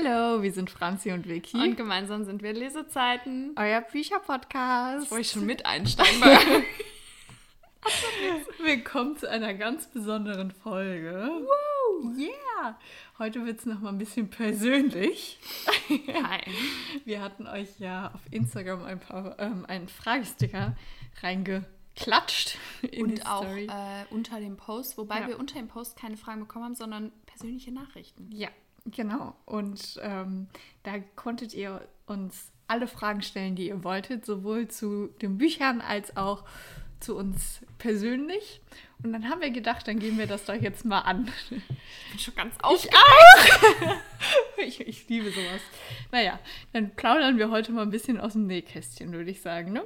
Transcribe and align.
Hallo, 0.00 0.42
wir 0.42 0.52
sind 0.52 0.70
Franzi 0.70 1.10
und 1.10 1.28
Vicky. 1.28 1.56
Und 1.56 1.76
gemeinsam 1.76 2.24
sind 2.24 2.40
wir 2.42 2.52
Lesezeiten. 2.52 3.52
Euer 3.56 3.80
Bücherpodcast. 3.80 5.10
Wo 5.10 5.16
ich 5.16 5.30
schon 5.30 5.44
mit 5.44 5.66
einsteigen 5.66 6.22
Willkommen 8.62 9.16
zu 9.16 9.28
einer 9.28 9.54
ganz 9.54 9.88
besonderen 9.88 10.52
Folge. 10.52 11.28
Woo! 11.40 12.14
Yeah! 12.16 12.78
Heute 13.18 13.44
wird 13.44 13.58
es 13.58 13.66
nochmal 13.66 13.92
ein 13.92 13.98
bisschen 13.98 14.30
persönlich. 14.30 15.40
Hi. 15.88 16.42
Wir 17.04 17.20
hatten 17.20 17.48
euch 17.48 17.80
ja 17.80 18.12
auf 18.14 18.20
Instagram 18.30 18.84
ein 18.84 19.00
paar, 19.00 19.36
ähm, 19.40 19.66
einen 19.66 19.88
Fragesticker 19.88 20.76
reingeklatscht. 21.22 22.56
Und 23.00 23.26
auch 23.26 23.44
äh, 23.44 24.04
unter 24.10 24.38
dem 24.38 24.58
Post, 24.58 24.96
wobei 24.96 25.22
ja. 25.22 25.28
wir 25.28 25.40
unter 25.40 25.58
dem 25.58 25.66
Post 25.66 25.98
keine 25.98 26.16
Fragen 26.16 26.40
bekommen 26.40 26.66
haben, 26.66 26.74
sondern 26.76 27.10
persönliche 27.26 27.72
Nachrichten. 27.72 28.30
Ja, 28.30 28.50
Genau. 28.90 29.34
Und 29.44 30.00
ähm, 30.02 30.48
da 30.82 30.98
konntet 31.16 31.54
ihr 31.54 31.86
uns 32.06 32.52
alle 32.66 32.86
Fragen 32.86 33.22
stellen, 33.22 33.56
die 33.56 33.68
ihr 33.68 33.84
wolltet, 33.84 34.24
sowohl 34.24 34.68
zu 34.68 35.08
den 35.20 35.38
Büchern 35.38 35.80
als 35.80 36.16
auch 36.16 36.44
zu 37.00 37.16
uns 37.16 37.64
persönlich. 37.78 38.60
Und 39.02 39.12
dann 39.12 39.28
haben 39.28 39.40
wir 39.40 39.50
gedacht, 39.50 39.86
dann 39.86 39.98
gehen 39.98 40.18
wir 40.18 40.26
das 40.26 40.44
doch 40.44 40.54
jetzt 40.54 40.84
mal 40.84 41.00
an. 41.00 41.30
Ich 41.50 42.10
bin 42.10 42.18
schon 42.18 42.34
ganz 42.34 42.54
aufgeregt. 42.60 42.96
Ich, 43.44 43.86
auch. 43.86 43.96
ich, 44.66 44.80
ich 44.80 45.08
liebe 45.08 45.30
sowas. 45.30 45.60
Naja, 46.10 46.38
dann 46.72 46.94
plaudern 46.96 47.38
wir 47.38 47.50
heute 47.50 47.72
mal 47.72 47.82
ein 47.82 47.90
bisschen 47.90 48.18
aus 48.18 48.32
dem 48.32 48.46
Nähkästchen, 48.46 49.12
würde 49.12 49.30
ich 49.30 49.40
sagen, 49.40 49.72
ne? 49.72 49.84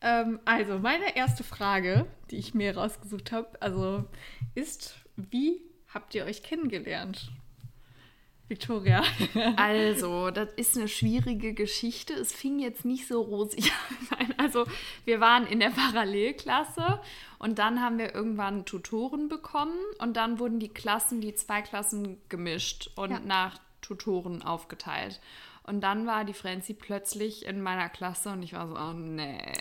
Ähm, 0.00 0.40
also, 0.44 0.78
meine 0.78 1.14
erste 1.14 1.44
Frage, 1.44 2.06
die 2.30 2.36
ich 2.36 2.54
mir 2.54 2.76
rausgesucht 2.76 3.30
habe, 3.30 3.60
also 3.60 4.04
ist, 4.54 4.96
wie 5.16 5.60
habt 5.94 6.14
ihr 6.14 6.24
euch 6.24 6.42
kennengelernt? 6.42 7.30
Victoria. 8.48 9.02
also, 9.56 10.30
das 10.30 10.52
ist 10.56 10.76
eine 10.76 10.88
schwierige 10.88 11.54
Geschichte. 11.54 12.12
Es 12.12 12.32
fing 12.32 12.58
jetzt 12.58 12.84
nicht 12.84 13.08
so 13.08 13.22
rosig 13.22 13.72
an. 14.18 14.34
Also, 14.36 14.66
wir 15.04 15.20
waren 15.20 15.46
in 15.46 15.60
der 15.60 15.70
Parallelklasse 15.70 17.00
und 17.38 17.58
dann 17.58 17.80
haben 17.80 17.98
wir 17.98 18.14
irgendwann 18.14 18.66
Tutoren 18.66 19.28
bekommen 19.28 19.78
und 19.98 20.16
dann 20.16 20.38
wurden 20.38 20.60
die 20.60 20.68
Klassen, 20.68 21.20
die 21.20 21.34
zwei 21.34 21.62
Klassen 21.62 22.20
gemischt 22.28 22.90
und 22.96 23.10
ja. 23.10 23.20
nach 23.20 23.58
Tutoren 23.80 24.42
aufgeteilt. 24.42 25.20
Und 25.64 25.80
dann 25.80 26.06
war 26.06 26.24
die 26.24 26.34
Franzi 26.34 26.74
plötzlich 26.74 27.46
in 27.46 27.62
meiner 27.62 27.88
Klasse 27.88 28.30
und 28.30 28.42
ich 28.42 28.52
war 28.52 28.68
so, 28.68 28.76
oh 28.76 28.92
nee. 28.92 29.38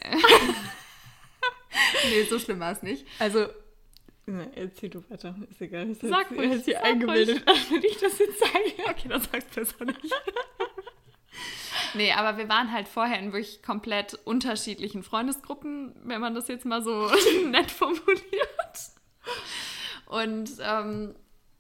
nee, 2.09 2.23
so 2.29 2.39
schlimm 2.39 2.59
war 2.59 2.71
es 2.71 2.81
nicht. 2.81 3.05
Also 3.19 3.47
na, 4.25 4.45
erzähl 4.55 4.89
du 4.89 5.03
weiter. 5.09 5.35
Ist 5.49 5.61
egal. 5.61 5.87
Das 5.87 6.09
sag 6.09 6.29
hat, 6.29 6.37
ruhig. 6.37 6.63
sie 6.63 6.77
eingebildet, 6.77 7.43
wenn 7.69 7.83
ich 7.83 7.97
das 7.97 8.19
jetzt 8.19 8.39
sage. 8.39 8.89
Okay, 8.89 9.07
dann 9.07 9.21
sag's 9.21 9.45
besser 9.45 9.85
nicht. 9.85 9.99
nee, 11.95 12.11
aber 12.13 12.37
wir 12.37 12.47
waren 12.47 12.71
halt 12.71 12.87
vorher 12.87 13.19
in 13.19 13.33
wirklich 13.33 13.63
komplett 13.63 14.13
unterschiedlichen 14.25 15.03
Freundesgruppen, 15.03 15.95
wenn 16.03 16.21
man 16.21 16.35
das 16.35 16.47
jetzt 16.47 16.65
mal 16.65 16.83
so 16.83 17.09
nett 17.47 17.71
formuliert. 17.71 18.21
Und 20.05 20.51
ähm, 20.61 21.15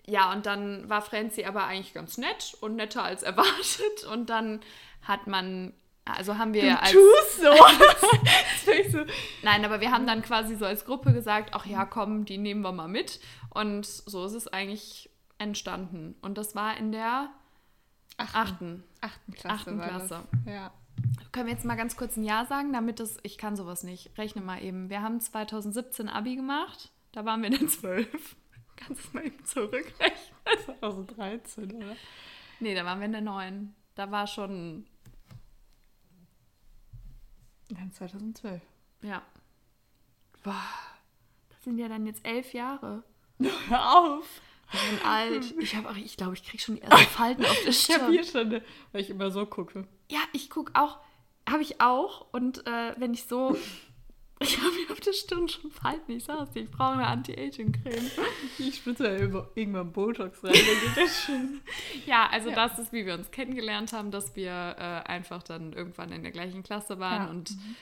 ja, 0.05 0.31
und 0.31 0.45
dann 0.45 0.89
war 0.89 1.01
Franzi 1.01 1.45
aber 1.45 1.65
eigentlich 1.65 1.93
ganz 1.93 2.17
nett 2.17 2.55
und 2.61 2.75
netter 2.75 3.03
als 3.03 3.23
erwartet. 3.23 4.03
Und 4.11 4.29
dann 4.29 4.61
hat 5.01 5.27
man 5.27 5.73
also 6.13 6.37
haben 6.37 6.53
wir 6.53 6.61
du 6.61 6.79
als. 6.79 6.91
Tust 6.91 7.41
so. 7.41 8.91
so. 8.97 9.05
Nein, 9.43 9.65
aber 9.65 9.81
wir 9.81 9.91
haben 9.91 10.07
dann 10.07 10.21
quasi 10.21 10.55
so 10.55 10.65
als 10.65 10.85
Gruppe 10.85 11.13
gesagt, 11.13 11.51
ach 11.53 11.65
ja, 11.65 11.85
komm, 11.85 12.25
die 12.25 12.37
nehmen 12.37 12.61
wir 12.61 12.71
mal 12.71 12.87
mit. 12.87 13.19
Und 13.49 13.85
so 13.85 14.25
ist 14.25 14.33
es 14.33 14.47
eigentlich 14.47 15.09
entstanden. 15.37 16.15
Und 16.21 16.37
das 16.37 16.55
war 16.55 16.77
in 16.77 16.91
der 16.91 17.29
achten, 18.17 18.83
achten 19.01 19.33
Klasse. 19.33 19.55
Achten 19.55 19.81
Klasse. 19.81 20.19
Ja. 20.45 20.71
Können 21.31 21.47
wir 21.47 21.53
jetzt 21.53 21.65
mal 21.65 21.75
ganz 21.75 21.95
kurz 21.95 22.17
ein 22.17 22.23
Jahr 22.23 22.45
sagen, 22.45 22.73
damit 22.73 22.99
das, 22.99 23.17
ich 23.23 23.37
kann 23.37 23.55
sowas 23.55 23.83
nicht. 23.83 24.17
Rechne 24.17 24.41
mal 24.41 24.61
eben. 24.61 24.89
Wir 24.89 25.01
haben 25.01 25.19
2017 25.19 26.09
Abi 26.09 26.35
gemacht. 26.35 26.91
Da 27.11 27.25
waren 27.25 27.41
wir 27.41 27.51
in 27.51 27.59
der 27.59 27.67
12. 27.67 28.35
Kannst 28.75 29.03
du 29.03 29.07
es 29.07 29.13
mal 29.13 29.25
eben 29.25 29.45
zurückrechnen? 29.45 30.11
2013, 30.65 31.71
oder? 31.71 31.95
Nee, 32.59 32.75
da 32.75 32.85
waren 32.85 32.99
wir 32.99 33.05
in 33.05 33.11
der 33.11 33.21
9. 33.21 33.73
Da 33.95 34.11
war 34.11 34.27
schon 34.27 34.85
dann 37.75 37.91
2012. 37.91 38.61
Ja. 39.01 39.21
Boah, 40.43 40.63
das 41.49 41.63
sind 41.63 41.77
ja 41.77 41.87
dann 41.87 42.05
jetzt 42.05 42.25
elf 42.25 42.53
Jahre. 42.53 43.03
Hör 43.67 43.97
auf! 43.97 44.41
Wir 44.71 44.79
sind 44.79 45.05
alt. 45.05 45.53
Ich 45.59 45.75
habe 45.75 45.99
ich 45.99 46.17
glaube, 46.17 46.33
ich 46.33 46.43
kriege 46.43 46.63
schon 46.63 46.75
die 46.75 46.81
ersten 46.81 47.05
Falten 47.07 47.45
auf 47.45 47.63
der 47.65 47.71
Stirn. 47.71 47.95
Ich 47.95 48.01
habe 48.01 48.11
hier 48.13 48.23
schon, 48.23 48.41
eine, 48.41 48.63
weil 48.91 49.01
ich 49.01 49.09
immer 49.09 49.29
so 49.31 49.45
gucke. 49.45 49.87
Ja, 50.09 50.19
ich 50.33 50.49
gucke 50.49 50.71
auch, 50.75 50.99
habe 51.47 51.61
ich 51.61 51.81
auch. 51.81 52.27
Und 52.31 52.65
äh, 52.67 52.93
wenn 52.97 53.13
ich 53.13 53.25
so, 53.25 53.57
ich 54.41 54.57
habe 54.57 54.75
hier 54.75 54.91
auf 54.91 54.99
der 54.99 55.13
Stirn 55.13 55.47
schon 55.47 55.71
Falten. 55.71 56.11
Ich 56.11 56.23
sag's 56.23 56.51
dir, 56.51 56.61
ich 56.63 56.71
brauche 56.71 56.93
eine 56.93 57.07
Anti-Aging-Creme. 57.07 58.11
Ich 58.57 58.77
spritze 58.77 59.05
ja 59.05 59.43
irgendwann 59.55 59.91
Botox 59.91 60.43
rein, 60.43 60.53
dann 60.53 60.63
geht 60.63 60.97
das 60.97 61.23
schon. 61.23 61.61
Ja, 62.05 62.27
also 62.31 62.49
ja. 62.49 62.55
das 62.55 62.79
ist, 62.79 62.91
wie 62.93 63.05
wir 63.05 63.13
uns 63.13 63.31
kennengelernt 63.31 63.93
haben, 63.93 64.11
dass 64.11 64.35
wir 64.35 64.51
äh, 64.51 65.09
einfach 65.09 65.43
dann 65.43 65.73
irgendwann 65.73 66.11
in 66.11 66.23
der 66.23 66.31
gleichen 66.31 66.63
Klasse 66.63 66.99
waren. 66.99 67.23
Ja. 67.23 67.29
Und 67.29 67.51
mhm. 67.51 67.75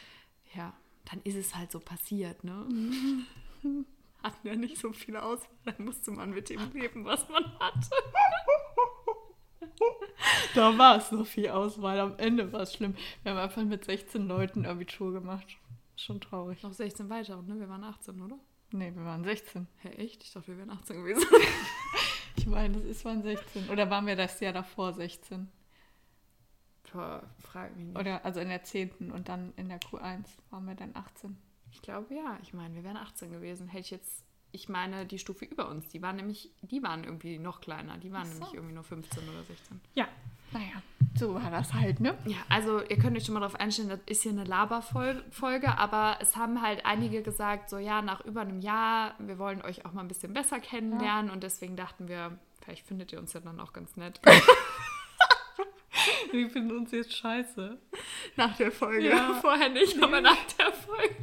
ja, 0.55 0.73
dann 1.09 1.21
ist 1.23 1.35
es 1.35 1.55
halt 1.55 1.71
so 1.71 1.79
passiert, 1.79 2.43
ne? 2.43 2.65
Mhm. 2.69 3.85
Hatten 4.21 4.47
ja 4.47 4.55
nicht 4.55 4.77
so 4.77 4.91
viele 4.91 5.23
Auswahl, 5.23 5.49
dann 5.65 5.85
musste 5.85 6.11
man 6.11 6.31
mit 6.31 6.49
dem 6.49 6.59
leben, 6.73 7.05
was 7.05 7.27
man 7.29 7.45
hatte. 7.59 7.89
da 10.55 10.77
war 10.77 10.97
es 10.97 11.11
noch 11.11 11.25
viel 11.25 11.49
Auswahl. 11.49 11.99
Am 11.99 12.17
Ende 12.17 12.51
war 12.51 12.61
es 12.61 12.73
schlimm. 12.73 12.95
Wir 13.23 13.31
haben 13.31 13.39
einfach 13.39 13.63
mit 13.63 13.85
16 13.85 14.27
Leuten 14.27 14.65
Abitur 14.65 15.13
gemacht. 15.13 15.57
Schon 15.99 16.21
traurig. 16.21 16.63
Noch 16.63 16.71
16 16.71 17.09
weitere, 17.09 17.41
ne? 17.41 17.59
Wir 17.59 17.67
waren 17.67 17.83
18, 17.83 18.21
oder? 18.21 18.39
Nee, 18.71 18.95
wir 18.95 19.03
waren 19.03 19.23
16. 19.23 19.67
Hä, 19.79 19.89
hey, 19.89 20.05
echt? 20.05 20.23
Ich 20.23 20.31
dachte, 20.31 20.47
wir 20.47 20.57
wären 20.57 20.69
18 20.69 20.95
gewesen. 20.95 21.25
ich 22.37 22.45
meine, 22.45 22.77
das 22.77 22.85
ist 22.85 23.03
waren 23.03 23.21
16. 23.21 23.69
Oder 23.69 23.89
waren 23.89 24.05
wir 24.05 24.15
das 24.15 24.39
Jahr 24.39 24.53
davor 24.53 24.93
16? 24.93 25.49
Boah, 26.93 27.29
frag 27.39 27.75
mich 27.75 27.87
nicht. 27.87 27.97
Oder 27.97 28.23
also 28.23 28.39
in 28.39 28.47
der 28.47 28.63
10. 28.63 29.11
und 29.11 29.27
dann 29.27 29.53
in 29.57 29.67
der 29.67 29.81
Q1 29.81 30.25
waren 30.49 30.65
wir 30.65 30.75
dann 30.75 30.95
18. 30.95 31.37
Ich 31.71 31.81
glaube 31.81 32.15
ja. 32.15 32.39
Ich 32.43 32.53
meine, 32.53 32.75
wir 32.75 32.83
wären 32.85 32.97
18 32.97 33.31
gewesen. 33.31 33.67
Hätte 33.67 33.81
ich 33.81 33.91
jetzt 33.91 34.23
ich 34.51 34.69
meine 34.69 35.05
die 35.05 35.19
Stufe 35.19 35.45
über 35.45 35.69
uns, 35.69 35.89
die 35.89 36.01
waren 36.01 36.15
nämlich, 36.15 36.51
die 36.61 36.81
waren 36.81 37.03
irgendwie 37.03 37.37
noch 37.37 37.61
kleiner, 37.61 37.97
die 37.97 38.11
waren 38.11 38.25
so. 38.25 38.33
nämlich 38.33 38.53
irgendwie 38.53 38.73
nur 38.73 38.83
15 38.83 39.29
oder 39.29 39.43
16. 39.43 39.79
Ja, 39.93 40.07
naja, 40.51 40.81
so 41.19 41.35
war 41.35 41.51
das 41.51 41.73
halt, 41.73 41.99
ne? 41.99 42.17
Ja, 42.25 42.37
also 42.47 42.81
ihr 42.81 42.97
könnt 42.97 43.17
euch 43.17 43.25
schon 43.25 43.33
mal 43.33 43.41
darauf 43.41 43.59
einstellen, 43.59 43.89
das 43.89 43.99
ist 44.05 44.23
hier 44.23 44.31
eine 44.31 44.45
Laberfolge, 44.45 45.77
aber 45.77 46.17
es 46.21 46.37
haben 46.37 46.61
halt 46.61 46.85
einige 46.85 47.21
gesagt, 47.21 47.69
so 47.69 47.77
ja, 47.77 48.01
nach 48.01 48.25
über 48.25 48.41
einem 48.41 48.59
Jahr, 48.59 49.15
wir 49.19 49.37
wollen 49.37 49.61
euch 49.61 49.85
auch 49.85 49.91
mal 49.91 50.01
ein 50.01 50.07
bisschen 50.07 50.33
besser 50.33 50.59
kennenlernen 50.59 51.27
ja. 51.27 51.33
und 51.33 51.43
deswegen 51.43 51.75
dachten 51.75 52.07
wir, 52.07 52.39
vielleicht 52.63 52.87
findet 52.87 53.11
ihr 53.11 53.19
uns 53.19 53.33
ja 53.33 53.41
dann 53.41 53.59
auch 53.59 53.73
ganz 53.73 53.97
nett. 53.97 54.21
wir 56.31 56.49
finden 56.49 56.77
uns 56.77 56.91
jetzt 56.91 57.13
scheiße. 57.13 57.77
Nach 58.37 58.55
der 58.55 58.71
Folge. 58.71 59.09
Ja. 59.09 59.33
Vorher 59.41 59.69
nicht, 59.69 60.01
aber 60.01 60.21
nach 60.21 60.43
der 60.57 60.71
Folge. 60.71 61.15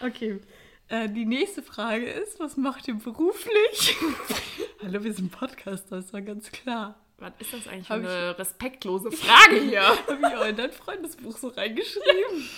Okay. 0.00 0.40
Äh, 0.88 1.08
die 1.08 1.24
nächste 1.24 1.62
Frage 1.62 2.06
ist, 2.06 2.38
was 2.38 2.56
macht 2.56 2.88
ihr 2.88 2.94
beruflich? 2.94 3.96
Hallo, 4.82 5.02
wir 5.02 5.12
sind 5.12 5.32
Podcaster, 5.32 5.96
das 5.96 6.12
war 6.12 6.22
ganz 6.22 6.50
klar. 6.50 7.07
Was 7.18 7.32
ist 7.40 7.52
das 7.52 7.66
eigentlich 7.66 7.88
für 7.88 7.94
eine 7.94 8.30
ich, 8.30 8.38
respektlose 8.38 9.10
Frage 9.10 9.60
hier? 9.60 9.82
Habe 9.82 10.20
ich 10.20 10.36
auch 10.36 10.46
in 10.46 10.56
dein 10.56 10.72
Freundesbuch 10.72 11.36
so 11.36 11.48
reingeschrieben. 11.48 12.48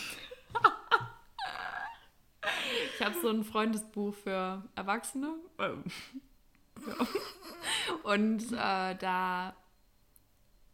ich 2.94 3.02
habe 3.02 3.14
so 3.22 3.28
ein 3.28 3.44
Freundesbuch 3.44 4.14
für 4.14 4.62
Erwachsene. 4.74 5.32
Ähm, 5.58 5.84
und 8.02 8.52
äh, 8.52 8.96
da, 8.96 9.56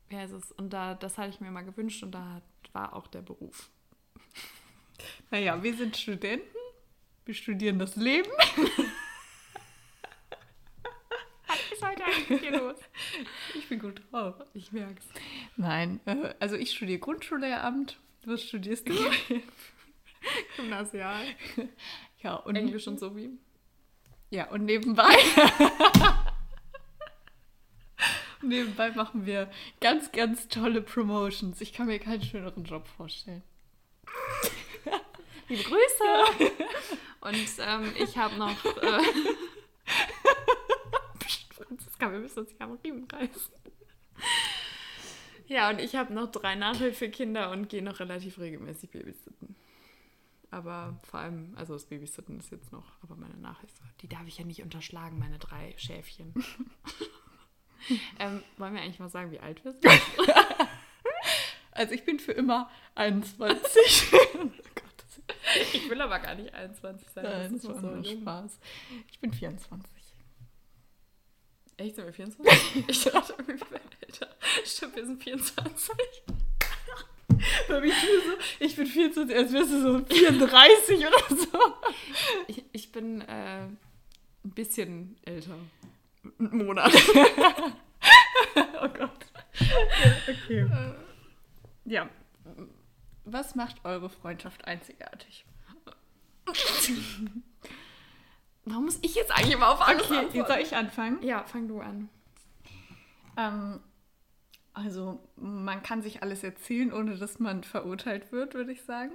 wie 0.09 0.17
heißt 0.17 0.33
es? 0.33 0.51
Und 0.53 0.71
da, 0.71 0.95
das 0.95 1.17
hatte 1.17 1.31
ich 1.31 1.41
mir 1.41 1.53
mal 1.53 1.65
gewünscht 1.65 2.03
und 2.03 2.11
da 2.11 2.43
war 2.73 2.93
auch 2.93 3.07
der 3.07 3.23
Beruf. 3.23 3.71
Naja, 5.31 5.63
wir 5.63 5.77
sind 5.77 5.97
Studenten. 5.97 6.57
Wir 7.25 7.35
studieren 7.35 7.79
das 7.79 7.95
Leben. 7.95 8.31
Was 11.47 11.73
ist 11.73 11.85
heute 11.85 12.05
eigentlich 12.05 12.15
hier 12.41 12.59
los? 12.59 12.79
Ich 13.55 13.69
bin 13.69 13.79
gut 13.79 14.03
drauf. 14.11 14.35
Ich 14.55 14.73
merk's. 14.73 15.07
Nein, 15.57 16.01
äh, 16.07 16.35
also 16.41 16.57
ich 16.57 16.73
studiere 16.73 16.99
Grundschullehramt. 16.99 17.99
Was 18.25 18.43
studierst 18.43 18.89
du? 18.89 18.95
Gymnasial. 20.57 21.25
Ja, 22.23 22.35
und 22.35 22.57
Englisch 22.57 22.89
und 22.89 22.99
so 22.99 23.17
wie. 23.17 23.31
Ja, 24.31 24.51
und 24.51 24.65
nebenbei. 24.65 25.15
nebenbei 28.43 28.91
machen 28.91 29.27
wir 29.27 29.49
ganz, 29.81 30.11
ganz 30.11 30.49
tolle 30.49 30.83
Promotions. 30.83 31.61
Ich 31.61 31.73
kann 31.73 31.87
mir 31.87 32.01
keinen 32.01 32.23
schöneren 32.23 32.65
Job 32.65 32.89
vorstellen. 32.89 33.43
Liebe 35.49 35.63
Grüße! 35.63 36.57
Und 37.21 37.47
ähm, 37.61 37.93
ich 37.97 38.19
habe 38.19 38.35
noch. 38.37 38.65
Äh, 38.65 39.01
Franziska, 41.97 42.13
wir 42.13 42.19
müssen 42.19 42.39
uns 42.41 42.51
ja 42.59 42.67
am 42.67 42.79
Riemen 42.85 43.09
reißen. 43.11 43.55
Ja, 45.47 45.71
und 45.71 45.81
ich 45.81 45.95
habe 45.95 46.13
noch 46.13 46.31
drei 46.31 46.55
Nachhilfekinder 46.55 47.51
und 47.51 47.69
gehe 47.69 47.83
noch 47.83 48.01
relativ 48.01 48.39
regelmäßig 48.39 48.91
babysitten. 48.91 49.57
Aber 50.51 50.99
vor 51.03 51.21
allem, 51.21 51.55
also 51.57 51.75
das 51.75 51.87
Babysitten 51.87 52.39
ist 52.39 52.51
jetzt 52.51 52.73
noch, 52.73 52.85
aber 53.03 53.17
meine 53.17 53.37
Nachhilfe, 53.37 53.83
die 54.01 54.09
darf 54.09 54.27
ich 54.27 54.39
ja 54.39 54.45
nicht 54.45 54.63
unterschlagen, 54.63 55.19
meine 55.19 55.39
drei 55.39 55.75
Schäfchen. 55.77 56.33
ähm, 58.19 58.43
wollen 58.57 58.75
wir 58.75 58.83
eigentlich 58.83 58.99
mal 58.99 59.09
sagen, 59.09 59.31
wie 59.31 59.41
alt 59.41 59.65
wir 59.65 59.73
sind? 59.73 59.85
Also 61.73 61.93
ich 61.93 62.07
bin 62.07 62.19
für 62.19 62.33
immer 62.33 62.71
21. 62.95 63.71
ich 65.75 65.91
will 65.91 66.01
aber 66.01 66.21
gar 66.21 66.35
nicht 66.35 66.55
21 66.55 67.07
sein. 67.11 67.25
Nein, 67.25 67.53
das 67.53 67.63
das 67.63 67.77
ist 67.77 67.83
war 67.83 68.03
so. 68.03 68.11
Spaß. 68.11 68.59
Ich 69.11 69.21
bin 69.21 69.31
24. 69.31 69.96
Echt, 71.79 71.97
sind 71.97 72.07
wir 72.07 72.13
24? 72.13 72.85
ich 72.89 73.05
dachte, 73.05 73.35
wir 73.39 73.61
wären 73.61 73.81
älter. 74.01 74.29
Stimmt, 74.65 74.97
wir 74.97 75.07
sind 75.07 75.23
24. 75.23 75.97
Bei 77.69 77.81
mir 77.81 77.93
tue 77.93 78.23
so, 78.25 78.65
ich 78.65 78.77
bin 78.77 78.87
24, 78.87 79.37
als 79.37 79.53
wärst 79.53 79.71
du 79.73 79.83
so 79.83 80.05
34 80.05 80.99
oder 80.99 81.37
so. 81.37 81.59
Ich, 82.47 82.65
ich 82.73 82.93
bin 82.93 83.21
äh, 83.23 83.65
ein 83.65 83.79
bisschen 84.43 85.17
älter. 85.25 85.57
Ein 86.39 86.57
Monat. 86.57 86.93
Oh 88.81 88.89
Gott. 88.89 89.27
Okay. 90.29 90.67
Ja. 91.85 92.09
Was 93.25 93.55
macht 93.55 93.85
eure 93.85 94.09
Freundschaft 94.09 94.65
einzigartig? 94.67 95.45
Warum 98.67 98.85
muss 98.87 98.99
ich 99.03 99.15
jetzt 99.15 99.31
eigentlich 99.31 99.55
immer 99.55 99.69
auf 99.71 99.81
alles 99.81 100.03
Okay, 100.05 100.19
antworten? 100.19 100.47
soll 100.53 100.59
ich 100.61 100.75
anfangen? 100.77 101.23
Ja, 101.23 101.45
fang 101.45 101.69
du 101.69 101.81
an. 101.81 102.09
Ähm, 103.37 103.81
also, 104.75 105.21
man 105.37 105.83
kann 105.83 106.03
sich 106.03 106.23
alles 106.23 106.43
erzählen, 106.43 106.93
ohne 106.93 107.17
dass 107.17 107.39
man 107.39 107.63
verurteilt 107.65 108.33
wird, 108.33 108.55
würde 108.55 108.73
ich 108.73 108.83
sagen. 108.83 109.13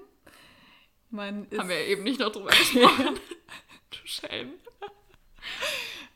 Man 1.09 1.47
Haben 1.55 1.67
wir 1.69 1.79
ja 1.83 1.87
eben 1.87 2.03
nicht 2.03 2.19
noch 2.21 2.31
drüber 2.31 2.49
gesprochen. 2.57 3.19
du 3.91 3.97
Schelm. 4.05 4.53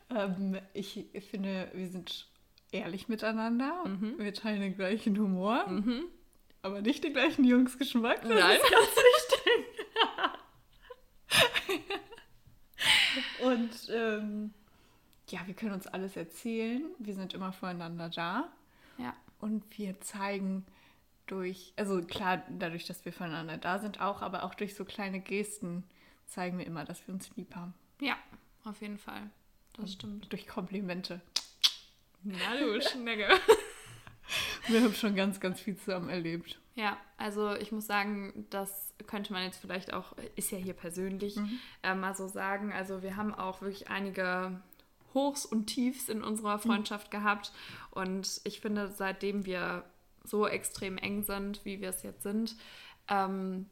ähm, 0.10 0.58
ich 0.74 1.06
finde, 1.30 1.70
wir 1.74 1.90
sind 1.90 2.28
ehrlich 2.72 3.10
miteinander. 3.10 3.84
Mhm. 3.86 4.16
Wir 4.18 4.34
teilen 4.34 4.62
den 4.62 4.76
gleichen 4.76 5.18
Humor, 5.20 5.66
aber 6.62 6.82
nicht 6.82 7.04
den 7.04 7.14
gleichen 7.14 7.44
Jungsgeschmack. 7.44 8.22
Das 8.22 8.30
Nein. 8.32 8.58
ist 8.62 8.72
ganz 8.72 8.88
wichtig. 8.96 9.35
Und 13.44 13.90
ähm, 13.90 14.54
ja, 15.30 15.40
wir 15.46 15.54
können 15.54 15.74
uns 15.74 15.88
alles 15.88 16.16
erzählen. 16.16 16.84
Wir 17.00 17.14
sind 17.16 17.34
immer 17.34 17.52
voreinander 17.52 18.10
da. 18.10 18.50
Ja. 18.98 19.14
Und 19.40 19.64
wir 19.78 20.00
zeigen 20.02 20.66
durch, 21.28 21.74
also 21.76 22.02
klar, 22.02 22.44
dadurch, 22.50 22.86
dass 22.86 23.04
wir 23.06 23.14
voneinander 23.14 23.58
da 23.58 23.80
sind, 23.80 24.00
auch, 24.00 24.22
aber 24.22 24.44
auch 24.44 24.54
durch 24.54 24.76
so 24.76 24.86
kleine 24.86 25.20
Gesten 25.20 25.84
zeigen 26.28 26.58
wir 26.58 26.66
immer, 26.66 26.86
dass 26.86 27.08
wir 27.08 27.14
uns 27.14 27.30
lieb 27.36 27.56
haben. 27.56 27.74
Ja, 28.00 28.18
auf 28.64 28.82
jeden 28.82 28.98
Fall. 28.98 29.30
Das 29.78 29.94
stimmt. 29.94 30.32
Durch 30.32 30.48
Komplimente. 30.48 31.22
Na 32.24 32.58
du 32.58 32.82
Schnecke. 32.82 33.30
Wir 34.68 34.82
haben 34.82 34.96
schon 34.96 35.16
ganz, 35.16 35.40
ganz 35.40 35.60
viel 35.60 35.78
zusammen 35.78 36.10
erlebt. 36.10 36.58
Ja, 36.76 36.98
also 37.18 37.56
ich 37.56 37.72
muss 37.72 37.88
sagen, 37.88 38.46
das 38.50 38.94
könnte 39.08 39.32
man 39.32 39.44
jetzt 39.44 39.58
vielleicht 39.58 39.94
auch, 39.94 40.14
ist 40.36 40.52
ja 40.52 40.58
hier 40.58 40.74
persönlich, 40.74 41.38
äh, 41.84 41.96
mal 41.96 42.16
so 42.16 42.28
sagen. 42.28 42.74
Also 42.74 43.02
wir 43.02 43.16
haben 43.16 43.34
auch 43.34 43.62
wirklich 43.62 43.90
einige 43.90 44.62
Hochs 45.14 45.46
und 45.46 45.68
Tiefs 45.68 46.10
in 46.10 46.22
unserer 46.22 46.60
Freundschaft 46.60 47.10
gehabt. 47.12 47.54
Und 47.92 48.42
ich 48.44 48.60
finde, 48.60 48.92
seitdem 48.92 49.46
wir 49.46 49.86
so 50.26 50.48
extrem 50.48 50.98
eng 50.98 51.24
sind, 51.24 51.64
wie 51.64 51.80
wir 51.80 51.90
es 51.90 52.04
jetzt 52.04 52.24
sind, 52.24 52.58
ähm, 53.08 53.68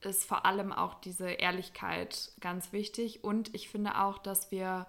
ist 0.00 0.24
vor 0.24 0.46
allem 0.46 0.72
auch 0.72 1.00
diese 1.00 1.28
Ehrlichkeit 1.28 2.30
ganz 2.40 2.72
wichtig. 2.72 3.24
Und 3.24 3.52
ich 3.52 3.68
finde 3.68 3.98
auch, 3.98 4.18
dass 4.18 4.52
wir 4.52 4.86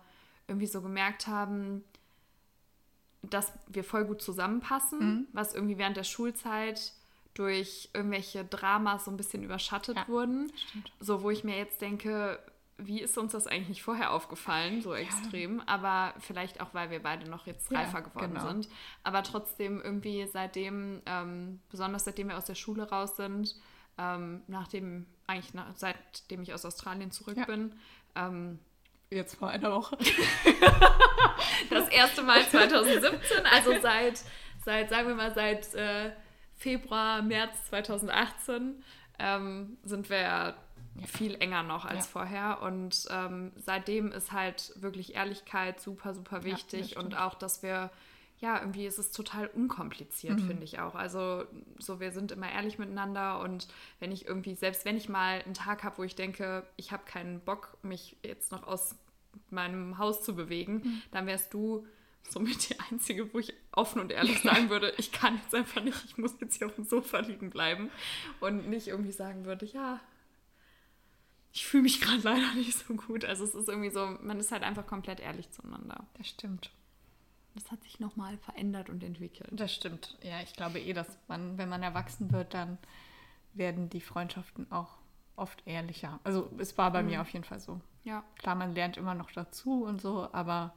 irgendwie 0.48 0.68
so 0.68 0.81
gemerkt 0.81 1.25
haben, 1.25 1.84
dass 3.24 3.51
wir 3.68 3.84
voll 3.84 4.06
gut 4.06 4.22
zusammenpassen, 4.22 5.28
was 5.34 5.56
irgendwie 5.56 5.80
während 5.80 5.98
der 5.98 6.04
Schulzeit 6.04 6.94
durch 7.39 7.89
irgendwelche 7.94 8.44
Dramas 8.44 9.06
so 9.06 9.12
ein 9.12 9.15
bisschen 9.18 9.44
überschattet 9.44 9.95
Ja, 9.95 10.07
wurden. 10.09 10.51
stimmt. 10.68 10.91
So, 11.00 11.24
wo 11.24 11.30
ich 11.30 11.45
mir 11.45 11.57
jetzt 11.57 11.80
denke, 11.81 12.38
wie 12.77 13.00
ist 13.01 13.18
uns 13.18 13.31
das 13.31 13.47
eigentlich 13.47 13.69
nicht 13.69 13.83
vorher 13.83 14.12
aufgefallen, 14.12 14.81
so 14.81 14.94
extrem? 14.94 15.62
Aber 15.62 16.13
vielleicht 16.19 16.59
auch, 16.59 16.74
weil 16.74 16.89
wir 16.91 17.01
beide 17.01 17.30
noch 17.30 17.47
jetzt 17.47 17.71
Ja, 17.71 17.80
reifer 17.80 18.01
geworden 18.01 18.33
genau. 18.33 18.45
sind. 18.47 18.68
Aber 19.03 19.24
trotzdem 19.24 19.81
irgendwie 19.81 20.27
seitdem, 20.27 21.01
ähm, 21.06 21.62
besonders 21.69 22.03
seitdem 22.03 22.27
wir 22.27 22.38
aus 22.38 22.45
der 22.45 22.56
Schule 22.56 22.89
raus 22.89 23.15
sind, 23.15 23.56
ähm, 23.97 24.44
nachdem, 24.47 25.06
eigentlich 25.27 25.53
nach, 25.53 25.68
seitdem 25.75 26.41
ich 26.41 26.53
aus 26.53 26.65
Australien 26.65 27.12
zurück 27.12 27.38
Ja. 27.38 27.45
bin, 27.45 27.74
ähm, 28.15 28.59
Jetzt 29.12 29.36
vor 29.39 29.47
einer 29.50 29.71
Woche. 29.71 29.97
das 31.69 31.88
erste 31.89 32.21
Mal 32.21 32.47
2017, 32.47 33.45
also 33.45 33.71
seit, 33.81 34.21
seit 34.63 34.89
sagen 34.89 35.07
wir 35.07 35.15
mal, 35.15 35.33
seit 35.33 35.74
äh, 35.74 36.12
Februar, 36.60 37.22
März 37.22 37.66
2018 37.70 38.84
ähm, 39.18 39.78
sind 39.84 40.10
wir 40.10 40.20
ja 40.20 40.54
viel 41.06 41.36
enger 41.42 41.64
noch 41.64 41.86
als 41.86 42.06
Ja. 42.06 42.12
vorher. 42.12 42.62
Und 42.62 43.08
ähm, 43.10 43.52
seitdem 43.56 44.12
ist 44.12 44.32
halt 44.34 44.74
wirklich 44.76 45.16
Ehrlichkeit 45.16 45.80
super, 45.80 46.14
super 46.14 46.44
wichtig. 46.44 46.96
das 46.96 47.04
und 47.04 47.18
auch, 47.18 47.36
dass 47.36 47.64
wir, 47.64 47.90
ja, 48.40 48.60
irgendwie 48.60 48.86
ist 48.86 49.00
es 49.00 49.12
total 49.12 49.48
unkompliziert, 49.48 50.40
finde 50.42 50.64
ich 50.66 50.80
auch. 50.80 50.96
Also 50.96 51.46
so, 51.78 52.00
wir 52.02 52.12
sind 52.12 52.32
immer 52.34 52.52
ehrlich 52.52 52.78
miteinander 52.78 53.40
und 53.40 53.68
wenn 54.00 54.12
ich 54.12 54.26
irgendwie, 54.28 54.56
selbst 54.56 54.84
wenn 54.84 54.98
ich 54.98 55.08
mal 55.08 55.42
einen 55.46 55.54
Tag 55.54 55.84
habe, 55.84 55.98
wo 56.00 56.04
ich 56.04 56.16
denke, 56.16 56.66
ich 56.76 56.92
habe 56.92 57.04
keinen 57.06 57.40
Bock, 57.40 57.78
mich 57.82 58.18
jetzt 58.24 58.52
noch 58.52 58.68
aus 58.68 58.96
meinem 59.50 59.98
Haus 59.98 60.24
zu 60.24 60.36
bewegen, 60.36 61.02
dann 61.12 61.26
wärst 61.26 61.54
du 61.54 61.86
somit 62.30 62.69
die 62.69 62.80
Einzige, 62.80 63.33
wo 63.33 63.39
ich 63.39 63.54
offen 63.71 64.00
und 64.00 64.12
ehrlich 64.12 64.42
sagen 64.42 64.69
würde, 64.69 64.94
ich 64.98 65.12
kann 65.12 65.38
jetzt 65.38 65.54
einfach 65.56 65.83
nicht, 65.83 66.04
ich 66.06 66.18
muss 66.18 66.36
jetzt 66.39 66.57
hier 66.57 66.68
auf 66.68 66.75
dem 66.75 66.86
Sofa 66.86 67.19
liegen 67.19 67.50
bleiben 67.50 67.89
und 68.39 68.69
nicht 68.69 68.88
irgendwie 68.88 69.12
sagen 69.12 69.45
würde, 69.45 69.66
ja, 69.66 70.00
ich 71.51 71.66
fühle 71.66 71.83
mich 71.83 72.00
gerade 72.00 72.21
leider 72.21 72.54
nicht 72.54 72.77
so 72.77 72.94
gut. 72.94 73.25
Also 73.25 73.44
es 73.44 73.56
ist 73.56 73.69
irgendwie 73.69 73.89
so, 73.89 74.18
man 74.21 74.39
ist 74.39 74.51
halt 74.51 74.63
einfach 74.63 74.86
komplett 74.86 75.19
ehrlich 75.19 75.50
zueinander. 75.51 76.06
Das 76.18 76.27
stimmt. 76.27 76.71
Das 77.56 77.71
hat 77.71 77.83
sich 77.83 78.00
nochmal 78.00 78.38
verändert 78.38 78.89
und 78.89 79.04
entwickelt. 79.04 79.50
Das 79.51 79.74
stimmt. 79.74 80.17
Ja, 80.22 80.41
ich 80.41 80.53
glaube 80.53 80.79
eh, 80.79 80.94
dass 80.94 81.17
man, 81.27 81.58
wenn 81.58 81.67
man 81.67 81.82
erwachsen 81.82 82.32
wird, 82.32 82.53
dann 82.53 82.77
werden 83.53 83.89
die 83.89 84.01
Freundschaften 84.01 84.72
auch 84.72 84.98
oft 85.36 85.63
ehrlicher. 85.65 86.20
Also 86.24 86.51
es 86.58 86.77
war 86.77 86.91
bei 86.91 87.01
mir 87.01 87.22
auf 87.22 87.29
jeden 87.29 87.46
Fall 87.46 87.60
so. 87.60 87.82
Ja. 88.03 88.24
Klar, 88.38 88.55
man 88.55 88.74
lernt 88.74 88.98
immer 88.98 89.15
noch 89.15 89.32
dazu 89.32 89.84
und 89.84 90.01
so, 90.01 90.29
aber 90.32 90.74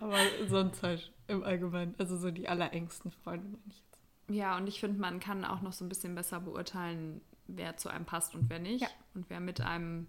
aber 0.00 0.18
sonst 0.48 0.82
halt 0.82 1.12
im 1.28 1.44
Allgemeinen, 1.44 1.94
also 1.98 2.16
so 2.16 2.30
die 2.30 2.48
allerengsten 2.48 3.10
Freunde, 3.10 3.46
meine 3.48 3.62
ich 3.68 3.76
jetzt. 3.76 3.98
Ja, 4.28 4.56
und 4.56 4.66
ich 4.66 4.80
finde, 4.80 5.00
man 5.00 5.20
kann 5.20 5.44
auch 5.44 5.60
noch 5.60 5.72
so 5.72 5.84
ein 5.84 5.88
bisschen 5.88 6.14
besser 6.14 6.40
beurteilen, 6.40 7.20
wer 7.46 7.76
zu 7.76 7.88
einem 7.88 8.04
passt 8.04 8.34
und 8.34 8.48
wer 8.48 8.58
nicht. 8.58 8.82
Ja. 8.82 8.88
Und 9.14 9.28
wer 9.28 9.40
mit 9.40 9.60
einem 9.60 10.06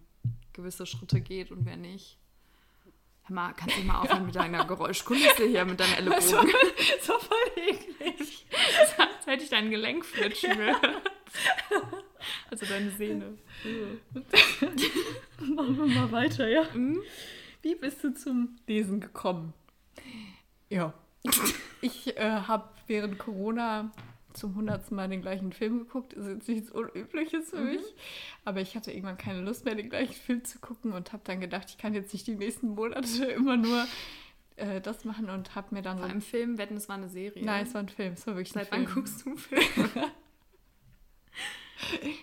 gewisse 0.54 0.86
Schritte 0.86 1.22
geht 1.22 1.52
und 1.52 1.66
wer 1.66 1.78
nicht. 1.78 2.18
Hör 3.24 3.36
mal, 3.36 3.54
kannst 3.54 3.78
du 3.78 3.82
mal 3.84 4.02
aufhören 4.02 4.26
mit 4.26 4.36
deiner 4.36 4.66
Geräuschkulisse 4.66 5.46
hier, 5.46 5.66
mit 5.66 5.80
deinem 5.80 5.94
Ellenbogen? 5.94 6.52
so 7.02 7.14
voll 7.18 7.64
eklig. 7.68 8.46
Als 8.80 9.26
hätte 9.26 9.44
ich 9.44 9.50
dein 9.50 9.72
Gelenk 9.72 10.06
flitschen 10.06 10.58
gehört. 10.58 11.02
Also 12.50 12.66
deine 12.66 12.92
Sehne. 12.92 13.38
Machen 15.40 15.78
wir 15.78 15.86
mal 15.88 16.12
weiter, 16.12 16.48
ja. 16.48 16.66
Mhm. 16.74 17.02
Wie 17.62 17.76
bist 17.76 18.04
du 18.04 18.14
zum 18.14 18.58
Lesen 18.68 19.00
gekommen? 19.00 19.54
Ja. 20.70 20.94
Ich 21.84 22.16
äh, 22.16 22.42
habe 22.42 22.70
während 22.86 23.18
Corona 23.18 23.92
zum 24.34 24.56
hundertsten 24.56 24.96
Mal 24.96 25.10
den 25.10 25.22
gleichen 25.22 25.52
Film 25.52 25.80
geguckt. 25.80 26.14
Ist 26.14 26.28
jetzt 26.28 26.48
nichts 26.48 26.72
Unübliches 26.72 27.50
für 27.50 27.60
mich. 27.62 27.82
Aber 28.46 28.62
ich 28.62 28.76
hatte 28.76 28.92
irgendwann 28.92 29.18
keine 29.18 29.42
Lust 29.42 29.66
mehr, 29.66 29.76
den 29.76 29.90
gleichen 29.90 30.14
Film 30.14 30.44
zu 30.44 30.60
gucken 30.60 30.94
und 30.94 31.12
habe 31.12 31.24
dann 31.26 31.40
gedacht, 31.40 31.70
ich 31.70 31.78
kann 31.78 31.94
jetzt 31.94 32.14
nicht 32.14 32.28
die 32.28 32.36
nächsten 32.36 32.76
Monate 32.76 33.26
immer 33.36 33.58
nur 33.58 33.88
äh, 34.58 34.80
das 34.82 35.06
machen 35.06 35.30
und 35.30 35.56
habe 35.56 35.74
mir 35.74 35.82
dann 35.82 35.98
so. 35.98 36.04
Bei 36.04 36.10
einem 36.10 36.22
Film, 36.22 36.58
wetten, 36.58 36.78
es 36.78 36.88
war 36.88 36.98
eine 36.98 37.10
Serie. 37.10 37.44
Nein, 37.44 37.66
es 37.66 37.74
war 37.74 37.82
ein 37.82 37.90
Film. 37.90 38.14
Es 38.14 38.28
war 38.28 38.36
wirklich 38.36 38.54
Seit 38.54 38.72
ein 38.72 38.82
wann 38.82 38.88
Film. 38.88 38.96
guckst 38.96 39.26
du 39.26 39.36
Filme? 39.36 40.12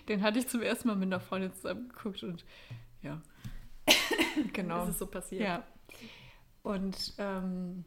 Den 0.07 0.21
hatte 0.21 0.39
ich 0.39 0.47
zum 0.47 0.61
ersten 0.61 0.87
Mal 0.87 0.95
mit 0.95 1.07
einer 1.07 1.19
Freundin 1.19 1.53
zusammen 1.53 1.89
geguckt 1.89 2.23
und 2.23 2.45
ja. 3.01 3.21
genau. 4.53 4.83
Ist 4.83 4.91
es 4.91 4.99
so 4.99 5.07
passiert? 5.07 5.41
Ja. 5.41 5.63
Und 6.69 7.15
ähm, 7.17 7.83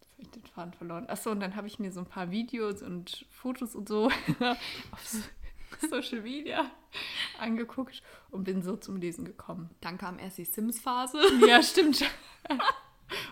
jetzt 0.00 0.10
habe 0.12 0.22
ich 0.22 0.30
den 0.30 0.46
Faden 0.46 0.72
verloren. 0.72 1.06
Achso, 1.10 1.30
und 1.30 1.40
dann 1.40 1.56
habe 1.56 1.66
ich 1.66 1.78
mir 1.78 1.92
so 1.92 2.00
ein 2.00 2.06
paar 2.06 2.30
Videos 2.30 2.80
und 2.80 3.26
Fotos 3.30 3.74
und 3.74 3.86
so 3.86 4.06
auf 4.92 5.06
so 5.06 5.18
Social 5.90 6.22
Media 6.22 6.70
angeguckt 7.38 8.02
und 8.30 8.44
bin 8.44 8.62
so 8.62 8.76
zum 8.78 8.96
Lesen 8.96 9.26
gekommen. 9.26 9.68
Dann 9.82 9.98
kam 9.98 10.18
erst 10.18 10.38
die 10.38 10.46
Sims-Phase. 10.46 11.20
Ja, 11.46 11.62
stimmt. 11.62 12.02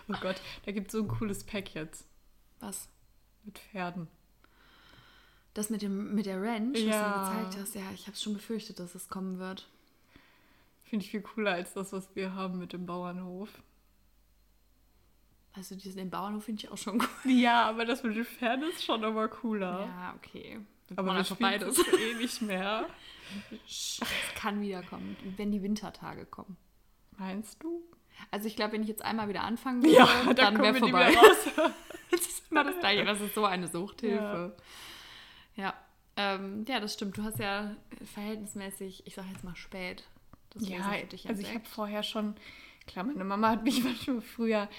Oh 0.07 0.13
Gott, 0.21 0.39
da 0.65 0.71
gibt 0.71 0.87
es 0.87 0.93
so 0.93 0.99
ein 1.01 1.07
cooles 1.09 1.43
Pack 1.43 1.73
jetzt. 1.73 2.07
Was? 2.61 2.87
Mit 3.43 3.59
Pferden. 3.59 4.07
Das 5.53 5.69
mit, 5.69 5.81
dem, 5.81 6.15
mit 6.15 6.27
der 6.27 6.41
Ranch, 6.41 6.77
Ja. 6.77 6.91
was 6.93 7.29
du 7.29 7.35
mir 7.35 7.43
gezeigt 7.45 7.61
hast, 7.61 7.75
ja, 7.75 7.91
ich 7.93 8.07
habe 8.07 8.15
schon 8.15 8.35
befürchtet, 8.35 8.79
dass 8.79 8.95
es 8.95 9.09
kommen 9.09 9.37
wird. 9.37 9.67
Finde 10.83 11.03
ich 11.03 11.11
viel 11.11 11.21
cooler 11.21 11.51
als 11.51 11.73
das, 11.73 11.91
was 11.91 12.15
wir 12.15 12.35
haben 12.35 12.57
mit 12.57 12.71
dem 12.71 12.85
Bauernhof. 12.85 13.49
Also 15.55 15.75
diesen 15.75 15.97
den 15.97 16.09
Bauernhof 16.09 16.43
finde 16.45 16.63
ich 16.63 16.71
auch 16.71 16.77
schon 16.77 16.99
gut. 16.99 17.09
Ja, 17.25 17.69
aber 17.69 17.85
das 17.85 18.03
mit 18.03 18.15
den 18.15 18.25
Pferden 18.25 18.69
ist 18.69 18.83
schon 18.83 19.03
immer 19.03 19.27
cooler. 19.27 19.87
Ja, 19.87 20.15
okay. 20.17 20.59
aber 20.91 21.03
man 21.03 21.15
wir 21.15 21.19
einfach 21.19 21.35
spielen 21.35 21.51
beides. 21.51 21.75
das 21.77 21.87
eh 21.99 22.13
nicht 22.15 22.41
mehr. 22.41 22.87
Es 23.67 23.99
kann 24.35 24.61
wiederkommen, 24.61 25.17
wenn 25.35 25.51
die 25.51 25.63
Wintertage 25.63 26.27
kommen. 26.27 26.57
Meinst 27.17 27.61
du? 27.63 27.81
Also 28.29 28.47
ich 28.47 28.55
glaube, 28.55 28.73
wenn 28.73 28.83
ich 28.83 28.87
jetzt 28.87 29.03
einmal 29.03 29.27
wieder 29.27 29.43
anfangen 29.43 29.81
würde, 29.81 29.95
Ja, 29.95 30.07
da 30.27 30.33
dann 30.33 30.61
wäre 30.61 30.75
vorbei. 30.75 31.11
das 32.11 32.21
ist 32.21 32.51
immer 32.51 32.63
das 32.63 32.79
Gleiche. 32.79 33.03
Das 33.03 33.19
ist 33.19 33.33
so 33.33 33.45
eine 33.45 33.67
Suchthilfe. 33.67 34.55
Ja, 35.55 35.73
ähm, 36.17 36.65
ja, 36.67 36.79
das 36.79 36.93
stimmt. 36.93 37.17
Du 37.17 37.23
hast 37.23 37.39
ja 37.39 37.75
verhältnismäßig, 38.13 39.05
ich 39.05 39.15
sage 39.15 39.27
jetzt 39.33 39.43
mal 39.43 39.55
spät, 39.55 40.05
das 40.51 40.67
Ja, 40.67 40.85
also 41.27 41.41
ich 41.41 41.53
habe 41.53 41.65
vorher 41.65 42.03
schon, 42.03 42.35
klar, 42.87 43.05
meine 43.05 43.23
Mama 43.23 43.49
hat 43.49 43.63
mich 43.63 43.83
manchmal 43.83 44.21
früher 44.21 44.69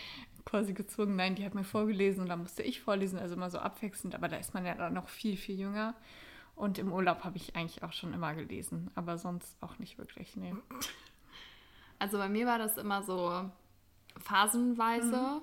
quasi 0.47 0.73
gezwungen, 0.73 1.17
nein, 1.17 1.35
die 1.35 1.45
hat 1.45 1.55
mir 1.55 1.65
vorgelesen 1.65 2.23
und 2.23 2.29
dann 2.29 2.41
musste 2.41 2.63
ich 2.63 2.81
vorlesen, 2.81 3.19
also 3.19 3.35
immer 3.35 3.51
so 3.51 3.59
abwechselnd, 3.59 4.15
aber 4.15 4.29
da 4.29 4.37
ist 4.37 4.55
man 4.55 4.65
ja 4.65 4.75
dann 4.75 4.95
noch 4.95 5.09
viel, 5.09 5.37
viel 5.37 5.59
jünger. 5.59 5.95
Und 6.55 6.79
im 6.79 6.91
Urlaub 6.91 7.25
habe 7.25 7.37
ich 7.37 7.55
eigentlich 7.55 7.83
auch 7.83 7.93
schon 7.93 8.15
immer 8.15 8.35
gelesen, 8.35 8.91
aber 8.95 9.19
sonst 9.19 9.63
auch 9.63 9.79
nicht 9.79 9.99
wirklich, 9.99 10.37
nee. 10.37 10.55
Also 11.99 12.19
bei 12.19 12.29
mir 12.29 12.47
war 12.47 12.59
das 12.59 12.77
immer 12.77 13.03
so 13.03 13.51
phasenweise. 14.19 15.41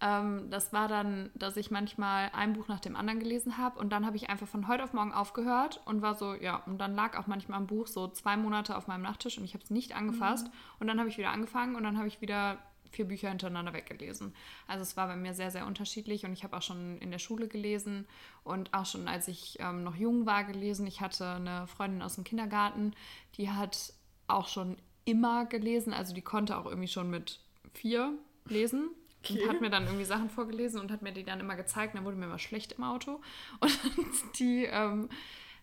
Ähm, 0.00 0.48
das 0.48 0.72
war 0.72 0.86
dann, 0.86 1.30
dass 1.34 1.56
ich 1.56 1.72
manchmal 1.72 2.30
ein 2.32 2.52
Buch 2.52 2.68
nach 2.68 2.78
dem 2.78 2.94
anderen 2.94 3.18
gelesen 3.18 3.58
habe 3.58 3.80
und 3.80 3.90
dann 3.90 4.06
habe 4.06 4.16
ich 4.16 4.30
einfach 4.30 4.46
von 4.46 4.68
heute 4.68 4.84
auf 4.84 4.92
morgen 4.92 5.12
aufgehört 5.12 5.80
und 5.86 6.02
war 6.02 6.14
so, 6.14 6.34
ja, 6.34 6.62
und 6.66 6.78
dann 6.78 6.94
lag 6.94 7.18
auch 7.18 7.26
manchmal 7.26 7.58
ein 7.58 7.66
Buch 7.66 7.88
so 7.88 8.06
zwei 8.06 8.36
Monate 8.36 8.76
auf 8.76 8.86
meinem 8.86 9.02
Nachttisch 9.02 9.38
und 9.38 9.44
ich 9.44 9.54
habe 9.54 9.64
es 9.64 9.70
nicht 9.70 9.96
angefasst 9.96 10.46
und 10.78 10.86
dann 10.86 11.00
habe 11.00 11.08
ich 11.08 11.18
wieder 11.18 11.30
angefangen 11.30 11.74
und 11.74 11.82
dann 11.82 11.98
habe 11.98 12.06
ich 12.06 12.20
wieder 12.20 12.58
vier 12.90 13.06
Bücher 13.06 13.28
hintereinander 13.28 13.72
weggelesen. 13.72 14.34
Also 14.66 14.82
es 14.82 14.96
war 14.96 15.06
bei 15.06 15.16
mir 15.16 15.34
sehr, 15.34 15.50
sehr 15.50 15.66
unterschiedlich 15.66 16.24
und 16.24 16.32
ich 16.32 16.44
habe 16.44 16.56
auch 16.56 16.62
schon 16.62 16.98
in 16.98 17.10
der 17.10 17.18
Schule 17.18 17.48
gelesen 17.48 18.06
und 18.44 18.74
auch 18.74 18.86
schon 18.86 19.08
als 19.08 19.28
ich 19.28 19.58
ähm, 19.60 19.84
noch 19.84 19.96
jung 19.96 20.26
war 20.26 20.44
gelesen. 20.44 20.86
Ich 20.86 21.00
hatte 21.00 21.26
eine 21.26 21.66
Freundin 21.66 22.02
aus 22.02 22.14
dem 22.14 22.24
Kindergarten, 22.24 22.94
die 23.36 23.50
hat 23.50 23.92
auch 24.26 24.48
schon 24.48 24.76
immer 25.04 25.46
gelesen, 25.46 25.92
also 25.92 26.14
die 26.14 26.22
konnte 26.22 26.58
auch 26.58 26.66
irgendwie 26.66 26.88
schon 26.88 27.10
mit 27.10 27.40
vier 27.72 28.12
lesen. 28.46 28.90
Okay. 29.24 29.42
Und 29.42 29.48
hat 29.48 29.60
mir 29.60 29.70
dann 29.70 29.84
irgendwie 29.84 30.04
Sachen 30.04 30.30
vorgelesen 30.30 30.80
und 30.80 30.92
hat 30.92 31.02
mir 31.02 31.12
die 31.12 31.24
dann 31.24 31.40
immer 31.40 31.56
gezeigt. 31.56 31.96
Dann 31.96 32.04
wurde 32.04 32.16
mir 32.16 32.26
immer 32.26 32.38
schlecht 32.38 32.72
im 32.72 32.84
Auto. 32.84 33.20
Und 33.60 34.38
die 34.38 34.64
ähm, 34.64 35.08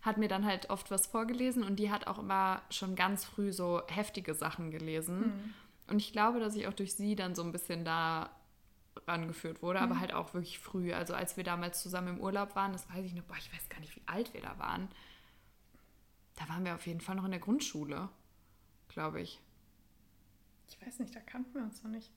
hat 0.05 0.17
mir 0.17 0.27
dann 0.27 0.45
halt 0.45 0.69
oft 0.69 0.91
was 0.91 1.07
vorgelesen 1.07 1.63
und 1.63 1.77
die 1.77 1.89
hat 1.89 2.05
auch 2.05 2.19
immer 2.19 2.61
schon 2.69 2.95
ganz 2.95 3.25
früh 3.25 3.51
so 3.51 3.81
heftige 3.87 4.35
Sachen 4.35 4.69
gelesen. 4.69 5.55
Und 5.87 5.99
ich 5.99 6.11
glaube, 6.11 6.39
dass 6.39 6.55
ich 6.55 6.67
auch 6.67 6.73
durch 6.73 6.95
sie 6.95 7.15
dann 7.15 7.35
so 7.35 7.43
ein 7.43 7.51
bisschen 7.51 7.85
da 7.85 8.29
rangeführt 9.07 9.61
wurde, 9.61 9.81
aber 9.81 9.99
halt 9.99 10.13
auch 10.13 10.33
wirklich 10.33 10.59
früh. 10.59 10.93
Also 10.93 11.13
als 11.13 11.37
wir 11.37 11.43
damals 11.43 11.81
zusammen 11.81 12.15
im 12.15 12.19
Urlaub 12.19 12.55
waren, 12.55 12.71
das 12.71 12.89
weiß 12.89 13.05
ich 13.05 13.13
noch, 13.13 13.23
boah, 13.23 13.37
ich 13.37 13.53
weiß 13.53 13.69
gar 13.69 13.79
nicht, 13.79 13.95
wie 13.95 14.01
alt 14.05 14.33
wir 14.33 14.41
da 14.41 14.57
waren. 14.57 14.87
Da 16.35 16.49
waren 16.49 16.65
wir 16.65 16.75
auf 16.75 16.87
jeden 16.87 17.01
Fall 17.01 17.15
noch 17.15 17.25
in 17.25 17.31
der 17.31 17.39
Grundschule, 17.39 18.09
glaube 18.87 19.21
ich. 19.21 19.39
Ich 20.67 20.81
weiß 20.85 20.99
nicht, 20.99 21.15
da 21.15 21.19
kannten 21.19 21.53
wir 21.53 21.61
uns 21.61 21.83
noch 21.83 21.91
nicht. 21.91 22.11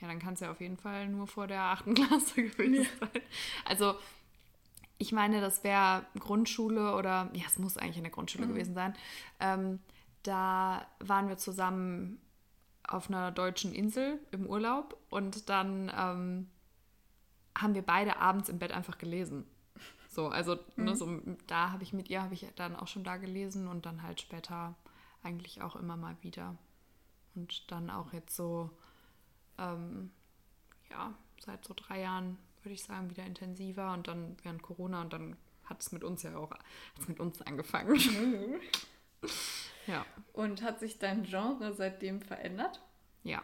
Ja, 0.00 0.08
dann 0.08 0.18
kann 0.18 0.34
es 0.34 0.40
ja 0.40 0.50
auf 0.50 0.60
jeden 0.60 0.76
Fall 0.76 1.08
nur 1.08 1.26
vor 1.26 1.46
der 1.46 1.62
achten 1.62 1.94
Klasse 1.94 2.42
gewesen 2.42 2.86
sein. 2.98 3.22
Also, 3.64 3.94
ich 4.98 5.12
meine, 5.12 5.40
das 5.40 5.62
wäre 5.64 6.06
Grundschule 6.18 6.94
oder, 6.94 7.30
ja, 7.34 7.44
es 7.46 7.58
muss 7.58 7.76
eigentlich 7.76 7.98
in 7.98 8.04
der 8.04 8.12
Grundschule 8.12 8.46
gewesen 8.46 8.74
sein. 8.74 8.94
Ähm, 9.38 9.80
da 10.22 10.86
waren 11.00 11.28
wir 11.28 11.36
zusammen 11.38 12.20
auf 12.86 13.08
einer 13.08 13.30
deutschen 13.30 13.72
Insel 13.72 14.18
im 14.30 14.46
Urlaub 14.46 14.96
und 15.10 15.48
dann 15.48 15.90
ähm, 15.96 16.50
haben 17.56 17.74
wir 17.74 17.82
beide 17.82 18.16
abends 18.16 18.48
im 18.48 18.58
Bett 18.58 18.72
einfach 18.72 18.98
gelesen. 18.98 19.46
So, 20.08 20.28
also 20.28 20.58
ne, 20.76 20.94
so, 20.94 21.20
da 21.46 21.70
habe 21.70 21.84
ich 21.84 21.92
mit 21.92 22.10
ihr, 22.10 22.22
habe 22.22 22.34
ich 22.34 22.46
dann 22.56 22.76
auch 22.76 22.88
schon 22.88 23.04
da 23.04 23.16
gelesen 23.16 23.66
und 23.66 23.86
dann 23.86 24.02
halt 24.02 24.20
später 24.20 24.74
eigentlich 25.22 25.62
auch 25.62 25.76
immer 25.76 25.96
mal 25.96 26.16
wieder. 26.20 26.56
Und 27.34 27.70
dann 27.70 27.88
auch 27.88 28.12
jetzt 28.12 28.36
so, 28.36 28.70
ähm, 29.58 30.10
ja, 30.90 31.14
seit 31.40 31.64
so 31.64 31.72
drei 31.74 32.00
Jahren 32.02 32.36
würde 32.62 32.74
ich 32.74 32.82
sagen, 32.82 33.10
wieder 33.10 33.24
intensiver 33.24 33.92
und 33.92 34.06
dann 34.06 34.36
während 34.42 34.62
Corona 34.62 35.02
und 35.02 35.12
dann 35.12 35.36
hat 35.64 35.80
es 35.80 35.92
mit 35.92 36.04
uns 36.04 36.22
ja 36.22 36.36
auch 36.36 36.50
hat's 36.96 37.08
mit 37.08 37.20
uns 37.20 37.40
angefangen. 37.42 37.98
ja, 39.86 40.04
Und 40.32 40.62
hat 40.62 40.80
sich 40.80 40.98
dein 40.98 41.24
Genre 41.24 41.72
seitdem 41.74 42.20
verändert? 42.20 42.82
ja. 43.24 43.42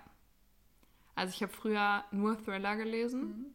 Also 1.15 1.35
ich 1.35 1.43
habe 1.43 1.53
früher 1.53 2.05
nur 2.13 2.41
Thriller 2.45 2.77
gelesen. 2.77 3.53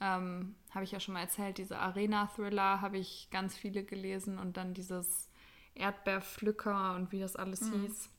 Ähm, 0.00 0.56
habe 0.72 0.82
ich 0.82 0.90
ja 0.90 0.98
schon 0.98 1.14
mal 1.14 1.20
erzählt, 1.20 1.58
diese 1.58 1.78
Arena-Thriller 1.78 2.80
habe 2.80 2.98
ich 2.98 3.28
ganz 3.30 3.56
viele 3.56 3.84
gelesen 3.84 4.36
und 4.36 4.56
dann 4.56 4.74
dieses 4.74 5.28
Erdbeerpflücker 5.76 6.96
und 6.96 7.12
wie 7.12 7.20
das 7.20 7.36
alles 7.36 7.70
hieß. 7.70 8.10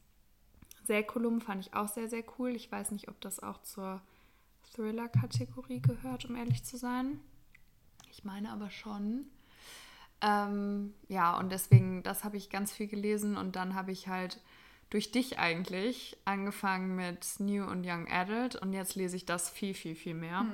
Säkulum 0.85 1.41
fand 1.41 1.65
ich 1.65 1.73
auch 1.73 1.89
sehr, 1.89 2.07
sehr 2.07 2.23
cool. 2.39 2.55
Ich 2.55 2.71
weiß 2.71 2.91
nicht, 2.91 3.09
ob 3.09 3.19
das 3.19 3.41
auch 3.41 3.61
zur 3.63 4.01
Thriller-Kategorie 4.73 5.81
gehört, 5.81 6.23
um 6.23 6.37
ehrlich 6.37 6.63
zu 6.63 6.77
sein. 6.77 7.19
Ich 8.11 8.23
meine 8.23 8.49
aber 8.49 8.69
schon. 8.69 9.25
Ähm, 10.25 10.93
ja, 11.09 11.37
und 11.37 11.51
deswegen, 11.51 12.01
das 12.03 12.23
habe 12.23 12.37
ich 12.37 12.49
ganz 12.49 12.71
viel 12.71 12.87
gelesen 12.87 13.35
und 13.37 13.55
dann 13.57 13.75
habe 13.75 13.91
ich 13.91 14.07
halt 14.07 14.39
durch 14.89 15.11
dich 15.11 15.37
eigentlich 15.37 16.17
angefangen 16.23 16.95
mit 16.95 17.25
New 17.39 17.65
und 17.65 17.85
Young 17.85 18.07
Adult 18.09 18.55
und 18.55 18.73
jetzt 18.73 18.95
lese 18.95 19.15
ich 19.17 19.25
das 19.25 19.49
viel, 19.49 19.73
viel, 19.73 19.95
viel 19.95 20.13
mehr. 20.13 20.45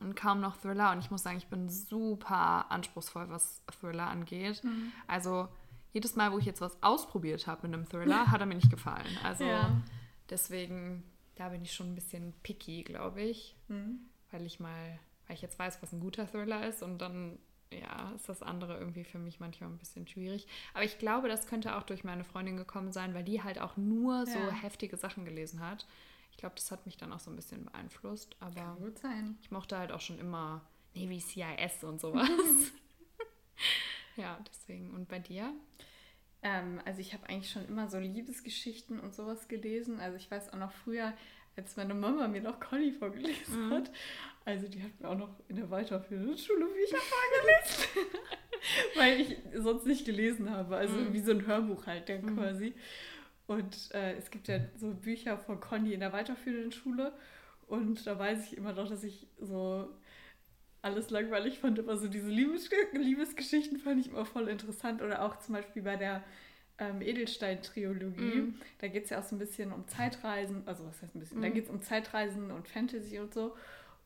Und 0.00 0.16
kaum 0.16 0.40
noch 0.40 0.56
Thriller 0.56 0.92
und 0.92 0.98
ich 0.98 1.10
muss 1.10 1.22
sagen, 1.22 1.36
ich 1.38 1.46
bin 1.46 1.68
super 1.70 2.70
anspruchsvoll, 2.70 3.30
was 3.30 3.62
Thriller 3.80 4.08
angeht. 4.08 4.62
Also 5.06 5.48
jedes 5.92 6.16
Mal, 6.16 6.32
wo 6.32 6.38
ich 6.38 6.44
jetzt 6.44 6.60
was 6.60 6.82
ausprobiert 6.82 7.46
habe 7.46 7.66
mit 7.68 7.74
einem 7.74 7.88
Thriller, 7.88 8.26
hat 8.30 8.40
er 8.40 8.46
mir 8.46 8.56
nicht 8.56 8.70
gefallen. 8.70 9.18
Also 9.22 9.44
Ja. 9.44 9.70
deswegen, 10.30 11.02
da 11.36 11.48
bin 11.50 11.62
ich 11.62 11.72
schon 11.72 11.92
ein 11.92 11.94
bisschen 11.94 12.32
picky, 12.42 12.82
glaube 12.82 13.22
ich 13.22 13.54
Mhm. 13.68 14.00
weil 14.32 14.44
ich 14.46 14.58
mal, 14.60 14.98
weil 15.26 15.36
ich 15.36 15.42
jetzt 15.42 15.58
weiß, 15.58 15.80
was 15.82 15.92
ein 15.92 16.00
guter 16.00 16.26
Thriller 16.30 16.66
ist 16.66 16.82
und 16.82 16.98
dann, 16.98 17.38
ja, 17.72 18.12
ist 18.14 18.28
das 18.28 18.42
andere 18.42 18.78
irgendwie 18.78 19.04
für 19.04 19.18
mich 19.18 19.40
manchmal 19.40 19.70
ein 19.70 19.78
bisschen 19.78 20.06
schwierig. 20.06 20.46
Aber 20.74 20.84
ich 20.84 20.98
glaube, 20.98 21.28
das 21.28 21.46
könnte 21.46 21.76
auch 21.76 21.82
durch 21.82 22.04
meine 22.04 22.24
Freundin 22.24 22.56
gekommen 22.56 22.92
sein, 22.92 23.12
weil 23.14 23.24
die 23.24 23.42
halt 23.42 23.60
auch 23.60 23.76
nur 23.76 24.26
so 24.26 24.38
Ja. 24.38 24.50
heftige 24.50 24.96
Sachen 24.96 25.24
gelesen 25.24 25.60
hat. 25.60 25.86
Ich 26.30 26.36
glaube, 26.36 26.54
das 26.56 26.70
hat 26.70 26.84
mich 26.86 26.96
dann 26.96 27.12
auch 27.12 27.20
so 27.20 27.30
ein 27.30 27.36
bisschen 27.36 27.64
beeinflusst, 27.64 28.36
aber 28.40 28.76
gut 28.78 28.98
sein. 28.98 29.38
ich 29.40 29.50
mochte 29.50 29.78
halt 29.78 29.90
auch 29.90 30.00
schon 30.00 30.18
immer 30.18 30.60
Navy 30.94 31.18
CIS 31.20 31.82
und 31.84 32.00
sowas. 32.00 32.28
ja, 34.16 34.38
deswegen. 34.48 34.90
Und 34.94 35.08
bei 35.08 35.18
dir? 35.18 35.52
Ähm, 36.42 36.80
also 36.84 37.00
ich 37.00 37.12
habe 37.14 37.28
eigentlich 37.28 37.50
schon 37.50 37.66
immer 37.66 37.88
so 37.88 37.98
Liebesgeschichten 37.98 39.00
und 39.00 39.14
sowas 39.14 39.48
gelesen. 39.48 40.00
Also 40.00 40.16
ich 40.16 40.30
weiß 40.30 40.52
auch 40.52 40.58
noch 40.58 40.72
früher, 40.72 41.12
als 41.56 41.76
meine 41.76 41.94
Mama 41.94 42.28
mir 42.28 42.42
noch 42.42 42.60
Conny 42.60 42.92
vorgelesen 42.92 43.70
hat. 43.70 43.90
Also 44.46 44.68
die 44.68 44.82
hat 44.82 44.98
mir 45.00 45.08
auch 45.08 45.18
noch 45.18 45.28
in 45.48 45.56
der 45.56 45.70
weiterführenden 45.70 46.38
Schule 46.38 46.66
Bücher 46.66 46.96
vorgelesen. 46.98 48.20
Weil 48.96 49.20
ich 49.20 49.36
sonst 49.54 49.86
nicht 49.86 50.04
gelesen 50.06 50.50
habe. 50.50 50.76
Also 50.76 50.94
Mhm. 50.96 51.12
wie 51.12 51.20
so 51.20 51.32
ein 51.32 51.46
Hörbuch 51.46 51.86
halt 51.86 52.08
dann 52.08 52.34
quasi. 52.34 52.72
Und 53.48 53.90
äh, 53.92 54.14
es 54.14 54.30
gibt 54.30 54.48
ja 54.48 54.60
so 54.76 54.94
Bücher 54.94 55.36
von 55.36 55.60
Conny 55.60 55.92
in 55.94 56.00
der 56.00 56.12
weiterführenden 56.12 56.72
Schule. 56.72 57.12
Und 57.66 58.06
da 58.06 58.18
weiß 58.18 58.46
ich 58.46 58.56
immer 58.56 58.72
noch, 58.72 58.88
dass 58.88 59.02
ich 59.04 59.26
so 59.40 59.88
alles 60.82 61.10
langweilig 61.10 61.58
fand, 61.58 61.80
aber 61.80 61.96
so 61.96 62.06
diese 62.06 62.28
Liebes 62.28 62.70
Liebesgeschichten 62.92 63.78
fand 63.78 64.00
ich 64.00 64.08
immer 64.12 64.24
voll 64.24 64.46
interessant. 64.48 65.02
Oder 65.02 65.22
auch 65.22 65.40
zum 65.40 65.54
Beispiel 65.54 65.82
bei 65.82 65.96
der 65.96 66.22
ähm, 66.78 67.02
Edelstein-Trilogie. 67.02 68.20
Mhm. 68.42 68.60
Da 68.78 68.86
geht 68.86 69.04
es 69.04 69.10
ja 69.10 69.18
auch 69.18 69.24
so 69.24 69.34
ein 69.34 69.40
bisschen 69.40 69.72
um 69.72 69.88
Zeitreisen. 69.88 70.62
Also 70.66 70.86
was 70.86 71.02
heißt 71.02 71.16
ein 71.16 71.20
bisschen? 71.20 71.42
Da 71.42 71.48
Mhm. 71.48 71.54
geht 71.54 71.64
es 71.64 71.70
um 71.70 71.82
Zeitreisen 71.82 72.52
und 72.52 72.68
Fantasy 72.68 73.18
und 73.18 73.34
so. 73.34 73.56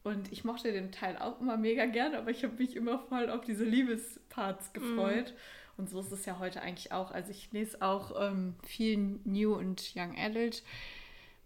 Und 0.02 0.32
ich 0.32 0.44
mochte 0.44 0.72
den 0.72 0.92
Teil 0.92 1.18
auch 1.18 1.40
immer 1.40 1.56
mega 1.56 1.84
gerne, 1.86 2.18
aber 2.18 2.30
ich 2.30 2.42
habe 2.42 2.54
mich 2.54 2.74
immer 2.74 2.98
voll 2.98 3.28
auf 3.28 3.42
diese 3.42 3.64
Liebesparts 3.64 4.72
gefreut. 4.72 5.34
Und 5.76 5.90
so 5.90 6.00
ist 6.00 6.12
es 6.12 6.26
ja 6.26 6.38
heute 6.38 6.62
eigentlich 6.62 6.92
auch. 6.92 7.10
Also 7.10 7.30
ich 7.30 7.52
lese 7.52 7.82
auch 7.82 8.12
ähm, 8.20 8.54
viel 8.62 8.96
New 9.24 9.54
und 9.54 9.92
Young 9.94 10.16
Adult. 10.16 10.62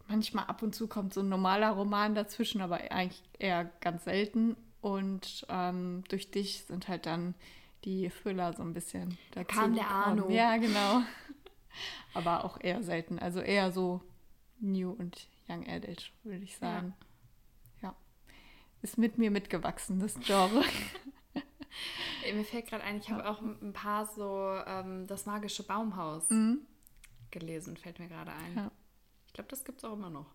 Manchmal 0.09 0.47
ab 0.47 0.63
und 0.63 0.75
zu 0.75 0.87
kommt 0.87 1.15
so 1.15 1.21
ein 1.21 1.29
normaler 1.29 1.71
Roman 1.71 2.15
dazwischen, 2.15 2.61
aber 2.61 2.77
eigentlich 2.91 3.23
eher 3.39 3.65
ganz 3.81 4.05
selten. 4.05 4.57
Und 4.81 5.47
ähm, 5.49 6.05
durch 6.09 6.31
dich 6.31 6.65
sind 6.67 6.89
halt 6.89 7.07
dann 7.07 7.35
die 7.85 8.11
Thriller 8.11 8.53
so 8.53 8.63
ein 8.63 8.75
bisschen 8.75 9.19
dazu 9.33 9.57
kam 9.57 9.75
der. 9.75 9.89
Arno. 9.89 10.29
Ja, 10.31 10.57
genau. 10.57 11.03
aber 12.15 12.45
auch 12.45 12.61
eher 12.61 12.83
selten. 12.83 13.19
Also 13.19 13.41
eher 13.41 13.73
so 13.73 14.01
New 14.61 14.91
und 14.91 15.29
Young 15.49 15.67
Adult, 15.69 16.13
würde 16.23 16.45
ich 16.45 16.57
sagen. 16.57 16.95
Ja. 16.99 17.07
Ist 18.85 18.99
mit 18.99 19.19
mir 19.19 19.31
mitgewachsen, 19.33 19.99
das 19.99 20.15
Genre. 20.21 20.63
Mir 22.35 22.45
fällt 22.45 22.69
gerade 22.69 22.85
ein, 22.85 22.99
ich 22.99 23.11
habe 23.11 23.29
auch 23.29 23.41
ein 23.43 23.73
paar 23.73 24.07
so 24.07 24.57
ähm, 24.67 25.07
das 25.07 25.27
magische 25.27 25.63
Baumhaus 25.63 26.31
Mhm. 26.31 26.61
gelesen, 27.31 27.77
fällt 27.77 27.99
mir 27.99 28.09
gerade 28.09 28.33
ein. 28.33 28.57
Ja. 28.57 28.71
Ich 29.27 29.33
glaube, 29.35 29.49
das 29.51 29.65
gibt 29.65 29.79
es 29.79 29.85
auch 29.85 29.93
immer 29.95 30.09
noch. 30.11 30.27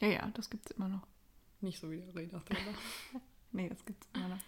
Ja, 0.00 0.08
ja, 0.08 0.30
das 0.34 0.50
gibt 0.50 0.68
es 0.70 0.76
immer 0.76 0.88
noch. 0.88 1.06
Nicht 1.60 1.78
so 1.80 1.90
wie 1.90 1.98
der 1.98 2.14
Reda 2.14 2.38
drüber. 2.38 2.60
Nee, 3.52 3.68
das 3.70 3.84
gibt 3.86 4.04
es 4.04 4.10
immer 4.14 4.28
noch. 4.28 4.38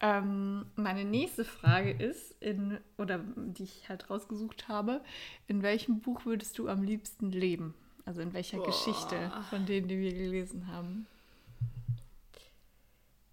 Ähm, 0.00 0.66
meine 0.74 1.04
nächste 1.04 1.44
Frage 1.44 1.90
ist, 1.92 2.32
in, 2.42 2.78
oder 2.98 3.18
die 3.36 3.62
ich 3.64 3.88
halt 3.88 4.10
rausgesucht 4.10 4.66
habe, 4.68 5.00
in 5.46 5.62
welchem 5.62 6.00
Buch 6.00 6.24
würdest 6.24 6.58
du 6.58 6.68
am 6.68 6.82
liebsten 6.82 7.30
leben? 7.30 7.74
Also 8.04 8.20
in 8.20 8.32
welcher 8.32 8.56
Boah. 8.56 8.66
Geschichte 8.66 9.30
von 9.50 9.64
denen, 9.66 9.86
die 9.86 9.98
wir 10.00 10.12
gelesen 10.12 10.66
haben? 10.66 11.06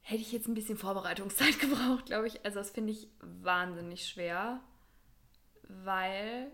Hätte 0.09 0.21
ich 0.21 0.31
jetzt 0.31 0.47
ein 0.47 0.53
bisschen 0.53 0.77
Vorbereitungszeit 0.77 1.59
gebraucht, 1.59 2.05
glaube 2.05 2.27
ich. 2.27 2.45
Also 2.45 2.59
das 2.59 2.69
finde 2.69 2.93
ich 2.93 3.09
wahnsinnig 3.19 4.07
schwer, 4.07 4.61
weil 5.63 6.49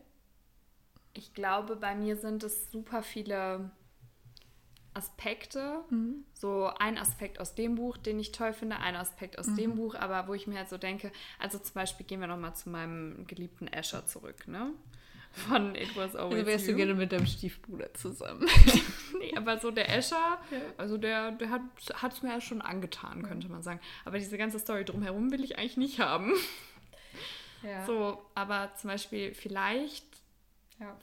ich 1.13 1.35
glaube, 1.35 1.75
bei 1.75 1.93
mir 1.93 2.15
sind 2.15 2.41
es 2.41 2.71
super 2.71 3.03
viele 3.03 3.69
Aspekte. 4.95 5.83
So 6.33 6.71
ein 6.79 6.97
Aspekt 6.97 7.39
aus 7.39 7.53
dem 7.53 7.75
Buch, 7.75 7.97
den 7.97 8.19
ich 8.19 8.31
toll 8.31 8.53
finde, 8.53 8.79
ein 8.79 8.95
Aspekt 8.95 9.37
aus 9.37 9.53
dem 9.53 9.75
Buch, 9.75 9.93
aber 9.93 10.27
wo 10.27 10.33
ich 10.33 10.47
mir 10.47 10.57
halt 10.57 10.69
so 10.69 10.79
denke, 10.79 11.11
also 11.37 11.59
zum 11.59 11.75
Beispiel 11.75 12.07
gehen 12.07 12.21
wir 12.21 12.27
nochmal 12.27 12.55
zu 12.55 12.69
meinem 12.69 13.27
geliebten 13.27 13.69
Asher 13.71 14.07
zurück, 14.07 14.47
ne? 14.47 14.71
Von 15.35 15.73
It 15.75 15.95
Was 15.97 16.15
Always 16.15 16.35
Also 16.35 16.45
wärst 16.45 16.67
du 16.67 16.71
You. 16.71 16.77
gerne 16.77 16.93
mit 16.93 17.11
deinem 17.11 17.25
Stiefbruder 17.25 17.93
zusammen. 17.93 18.47
Nee, 19.19 19.35
aber 19.37 19.57
so 19.57 19.71
der 19.71 19.89
Escher, 19.95 20.37
also 20.77 20.97
der, 20.97 21.31
der 21.31 21.49
hat 21.49 21.61
es 22.13 22.21
mir 22.23 22.29
ja 22.29 22.41
schon 22.41 22.61
angetan, 22.61 23.23
könnte 23.23 23.47
man 23.47 23.63
sagen. 23.63 23.79
Aber 24.05 24.17
diese 24.19 24.37
ganze 24.37 24.59
Story 24.59 24.83
drumherum 24.83 25.31
will 25.31 25.43
ich 25.43 25.57
eigentlich 25.57 25.77
nicht 25.77 25.99
haben. 25.99 26.33
Ja. 27.63 27.85
So, 27.85 28.21
aber 28.35 28.73
zum 28.75 28.89
Beispiel 28.89 29.33
vielleicht, 29.33 30.05
ja. 30.81 30.97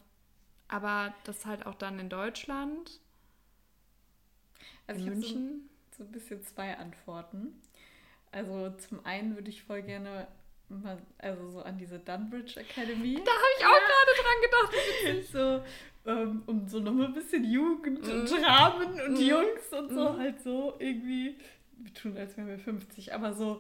aber 0.69 1.15
das 1.25 1.47
halt 1.47 1.65
auch 1.65 1.75
dann 1.75 1.99
in 1.99 2.11
Deutschland, 2.11 3.01
Also 4.87 5.01
in 5.01 5.07
ich 5.07 5.11
habe 5.11 5.21
so, 5.23 5.35
München. 5.39 5.71
so 5.97 6.05
ein 6.05 6.13
bisschen 6.13 6.43
zwei 6.45 6.77
Antworten. 6.77 7.63
Also 8.33 8.71
zum 8.77 9.05
einen 9.07 9.35
würde 9.37 9.49
ich 9.49 9.63
voll 9.63 9.81
gerne 9.83 10.29
also 11.19 11.51
so 11.51 11.63
an 11.63 11.79
diese 11.79 11.99
Dunbridge 11.99 12.61
Academy. 12.61 13.15
Da 13.25 13.31
habe 13.33 13.53
ich 13.59 13.67
auch 13.67 13.81
gerade 13.91 14.13
dran 14.23 15.21
gedacht. 15.23 15.33
so, 15.33 16.11
ähm, 16.11 16.43
um 16.47 16.69
so 16.69 16.79
nochmal 16.81 17.07
ein 17.07 17.15
bisschen 17.15 17.45
Jugend 17.45 18.07
und 18.09 18.31
Mhm. 18.31 18.45
Rahmen 18.45 19.01
und 19.01 19.13
Mhm. 19.15 19.27
Jungs 19.27 19.69
und 19.73 19.91
so 19.93 20.13
Mhm. 20.13 20.19
halt 20.19 20.41
so 20.43 20.75
irgendwie. 20.79 21.37
Wir 21.83 21.95
tun, 21.95 22.17
als 22.17 22.37
wären 22.37 22.47
wir 22.49 22.59
50, 22.59 23.15
aber 23.15 23.33
so, 23.33 23.59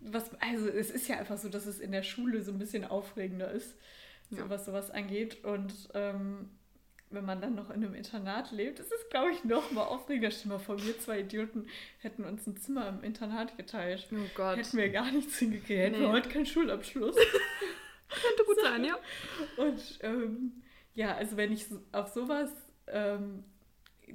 was, 0.00 0.30
also 0.40 0.68
es 0.68 0.90
ist 0.90 1.06
ja 1.08 1.18
einfach 1.18 1.38
so, 1.38 1.48
dass 1.48 1.66
es 1.66 1.78
in 1.78 1.92
der 1.92 2.02
Schule 2.02 2.42
so 2.42 2.50
ein 2.52 2.58
bisschen 2.58 2.84
aufregender 2.84 3.50
ist, 3.50 3.76
so 4.30 4.38
Ja. 4.38 4.50
was 4.50 4.64
sowas 4.66 4.90
angeht. 4.90 5.44
Und 5.44 5.72
ähm, 5.94 6.48
wenn 7.10 7.24
man 7.24 7.40
dann 7.40 7.54
noch 7.56 7.70
in 7.70 7.82
einem 7.84 7.94
Internat 7.94 8.52
lebt, 8.52 8.78
ist 8.78 8.92
es, 8.92 9.08
glaube 9.10 9.32
ich, 9.32 9.42
noch 9.44 9.70
mal 9.72 9.82
aufregender. 9.84 10.30
Stell 10.30 10.48
mal 10.52 10.58
vor, 10.58 10.80
wir 10.84 10.98
zwei 11.00 11.20
Idioten 11.20 11.66
hätten 11.98 12.24
uns 12.24 12.46
ein 12.46 12.56
Zimmer 12.56 12.88
im 12.88 13.02
Internat 13.02 13.56
geteilt. 13.56 14.06
Oh 14.12 14.16
Gott. 14.34 14.56
Hätten 14.58 14.76
wir 14.76 14.88
gar 14.90 15.10
nichts 15.10 15.38
hingekriegt. 15.38 15.80
Hätten 15.80 16.00
wir 16.00 16.06
Nee. 16.08 16.12
heute 16.12 16.28
keinen 16.28 16.46
Schulabschluss. 16.46 17.16
Könnte 18.08 18.44
gut 18.46 18.60
sein, 18.62 18.84
ja. 18.84 18.98
Und 19.56 19.98
ähm, 20.02 20.62
ja, 20.94 21.14
also 21.16 21.36
wenn 21.36 21.52
ich 21.52 21.66
so- 21.66 21.80
auf 21.92 22.08
sowas, 22.08 22.50
ähm, 22.88 23.44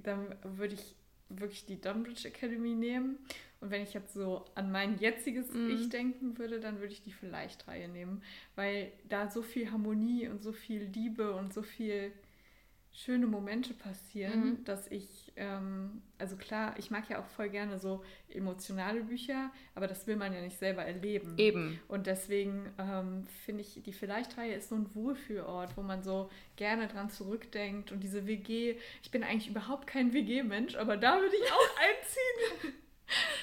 dann 0.04 0.36
würde 0.44 0.74
ich 0.76 0.96
wirklich 1.30 1.66
die 1.66 1.80
Dunbridge 1.80 2.28
Academy 2.28 2.76
nehmen. 2.76 3.18
Und 3.62 3.72
wenn 3.72 3.82
ich 3.82 3.94
jetzt 3.94 4.14
so 4.14 4.46
an 4.54 4.72
mein 4.72 5.00
jetziges 5.00 5.50
Mhm. 5.52 5.70
Ich 5.72 5.90
denken 5.90 6.38
würde, 6.38 6.60
dann 6.60 6.80
würde 6.80 6.94
ich 6.94 7.02
die 7.02 7.14
Vielleicht-Reihe 7.14 7.88
nehmen. 7.88 8.22
Weil 8.56 8.92
da 9.10 9.30
so 9.32 9.42
viel 9.42 9.72
Harmonie 9.72 10.28
und 10.28 10.44
so 10.44 10.52
viel 10.52 10.84
Liebe 10.94 11.34
und 11.34 11.54
so 11.54 11.62
viel 11.64 12.12
schöne 12.98 13.28
Momente 13.28 13.74
passieren, 13.74 14.52
Mhm. 14.52 14.64
dass 14.64 14.88
ich, 14.90 15.34
ähm, 15.36 16.02
also 16.18 16.38
klar, 16.38 16.76
ich 16.78 16.92
mag 16.92 17.10
ja 17.10 17.20
auch 17.20 17.26
voll 17.28 17.50
gerne 17.50 17.78
so 17.78 18.04
emotionale 18.30 19.04
Bücher, 19.04 19.52
aber 19.76 19.88
das 19.88 20.08
will 20.08 20.16
man 20.16 20.32
ja 20.34 20.40
nicht 20.42 20.58
selber 20.58 20.84
erleben. 20.86 21.34
Eben. 21.38 21.78
Und 21.90 22.08
deswegen 22.08 22.72
ähm, 22.78 23.28
finde 23.44 23.62
ich, 23.64 23.82
die 23.84 23.92
Vielleicht-Reihe 23.92 24.54
ist 24.56 24.70
so 24.70 24.76
ein 24.76 24.96
Wohlfühlort, 24.96 25.76
wo 25.76 25.82
man 25.82 26.04
so 26.04 26.30
gerne 26.56 26.88
dran 26.88 27.10
zurückdenkt. 27.10 27.92
Und 27.92 28.00
diese 28.02 28.28
WG, 28.28 28.78
ich 29.04 29.12
bin 29.12 29.24
eigentlich 29.24 29.50
überhaupt 29.50 29.88
kein 29.88 30.14
WG-Mensch, 30.14 30.76
aber 30.78 30.96
da 30.96 31.20
würde 31.20 31.36
ich 31.36 31.52
auch 31.52 31.78
einziehen. 32.62 32.74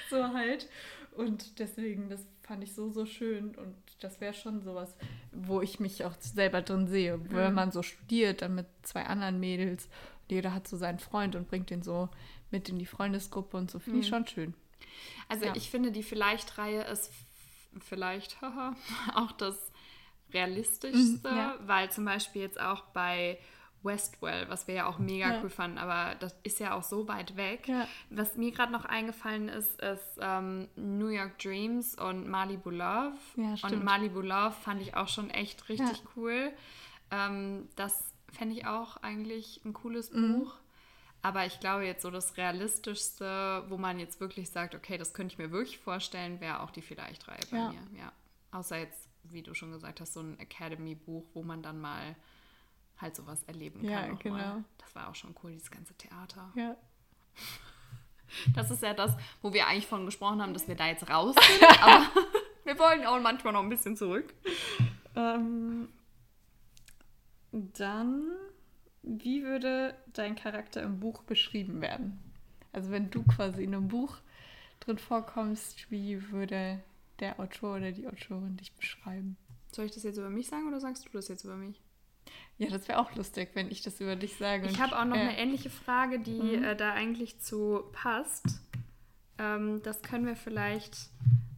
so 0.09 0.33
halt. 0.33 0.67
Und 1.15 1.59
deswegen, 1.59 2.09
das 2.09 2.27
fand 2.41 2.65
ich 2.65 2.73
so, 2.73 2.89
so 2.89 3.05
schön. 3.05 3.55
Und 3.57 3.75
das 4.05 4.21
wäre 4.21 4.35
schon 4.35 4.63
sowas, 4.63 4.95
wo 5.33 5.61
ich 5.61 5.81
mich 5.81 6.05
auch 6.05 6.15
selber 6.21 6.63
drin 6.63 6.87
sehe. 6.89 7.21
Wenn 7.31 7.51
Mhm. 7.51 7.55
man 7.55 7.73
so 7.73 7.83
studiert, 7.83 8.43
dann 8.43 8.55
mit 8.55 8.67
zwei 8.83 9.05
anderen 9.05 9.39
Mädels. 9.41 9.89
Jeder 10.29 10.55
hat 10.55 10.67
so 10.69 10.77
seinen 10.77 10.99
Freund 10.99 11.37
und 11.37 11.49
bringt 11.49 11.71
den 11.71 11.83
so 11.83 12.09
mit 12.51 12.69
in 12.69 12.79
die 12.79 12.87
Freundesgruppe 12.87 13.57
und 13.57 13.71
so. 13.71 13.79
Finde 13.79 13.99
ich 14.01 14.07
Mhm. 14.07 14.11
schon 14.11 14.27
schön. 14.27 14.55
Also 15.29 15.45
Ja. 15.47 15.55
ich 15.57 15.71
finde, 15.71 15.93
die 15.93 16.03
Vielleicht-Reihe 16.03 16.83
ist 16.85 17.11
vielleicht 17.81 18.41
haha, 18.41 18.75
auch 19.15 19.33
das 19.33 19.71
realistischste, 20.33 21.31
Mhm, 21.31 21.37
ja. 21.37 21.55
weil 21.61 21.91
zum 21.91 22.05
Beispiel 22.05 22.43
jetzt 22.43 22.61
auch 22.61 22.83
bei 22.93 23.39
Westwell, 23.85 24.49
was 24.49 24.67
wir 24.69 24.75
ja 24.75 24.87
auch 24.87 24.99
mega 24.99 25.31
Ja. 25.33 25.41
cool 25.43 25.51
fanden, 25.51 25.79
aber 25.79 26.15
das 26.17 26.35
ist 26.43 26.61
ja 26.61 26.75
auch 26.75 26.83
so 26.83 27.09
weit 27.09 27.37
weg. 27.37 27.67
Ja. 27.69 27.87
Was 28.11 28.37
mir 28.37 28.53
gerade 28.53 28.71
noch 28.73 28.85
eingefallen 28.85 29.49
ist, 29.49 29.81
ist 29.81 30.19
ähm, 30.21 30.69
New 30.77 31.09
York 31.09 31.39
Dreams 31.39 31.95
und 31.97 32.29
Malibu 32.29 32.71
Love. 32.71 33.17
Ja, 33.37 33.55
und. 33.63 33.83
Malibu 33.85 34.21
Love 34.21 34.53
fand 34.63 34.81
ich 34.83 34.95
auch 34.97 35.09
schon 35.09 35.31
echt 35.31 35.69
richtig 35.69 36.03
cool. 36.17 36.53
Ähm, 37.11 37.69
das 37.77 38.13
fände 38.31 38.55
ich 38.57 38.67
auch 38.67 38.97
eigentlich 38.99 39.61
ein 39.65 39.73
cooles 39.73 40.11
Mhm. 40.13 40.39
Buch. 40.41 40.55
Aber 41.25 41.47
ich 41.47 41.61
glaube 41.61 41.85
jetzt 41.87 42.03
so 42.03 42.11
das 42.11 42.37
Realistischste, 42.37 43.65
wo 43.69 43.77
man 43.79 43.99
jetzt 44.01 44.21
wirklich 44.21 44.51
sagt, 44.51 44.75
okay, 44.75 44.99
das 44.99 45.15
könnte 45.15 45.33
ich 45.35 45.39
mir 45.39 45.51
wirklich 45.53 45.79
vorstellen, 45.79 46.41
wäre 46.41 46.61
auch 46.61 46.71
die 46.71 46.83
Vielleicht-Reihe 46.83 47.41
bei 47.51 47.59
mir. 47.69 47.81
Ja. 47.99 48.13
Außer 48.51 48.77
jetzt, 48.79 49.09
wie 49.25 49.43
du 49.43 49.55
schon 49.55 49.71
gesagt 49.73 50.01
hast, 50.01 50.15
so 50.15 50.21
ein 50.21 50.39
Academy-Buch, 50.39 51.25
wo 51.35 51.43
man 51.43 51.63
dann 51.63 51.81
mal 51.81 52.17
halt 53.03 53.15
sowas 53.17 53.43
erleben 53.45 53.85
Ja, 53.85 54.01
kann. 54.03 54.11
noch 54.13 54.19
genau. 54.21 54.37
Mal. 54.37 54.65
Das 54.79 54.95
war 54.95 55.09
auch 55.09 55.15
schon 55.15 55.35
cool, 55.43 55.53
dieses 55.53 55.71
ganze 55.71 55.95
Theater. 55.95 56.51
Ja. 56.55 56.77
Das 58.55 58.71
ist 58.71 58.83
ja 58.83 58.95
das, 58.95 59.15
wo 59.43 59.53
wir 59.53 59.67
eigentlich 59.67 59.87
von 59.87 60.07
gesprochen 60.07 60.41
haben, 60.41 60.55
dass 60.55 60.67
wir 60.67 60.75
da 60.75 60.87
jetzt 60.87 61.07
raus 61.11 61.35
sind. 61.59 61.83
aber 61.83 62.07
wir 62.65 62.79
wollen 62.79 63.05
auch 63.05 63.21
manchmal 63.21 63.53
noch 63.53 63.63
ein 63.63 63.69
bisschen 63.69 63.95
zurück. 63.95 64.33
Ähm, 65.15 65.91
dann, 67.51 68.31
wie 69.03 69.43
würde 69.45 69.95
dein 70.15 70.35
Charakter 70.35 70.83
im 70.83 70.99
Buch 71.01 71.23
beschrieben 71.25 71.83
werden? 71.83 72.19
Also 72.73 72.91
wenn 72.91 73.11
du 73.11 73.23
quasi 73.23 73.65
in 73.65 73.75
einem 73.75 73.89
Buch 73.89 74.17
drin 74.81 74.97
vorkommst, 74.97 75.91
wie 75.91 76.31
würde 76.31 76.81
der 77.21 77.39
Autor 77.39 77.77
oder 77.77 77.93
die 77.93 78.07
Autorin 78.09 78.57
dich 78.57 78.73
beschreiben? 78.73 79.37
Soll 79.73 79.85
ich 79.85 79.93
das 79.93 80.05
jetzt 80.05 80.17
über 80.17 80.31
mich 80.31 80.47
sagen 80.49 80.67
oder 80.69 80.81
sagst 80.81 81.05
du 81.05 81.11
das 81.11 81.29
jetzt 81.29 81.45
über 81.45 81.57
mich? 81.57 81.83
Ja, 82.65 82.71
das 82.71 82.89
wäre 82.89 82.99
auch 82.99 83.15
lustig, 83.15 83.51
wenn 83.55 83.71
ich 83.71 83.83
das 83.83 84.01
über 84.01 84.17
dich 84.17 84.37
sage. 84.37 84.67
Ich 84.69 84.81
habe 84.81 84.99
auch 84.99 85.05
noch 85.05 85.17
ja. 85.17 85.23
eine 85.23 85.39
ähnliche 85.39 85.71
Frage, 85.71 86.19
die 86.21 86.41
Mhm. 86.59 86.65
äh, 86.65 86.77
da 86.77 86.93
eigentlich 86.93 87.41
zu 87.41 87.85
passt. 87.93 88.61
Ähm, 89.39 89.83
das 89.83 90.03
können 90.03 90.27
wir 90.27 90.37
vielleicht 90.37 91.09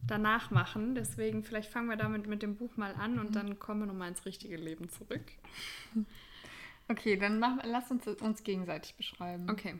danach 0.07 0.51
machen. 0.51 0.95
Deswegen, 0.95 1.43
vielleicht 1.43 1.71
fangen 1.71 1.89
wir 1.89 1.97
damit 1.97 2.27
mit 2.27 2.41
dem 2.43 2.55
Buch 2.57 2.77
mal 2.77 2.93
an 2.95 3.13
Mhm. 3.13 3.19
und 3.19 3.35
dann 3.35 3.59
kommen 3.59 3.81
wir 3.81 3.87
nochmal 3.87 4.09
ins 4.09 4.25
richtige 4.25 4.57
Leben 4.57 4.89
zurück. 4.89 5.23
Okay, 6.87 7.17
dann 7.17 7.39
mach, 7.39 7.63
lass 7.63 7.89
uns 7.89 8.05
uns 8.07 8.43
gegenseitig 8.43 8.93
beschreiben. 8.95 9.49
Okay. 9.49 9.79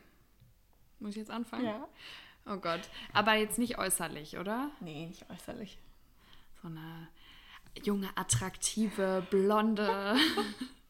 Muss 0.99 1.11
ich 1.11 1.17
jetzt 1.17 1.29
anfangen? 1.29 1.65
Ja. 1.65 1.87
Oh 2.47 2.57
Gott. 2.57 2.81
Aber 3.13 3.35
jetzt 3.35 3.59
nicht 3.59 3.77
äußerlich, 3.77 4.37
oder? 4.39 4.71
Nee, 4.79 5.05
nicht 5.05 5.29
äußerlich. 5.29 5.77
So 6.63 6.67
eine 6.69 7.07
junge, 7.83 8.09
attraktive, 8.15 9.23
blonde 9.29 10.15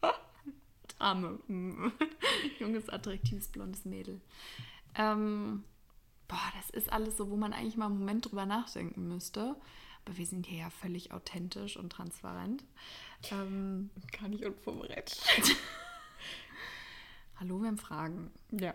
Dame. 1.06 1.40
Mm. 1.48 1.92
Junges, 2.60 2.90
attraktives, 2.90 3.50
blondes 3.50 3.86
Mädel. 3.86 4.22
Ähm, 4.96 5.64
boah, 6.28 6.52
das 6.58 6.72
ist 6.72 6.92
alles 6.92 7.18
so, 7.18 7.30
wo 7.30 7.36
man 7.36 7.54
eigentlich 7.54 7.78
mal 7.78 7.86
einen 7.86 8.00
Moment 8.00 8.26
drüber 8.26 8.48
nachdenken 8.48 9.08
müsste. 9.08 9.56
Aber 10.04 10.18
wir 10.18 10.26
sind 10.26 10.48
hier 10.48 10.60
ja 10.60 10.70
völlig 10.72 11.12
authentisch 11.12 11.78
und 11.78 11.92
transparent. 11.92 12.64
Ähm, 13.30 13.92
Gar 14.20 14.30
nicht 14.30 14.46
unvorbereitet. 14.46 15.22
hallo, 17.40 17.62
wir 17.62 17.68
haben 17.68 17.78
Fragen. 17.78 18.32
Ja. 18.52 18.74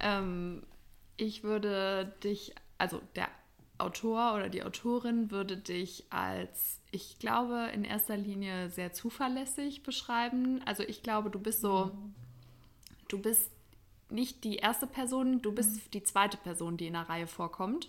Ähm, 0.00 0.64
ich 1.16 1.44
würde 1.44 2.12
dich, 2.24 2.56
also 2.78 3.00
der 3.14 3.28
Autor 3.78 4.34
oder 4.34 4.48
die 4.48 4.64
Autorin 4.64 5.30
würde 5.30 5.56
dich 5.56 6.06
als, 6.10 6.80
ich 6.94 7.18
glaube, 7.18 7.70
in 7.74 7.84
erster 7.84 8.16
Linie 8.16 8.70
sehr 8.70 8.92
zuverlässig 8.92 9.82
beschreiben. 9.82 10.62
Also 10.64 10.84
ich 10.84 11.02
glaube, 11.02 11.28
du 11.28 11.40
bist 11.40 11.60
so, 11.60 11.90
du 13.08 13.20
bist 13.20 13.50
nicht 14.10 14.44
die 14.44 14.56
erste 14.56 14.86
Person, 14.86 15.42
du 15.42 15.52
bist 15.52 15.74
mhm. 15.74 15.90
die 15.92 16.04
zweite 16.04 16.36
Person, 16.36 16.76
die 16.76 16.86
in 16.86 16.92
der 16.92 17.08
Reihe 17.08 17.26
vorkommt. 17.26 17.88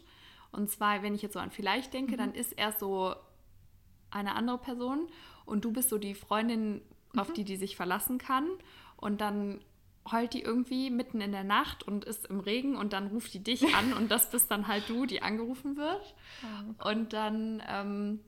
Und 0.51 0.71
zwar, 0.71 1.03
wenn 1.03 1.13
ich 1.13 1.21
jetzt 1.21 1.33
so 1.33 1.39
an 1.39 1.51
vielleicht 1.51 1.93
denke, 1.93 2.13
mhm. 2.13 2.17
dann 2.17 2.33
ist 2.33 2.53
er 2.53 2.71
so 2.71 3.15
eine 4.09 4.35
andere 4.35 4.57
Person 4.57 5.07
und 5.45 5.63
du 5.65 5.71
bist 5.71 5.89
so 5.89 5.99
die 5.99 6.15
Freundin, 6.15 6.81
mhm. 7.13 7.19
auf 7.19 7.31
die 7.31 7.43
die 7.43 7.57
sich 7.57 7.75
verlassen 7.75 8.17
kann. 8.17 8.49
Und 8.97 9.21
dann 9.21 9.59
heult 10.11 10.33
die 10.33 10.41
irgendwie 10.41 10.89
mitten 10.89 11.21
in 11.21 11.31
der 11.31 11.43
Nacht 11.43 11.83
und 11.83 12.05
ist 12.05 12.25
im 12.25 12.39
Regen 12.39 12.75
und 12.75 12.93
dann 12.93 13.07
ruft 13.07 13.35
die 13.35 13.43
dich 13.43 13.75
an 13.75 13.93
und 13.97 14.09
das 14.09 14.31
bist 14.31 14.49
dann 14.49 14.67
halt 14.67 14.89
du, 14.89 15.05
die 15.05 15.21
angerufen 15.21 15.77
wird. 15.77 16.15
Oh. 16.41 16.89
Und 16.89 17.13
dann 17.13 17.61
ähm, 17.67 18.19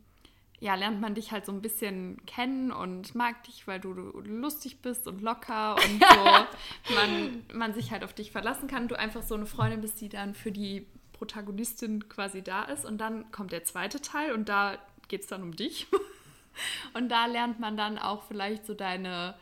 ja, 0.59 0.73
lernt 0.75 0.99
man 0.99 1.13
dich 1.13 1.31
halt 1.31 1.45
so 1.45 1.51
ein 1.51 1.61
bisschen 1.61 2.17
kennen 2.25 2.71
und 2.71 3.13
mag 3.13 3.43
dich, 3.43 3.67
weil 3.67 3.79
du, 3.79 3.93
du 3.93 4.19
lustig 4.21 4.81
bist 4.81 5.07
und 5.07 5.21
locker 5.21 5.75
und 5.75 6.03
so 6.87 6.95
man, 6.95 7.43
man 7.53 7.73
sich 7.73 7.91
halt 7.91 8.03
auf 8.03 8.13
dich 8.13 8.31
verlassen 8.31 8.67
kann. 8.67 8.87
Du 8.87 8.97
einfach 8.97 9.21
so 9.21 9.35
eine 9.35 9.45
Freundin 9.45 9.81
bist, 9.81 10.01
die 10.01 10.09
dann 10.09 10.33
für 10.33 10.51
die 10.51 10.87
Protagonistin 11.13 12.09
quasi 12.09 12.41
da 12.41 12.63
ist. 12.63 12.85
Und 12.85 12.97
dann 12.99 13.31
kommt 13.31 13.51
der 13.51 13.65
zweite 13.65 14.01
Teil 14.01 14.31
und 14.31 14.49
da 14.49 14.77
geht 15.07 15.21
es 15.21 15.27
dann 15.27 15.43
um 15.43 15.55
dich. 15.55 15.87
Und 16.93 17.09
da 17.09 17.27
lernt 17.27 17.59
man 17.59 17.77
dann 17.77 17.99
auch 17.99 18.23
vielleicht 18.23 18.65
so 18.65 18.73
deine, 18.73 19.35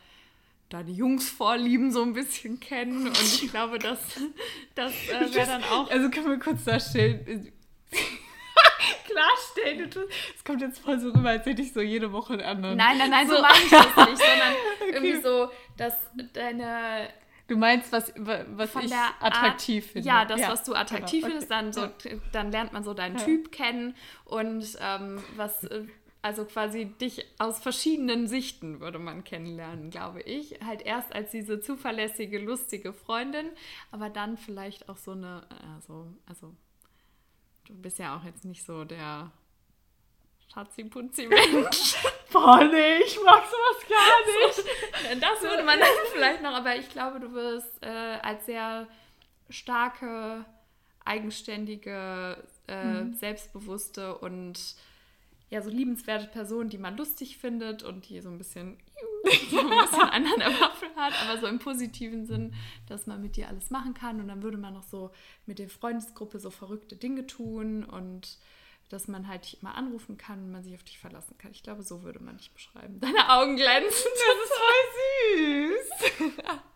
deine 0.68 0.90
Jungsvorlieben 0.90 1.90
so 1.90 2.02
ein 2.02 2.12
bisschen 2.12 2.60
kennen. 2.60 3.06
Und 3.06 3.22
ich 3.22 3.50
glaube, 3.50 3.78
das, 3.78 3.98
das 4.74 4.92
äh, 5.08 5.34
wäre 5.34 5.46
dann 5.46 5.64
auch. 5.64 5.90
Also 5.90 6.10
können 6.10 6.28
wir 6.28 6.38
kurz 6.38 6.64
Klarstellen. 9.56 9.90
Es 10.34 10.44
kommt 10.44 10.60
jetzt 10.60 10.78
voll 10.78 10.98
so 10.98 11.10
rüber, 11.10 11.30
als 11.30 11.46
hätte 11.46 11.62
ich 11.62 11.72
so 11.72 11.80
jede 11.80 12.12
Woche 12.12 12.34
einen 12.34 12.42
anderen. 12.42 12.76
Nein, 12.76 12.98
nein, 12.98 13.10
nein, 13.10 13.28
so, 13.28 13.36
so 13.36 13.42
mache 13.42 13.62
ich 13.62 13.70
das 13.70 13.84
nicht, 13.84 13.96
sondern 13.96 14.54
okay. 14.80 14.90
irgendwie 14.92 15.20
so, 15.20 15.50
dass 15.76 15.94
deine 16.32 17.08
Du 17.48 17.56
meinst, 17.56 17.92
was, 17.92 18.12
was 18.16 18.74
ich 18.74 18.92
attraktiv 18.92 19.84
Art, 19.84 19.92
finde. 19.92 20.08
Ja, 20.08 20.24
das, 20.24 20.40
ja. 20.40 20.50
was 20.50 20.64
du 20.64 20.74
attraktiv 20.74 21.22
genau. 21.22 21.26
findest, 21.28 21.48
dann, 21.48 21.72
so, 21.72 21.82
ja. 21.82 21.90
dann 22.32 22.50
lernt 22.50 22.72
man 22.72 22.82
so 22.82 22.92
deinen 22.92 23.18
ja. 23.18 23.24
Typ 23.24 23.52
kennen 23.52 23.94
und 24.24 24.76
ähm, 24.80 25.22
was, 25.36 25.62
äh, 25.62 25.84
also 26.22 26.44
quasi 26.44 26.86
dich 26.86 27.24
aus 27.38 27.60
verschiedenen 27.60 28.26
Sichten 28.26 28.80
würde 28.80 28.98
man 28.98 29.22
kennenlernen, 29.22 29.90
glaube 29.90 30.22
ich. 30.22 30.58
Halt 30.64 30.82
erst 30.82 31.14
als 31.14 31.30
diese 31.30 31.60
zuverlässige, 31.60 32.40
lustige 32.40 32.92
Freundin, 32.92 33.46
aber 33.92 34.10
dann 34.10 34.36
vielleicht 34.36 34.88
auch 34.88 34.96
so 34.96 35.12
eine, 35.12 35.46
also, 35.76 36.12
also 36.26 36.52
du 37.66 37.74
bist 37.80 38.00
ja 38.00 38.16
auch 38.16 38.24
jetzt 38.24 38.44
nicht 38.44 38.64
so 38.66 38.84
der 38.84 39.30
Schatzi-Putzi-Mensch. 40.52 41.96
Boah, 42.32 42.64
nee, 42.64 42.98
ich 43.04 43.18
mag 43.24 43.44
sowas 43.44 43.88
gar 43.88 44.46
nicht. 44.46 45.22
das 45.22 45.42
würde 45.42 45.62
man 45.62 45.78
dann 45.78 45.88
vielleicht 46.12 46.42
noch, 46.42 46.54
aber 46.54 46.76
ich 46.76 46.88
glaube, 46.88 47.20
du 47.20 47.32
wirst 47.32 47.82
äh, 47.82 48.18
als 48.22 48.46
sehr 48.46 48.88
starke, 49.50 50.44
eigenständige, 51.04 52.42
äh, 52.68 52.84
mhm. 52.84 53.14
selbstbewusste 53.14 54.18
und 54.18 54.76
ja, 55.48 55.62
so 55.62 55.70
liebenswerte 55.70 56.26
Person, 56.26 56.68
die 56.68 56.78
man 56.78 56.96
lustig 56.96 57.38
findet 57.38 57.84
und 57.84 58.08
die 58.08 58.20
so 58.20 58.28
ein 58.28 58.38
bisschen, 58.38 58.76
so 59.50 59.60
ein 59.60 59.68
bisschen 59.68 60.00
anderen 60.00 60.60
Waffel 60.60 60.88
hat, 60.96 61.12
aber 61.22 61.40
so 61.40 61.46
im 61.46 61.60
positiven 61.60 62.26
Sinn, 62.26 62.54
dass 62.88 63.06
man 63.06 63.22
mit 63.22 63.36
dir 63.36 63.48
alles 63.48 63.70
machen 63.70 63.94
kann 63.94 64.20
und 64.20 64.26
dann 64.26 64.42
würde 64.42 64.58
man 64.58 64.74
noch 64.74 64.82
so 64.82 65.12
mit 65.46 65.60
der 65.60 65.68
Freundesgruppe 65.68 66.40
so 66.40 66.50
verrückte 66.50 66.96
Dinge 66.96 67.26
tun 67.26 67.84
und 67.84 68.38
dass 68.88 69.08
man 69.08 69.28
halt 69.28 69.44
dich 69.44 69.60
immer 69.60 69.74
anrufen 69.74 70.16
kann 70.16 70.38
und 70.44 70.52
man 70.52 70.62
sich 70.62 70.74
auf 70.74 70.84
dich 70.84 70.98
verlassen 70.98 71.36
kann. 71.38 71.50
Ich 71.50 71.62
glaube, 71.62 71.82
so 71.82 72.02
würde 72.02 72.22
man 72.22 72.36
dich 72.36 72.50
beschreiben. 72.52 72.98
Deine 73.00 73.30
Augen 73.30 73.56
glänzen. 73.56 74.10
Das 74.14 74.36
ist 74.44 74.54
voll 74.58 76.18
süß. 76.18 76.60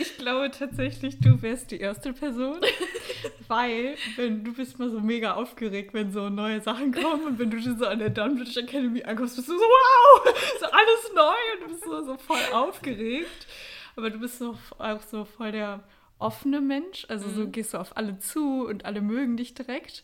Ich 0.00 0.16
glaube 0.18 0.50
tatsächlich, 0.50 1.20
du 1.20 1.40
wärst 1.40 1.70
die 1.70 1.78
erste 1.78 2.12
Person, 2.12 2.60
weil 3.48 3.96
wenn 4.16 4.42
du 4.42 4.52
bist 4.52 4.78
mal 4.78 4.90
so 4.90 5.00
mega 5.00 5.34
aufgeregt, 5.34 5.94
wenn 5.94 6.10
so 6.10 6.28
neue 6.28 6.60
Sachen 6.60 6.92
kommen 6.92 7.26
und 7.26 7.38
wenn 7.38 7.50
du 7.50 7.60
so 7.60 7.86
an 7.86 8.00
der 8.00 8.10
Dunbridge 8.10 8.58
Academy 8.60 9.04
ankommst, 9.04 9.36
bist 9.36 9.48
du 9.48 9.52
so 9.52 9.64
wow, 9.64 10.34
so 10.58 10.66
alles 10.66 11.12
neu 11.14 11.54
und 11.54 11.62
du 11.62 11.68
bist 11.68 11.84
so, 11.84 12.04
so 12.04 12.18
voll 12.18 12.40
aufgeregt. 12.52 13.46
Aber 13.94 14.10
du 14.10 14.18
bist 14.18 14.38
so, 14.38 14.58
auch 14.78 15.02
so 15.02 15.24
voll 15.24 15.52
der 15.52 15.84
offene 16.18 16.60
Mensch, 16.60 17.06
also 17.08 17.28
so 17.28 17.42
mhm. 17.42 17.52
gehst 17.52 17.74
du 17.74 17.78
auf 17.78 17.96
alle 17.96 18.18
zu 18.18 18.66
und 18.66 18.84
alle 18.84 19.00
mögen 19.00 19.36
dich 19.36 19.54
direkt. 19.54 20.02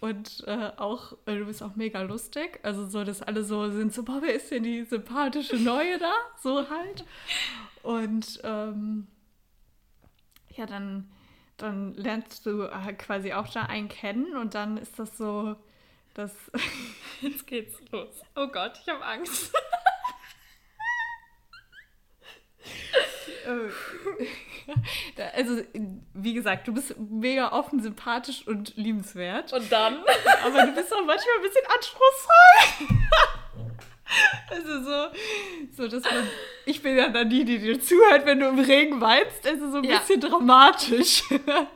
Und 0.00 0.44
äh, 0.46 0.72
auch, 0.76 1.12
äh, 1.26 1.36
du 1.36 1.46
bist 1.46 1.62
auch 1.62 1.76
mega 1.76 2.02
lustig. 2.02 2.60
Also 2.62 2.86
so, 2.86 3.04
dass 3.04 3.22
alle 3.22 3.44
so 3.44 3.70
sind, 3.70 3.92
so, 3.92 4.02
boah, 4.02 4.20
wer 4.22 4.34
ist 4.34 4.50
denn 4.50 4.62
die 4.62 4.84
sympathische 4.84 5.56
Neue 5.56 5.98
da? 5.98 6.12
So 6.42 6.68
halt. 6.68 7.04
Und 7.82 8.40
ähm, 8.44 9.06
ja, 10.56 10.66
dann, 10.66 11.10
dann 11.56 11.94
lernst 11.94 12.46
du 12.46 12.62
äh, 12.62 12.92
quasi 12.94 13.32
auch 13.32 13.48
da 13.48 13.62
einen 13.62 13.88
kennen 13.88 14.36
und 14.36 14.54
dann 14.54 14.76
ist 14.76 14.98
das 14.98 15.16
so, 15.16 15.56
dass... 16.14 16.34
Jetzt 17.20 17.46
geht's 17.46 17.78
los. 17.90 18.22
Oh 18.34 18.48
Gott, 18.48 18.78
ich 18.82 18.88
habe 18.92 19.04
Angst. 19.04 19.52
also, 25.34 25.62
wie 26.14 26.34
gesagt, 26.34 26.68
du 26.68 26.74
bist 26.74 26.94
mega 26.98 27.52
offen, 27.52 27.80
sympathisch 27.80 28.46
und 28.46 28.76
liebenswert. 28.76 29.52
Und 29.52 29.70
dann? 29.70 29.98
Aber 30.44 30.66
du 30.66 30.72
bist 30.72 30.92
auch 30.92 31.04
manchmal 31.04 31.36
ein 31.36 31.42
bisschen 31.42 31.66
anspruchsvoll. 31.74 32.96
Also 34.48 34.84
so, 34.84 35.06
so 35.72 35.88
dass 35.88 36.04
man, 36.04 36.28
ich 36.64 36.80
bin 36.80 36.96
ja 36.96 37.08
dann 37.08 37.28
die, 37.28 37.44
die 37.44 37.58
dir 37.58 37.80
zuhört, 37.80 38.24
wenn 38.24 38.38
du 38.38 38.46
im 38.46 38.58
Regen 38.60 39.00
weinst, 39.00 39.46
also 39.46 39.70
so 39.70 39.78
ein 39.78 39.84
ja. 39.84 39.98
bisschen 39.98 40.20
dramatisch. 40.20 41.24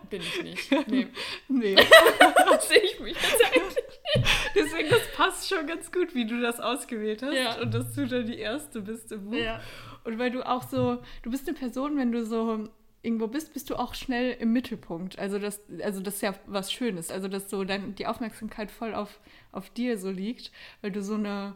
Bin 0.09 0.23
ich 0.23 0.43
nicht. 0.43 0.71
Nee. 0.87 1.09
Nee. 1.49 1.77
Sehe 2.61 2.79
ich 2.79 3.01
mich 3.01 3.17
jetzt 3.21 3.45
eigentlich 3.45 3.75
nicht. 3.75 4.27
Deswegen, 4.55 4.91
das 4.91 5.13
passt 5.17 5.49
schon 5.49 5.67
ganz 5.67 5.91
gut, 5.91 6.15
wie 6.15 6.25
du 6.25 6.41
das 6.41 6.61
ausgewählt 6.61 7.23
hast 7.23 7.35
ja. 7.35 7.61
und 7.61 7.75
dass 7.75 7.95
du 7.95 8.07
dann 8.07 8.27
die 8.27 8.39
Erste 8.39 8.81
bist 8.81 9.11
im 9.13 9.31
Buch. 9.31 9.37
Ja. 9.37 9.61
Und 10.05 10.19
weil 10.19 10.31
du 10.31 10.47
auch 10.47 10.63
so, 10.63 11.03
du 11.23 11.31
bist 11.31 11.49
eine 11.49 11.59
Person, 11.59 11.97
wenn 11.99 12.13
du 12.13 12.25
so 12.25 12.69
irgendwo 13.03 13.27
bist, 13.27 13.53
bist 13.53 13.71
du 13.71 13.77
auch 13.77 13.95
schnell 13.95 14.33
im 14.33 14.53
Mittelpunkt. 14.53 15.19
Also 15.19 15.39
das, 15.39 15.61
also 15.83 16.01
das 16.01 16.17
ist 16.17 16.23
ja 16.23 16.35
was 16.47 16.73
Schönes. 16.73 17.11
Also 17.11 17.29
dass 17.29 17.49
so 17.49 17.65
dann 17.65 17.95
die 17.95 18.07
Aufmerksamkeit 18.07 18.71
voll 18.71 18.95
auf, 18.95 19.21
auf 19.53 19.71
dir 19.71 19.99
so 19.99 20.11
liegt, 20.11 20.53
weil 20.83 20.91
du 20.91 21.03
so 21.03 21.15
eine 21.15 21.55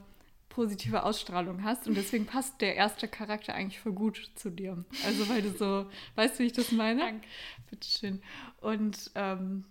positive 0.49 1.03
Ausstrahlung 1.03 1.65
hast 1.65 1.89
und 1.89 1.97
deswegen 1.97 2.27
passt 2.27 2.61
der 2.61 2.77
erste 2.77 3.09
Charakter 3.09 3.55
eigentlich 3.55 3.81
voll 3.81 3.93
gut 3.93 4.31
zu 4.37 4.51
dir. 4.51 4.85
Also 5.05 5.29
weil 5.29 5.43
du 5.43 5.51
so, 5.51 5.87
weißt 6.15 6.39
du, 6.39 6.43
wie 6.45 6.47
ich 6.47 6.53
das 6.53 6.71
meine? 6.73 7.01
Danke. 7.01 7.27
Bitteschön. 7.71 8.23
Und 8.61 9.11
ähm, 9.17 9.65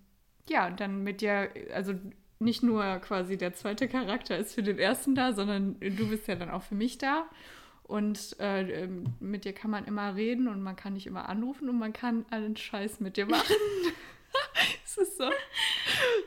ja, 0.49 0.67
und 0.67 0.79
dann 0.79 1.03
mit 1.03 1.21
dir, 1.21 1.49
also 1.73 1.93
nicht 2.39 2.63
nur 2.63 2.83
quasi 2.99 3.37
der 3.37 3.53
zweite 3.53 3.87
Charakter 3.87 4.37
ist 4.37 4.53
für 4.53 4.63
den 4.63 4.77
ersten 4.77 5.15
da, 5.15 5.31
sondern 5.31 5.79
du 5.79 6.09
bist 6.09 6.27
ja 6.27 6.35
dann 6.35 6.49
auch 6.49 6.63
für 6.63 6.75
mich 6.75 6.97
da. 6.97 7.29
Und 7.83 8.37
äh, 8.39 8.83
ähm, 8.83 9.05
mit 9.19 9.45
dir 9.45 9.53
kann 9.53 9.71
man 9.71 9.85
immer 9.85 10.15
reden 10.15 10.47
und 10.47 10.61
man 10.61 10.75
kann 10.75 10.95
dich 10.95 11.05
immer 11.05 11.29
anrufen 11.29 11.69
und 11.69 11.77
man 11.77 11.93
kann 11.93 12.25
allen 12.29 12.55
Scheiß 12.55 12.99
mit 12.99 13.17
dir 13.17 13.25
machen. 13.25 13.55
es 14.85 14.97
ist 14.97 15.17
so. 15.17 15.29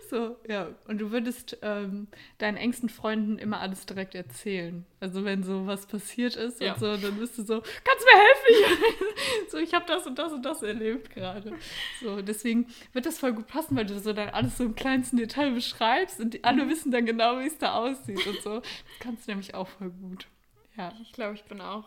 So, 0.08 0.36
ja. 0.48 0.68
Und 0.86 0.98
du 0.98 1.10
würdest 1.10 1.58
ähm, 1.62 2.08
deinen 2.38 2.56
engsten 2.56 2.88
Freunden 2.88 3.38
immer 3.38 3.60
alles 3.60 3.86
direkt 3.86 4.14
erzählen. 4.14 4.84
Also 5.00 5.24
wenn 5.24 5.42
so 5.42 5.66
was 5.66 5.86
passiert 5.86 6.36
ist 6.36 6.60
ja. 6.60 6.74
und 6.74 6.80
so, 6.80 6.96
dann 6.96 7.18
bist 7.18 7.38
du 7.38 7.42
so, 7.42 7.60
kannst 7.60 8.04
du 8.04 8.06
mir 8.06 8.22
helfen? 8.22 9.14
so, 9.50 9.58
ich 9.58 9.74
habe 9.74 9.84
das 9.86 10.06
und 10.06 10.18
das 10.18 10.32
und 10.32 10.42
das 10.44 10.62
erlebt 10.62 11.10
gerade. 11.10 11.54
So, 12.00 12.22
deswegen 12.22 12.68
wird 12.92 13.06
das 13.06 13.18
voll 13.18 13.32
gut 13.32 13.46
passen, 13.46 13.76
weil 13.76 13.86
du 13.86 13.98
so 13.98 14.12
dann 14.12 14.28
alles 14.28 14.58
so 14.58 14.64
im 14.64 14.74
kleinsten 14.74 15.16
Detail 15.16 15.50
beschreibst 15.50 16.20
und 16.20 16.34
die, 16.34 16.44
alle 16.44 16.64
mhm. 16.64 16.70
wissen 16.70 16.92
dann 16.92 17.06
genau, 17.06 17.40
wie 17.40 17.46
es 17.46 17.58
da 17.58 17.74
aussieht 17.74 18.24
und 18.26 18.40
so. 18.42 18.60
Das 18.60 18.68
kannst 19.00 19.26
du 19.26 19.32
nämlich 19.32 19.54
auch 19.54 19.68
voll 19.68 19.90
gut. 19.90 20.28
Ja. 20.76 20.92
Ich 21.00 21.12
glaube, 21.12 21.34
ich 21.34 21.44
bin 21.44 21.60
auch. 21.60 21.84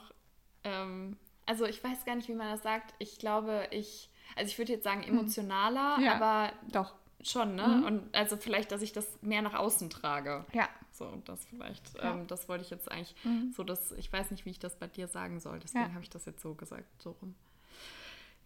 Ähm, 0.64 1.18
also 1.46 1.66
ich 1.66 1.84
weiß 1.84 2.06
gar 2.06 2.16
nicht, 2.16 2.28
wie 2.28 2.34
man 2.34 2.52
das 2.52 2.64
sagt. 2.64 2.94
Ich 3.00 3.18
glaube, 3.18 3.68
ich, 3.72 4.10
also 4.36 4.50
ich 4.50 4.58
würde 4.58 4.74
jetzt 4.74 4.84
sagen 4.84 5.04
hm. 5.04 5.10
emotionaler, 5.10 6.00
ja, 6.00 6.16
aber 6.16 6.54
doch 6.72 6.94
schon, 7.22 7.56
ne? 7.56 7.68
Mhm. 7.68 7.84
Und 7.86 8.16
also 8.16 8.38
vielleicht, 8.38 8.72
dass 8.72 8.82
ich 8.82 8.94
das 8.94 9.06
mehr 9.22 9.42
nach 9.42 9.54
außen 9.54 9.90
trage. 9.90 10.46
Ja. 10.54 10.70
So, 10.92 11.22
das 11.26 11.46
vielleicht, 11.46 11.96
ja. 11.98 12.12
ähm, 12.12 12.28
das 12.28 12.50
wollte 12.50 12.64
ich 12.64 12.70
jetzt 12.70 12.92
eigentlich 12.92 13.16
mhm. 13.24 13.52
so, 13.56 13.64
dass 13.64 13.92
ich 13.94 14.12
weiß 14.12 14.32
nicht, 14.32 14.46
wie 14.46 14.52
ich 14.52 14.60
das 14.60 14.76
bei 14.76 14.88
dir 14.88 15.08
sagen 15.08 15.40
soll. 15.40 15.60
Deswegen 15.60 15.86
ja. 15.86 15.94
habe 15.94 16.04
ich 16.04 16.10
das 16.10 16.26
jetzt 16.26 16.42
so 16.42 16.54
gesagt, 16.54 16.86
so 17.02 17.12
rum. 17.22 17.36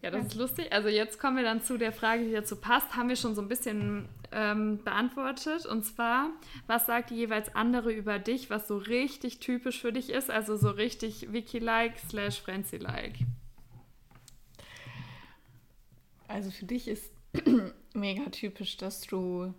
Ja, 0.04 0.10
das 0.10 0.26
ist 0.26 0.34
lustig. 0.34 0.70
Also 0.70 0.90
jetzt 0.90 1.18
kommen 1.18 1.38
wir 1.38 1.44
dann 1.44 1.62
zu 1.62 1.78
der 1.78 1.90
Frage, 1.90 2.26
die 2.26 2.32
dazu 2.32 2.56
passt. 2.56 2.94
Haben 2.94 3.08
wir 3.08 3.16
schon 3.16 3.34
so 3.34 3.40
ein 3.40 3.48
bisschen 3.48 4.06
ähm, 4.32 4.84
beantwortet. 4.84 5.64
Und 5.64 5.82
zwar, 5.86 6.28
was 6.66 6.84
sagt 6.84 7.08
die 7.08 7.14
jeweils 7.14 7.54
andere 7.54 7.90
über 7.90 8.18
dich, 8.18 8.50
was 8.50 8.68
so 8.68 8.76
richtig 8.76 9.38
typisch 9.38 9.80
für 9.80 9.94
dich 9.94 10.10
ist? 10.10 10.30
Also 10.30 10.58
so 10.58 10.68
richtig 10.68 11.32
Wiki-like 11.32 11.98
slash 11.98 12.42
Frenzy-like. 12.42 13.14
Also 16.28 16.50
für 16.50 16.66
dich 16.66 16.86
ist 16.86 17.10
mega 17.94 18.28
typisch, 18.28 18.76
dass 18.76 19.00
du 19.00 19.54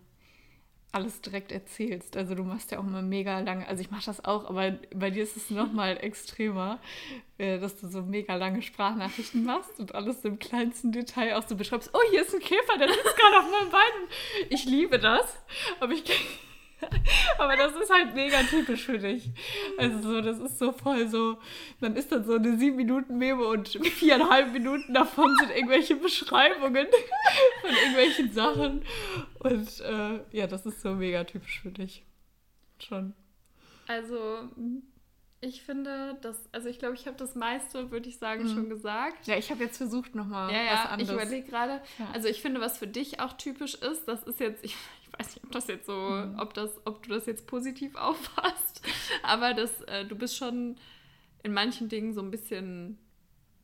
alles 0.96 1.20
direkt 1.20 1.52
erzählst. 1.52 2.16
Also 2.16 2.34
du 2.34 2.42
machst 2.42 2.70
ja 2.72 2.78
auch 2.78 2.84
immer 2.84 3.02
mega 3.02 3.38
lange, 3.40 3.68
also 3.68 3.82
ich 3.82 3.90
mache 3.90 4.06
das 4.06 4.24
auch, 4.24 4.48
aber 4.48 4.72
bei 4.94 5.10
dir 5.10 5.22
ist 5.22 5.36
es 5.36 5.50
nochmal 5.50 5.98
extremer, 5.98 6.78
äh, 7.36 7.58
dass 7.58 7.78
du 7.78 7.88
so 7.88 8.02
mega 8.02 8.34
lange 8.34 8.62
Sprachnachrichten 8.62 9.44
machst 9.44 9.78
und 9.78 9.94
alles 9.94 10.24
im 10.24 10.38
kleinsten 10.38 10.92
Detail 10.92 11.36
auch 11.36 11.46
so 11.46 11.54
beschreibst. 11.54 11.90
Oh, 11.92 12.00
hier 12.10 12.22
ist 12.22 12.34
ein 12.34 12.40
Käfer, 12.40 12.78
der 12.78 12.88
sitzt 12.88 13.16
gerade 13.16 13.38
auf 13.38 13.50
meinem 13.50 13.70
Bein. 13.70 14.48
Ich 14.48 14.64
liebe 14.64 14.98
das, 14.98 15.36
aber 15.80 15.92
ich 15.92 16.04
aber 17.38 17.56
das 17.56 17.74
ist 17.74 17.90
halt 17.90 18.14
mega 18.14 18.42
typisch 18.42 18.84
für 18.84 18.98
dich. 18.98 19.30
Also 19.78 20.00
so, 20.00 20.20
das 20.20 20.38
ist 20.38 20.58
so 20.58 20.72
voll 20.72 21.08
so, 21.08 21.38
dann 21.80 21.96
ist 21.96 22.12
dann 22.12 22.24
so 22.24 22.34
eine 22.34 22.56
sieben 22.58 22.76
Minuten 22.76 23.16
Memo 23.18 23.50
und 23.50 23.68
viereinhalb 23.68 24.52
Minuten 24.52 24.92
davon 24.92 25.34
sind 25.38 25.50
irgendwelche 25.50 25.96
Beschreibungen 25.96 26.86
von 27.60 27.70
irgendwelchen 27.70 28.32
Sachen. 28.32 28.84
Und 29.38 29.80
äh, 29.80 30.20
ja, 30.36 30.46
das 30.46 30.66
ist 30.66 30.82
so 30.82 30.94
mega 30.94 31.24
typisch 31.24 31.60
für 31.60 31.70
dich. 31.70 32.04
Schon. 32.78 33.14
Also, 33.88 34.50
ich 35.40 35.62
finde, 35.62 36.16
dass, 36.22 36.36
also 36.52 36.68
ich 36.68 36.78
glaube, 36.78 36.94
ich 36.94 37.06
habe 37.06 37.16
das 37.16 37.34
meiste, 37.34 37.90
würde 37.90 38.08
ich 38.08 38.18
sagen, 38.18 38.44
mhm. 38.44 38.54
schon 38.54 38.68
gesagt. 38.68 39.26
Ja, 39.26 39.36
ich 39.36 39.50
habe 39.50 39.62
jetzt 39.64 39.76
versucht 39.76 40.14
nochmal 40.14 40.52
ja, 40.52 40.62
ja, 40.62 40.72
was 40.72 40.90
anderes. 40.90 41.08
Ich 41.08 41.14
überlege 41.14 41.48
gerade, 41.48 41.80
ja. 41.98 42.08
also 42.12 42.28
ich 42.28 42.40
finde, 42.40 42.60
was 42.60 42.78
für 42.78 42.86
dich 42.86 43.20
auch 43.20 43.34
typisch 43.34 43.74
ist, 43.74 44.08
das 44.08 44.22
ist 44.24 44.40
jetzt, 44.40 44.64
ich, 44.64 44.76
ich 45.18 45.26
weiß 45.26 45.34
nicht, 45.34 45.44
ob 45.44 45.52
das 45.52 45.66
jetzt 45.68 45.86
so, 45.86 45.96
mhm. 45.96 46.38
ob 46.38 46.54
das, 46.54 46.70
ob 46.84 47.02
du 47.02 47.10
das 47.10 47.26
jetzt 47.26 47.46
positiv 47.46 47.94
auffasst, 47.96 48.82
aber 49.22 49.54
das, 49.54 49.82
äh, 49.82 50.04
du 50.04 50.16
bist 50.16 50.36
schon 50.36 50.76
in 51.42 51.52
manchen 51.52 51.88
Dingen 51.88 52.12
so 52.12 52.20
ein 52.20 52.30
bisschen 52.30 52.98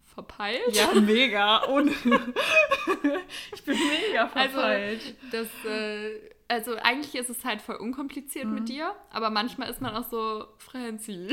verpeilt. 0.04 0.74
Ja, 0.74 0.92
mega. 1.00 1.66
Ohne 1.68 1.90
ich 3.54 3.64
bin 3.64 3.76
mega 3.76 4.30
also, 4.32 4.52
verpeilt. 4.54 5.16
Also, 5.32 5.48
das, 5.64 5.70
äh, 5.70 6.20
also 6.48 6.76
eigentlich 6.76 7.14
ist 7.14 7.30
es 7.30 7.44
halt 7.44 7.62
voll 7.62 7.76
unkompliziert 7.76 8.46
mhm. 8.46 8.54
mit 8.54 8.68
dir, 8.68 8.94
aber 9.10 9.30
manchmal 9.30 9.70
ist 9.70 9.80
man 9.80 9.94
auch 9.94 10.08
so 10.08 10.46
Franzi. 10.58 11.28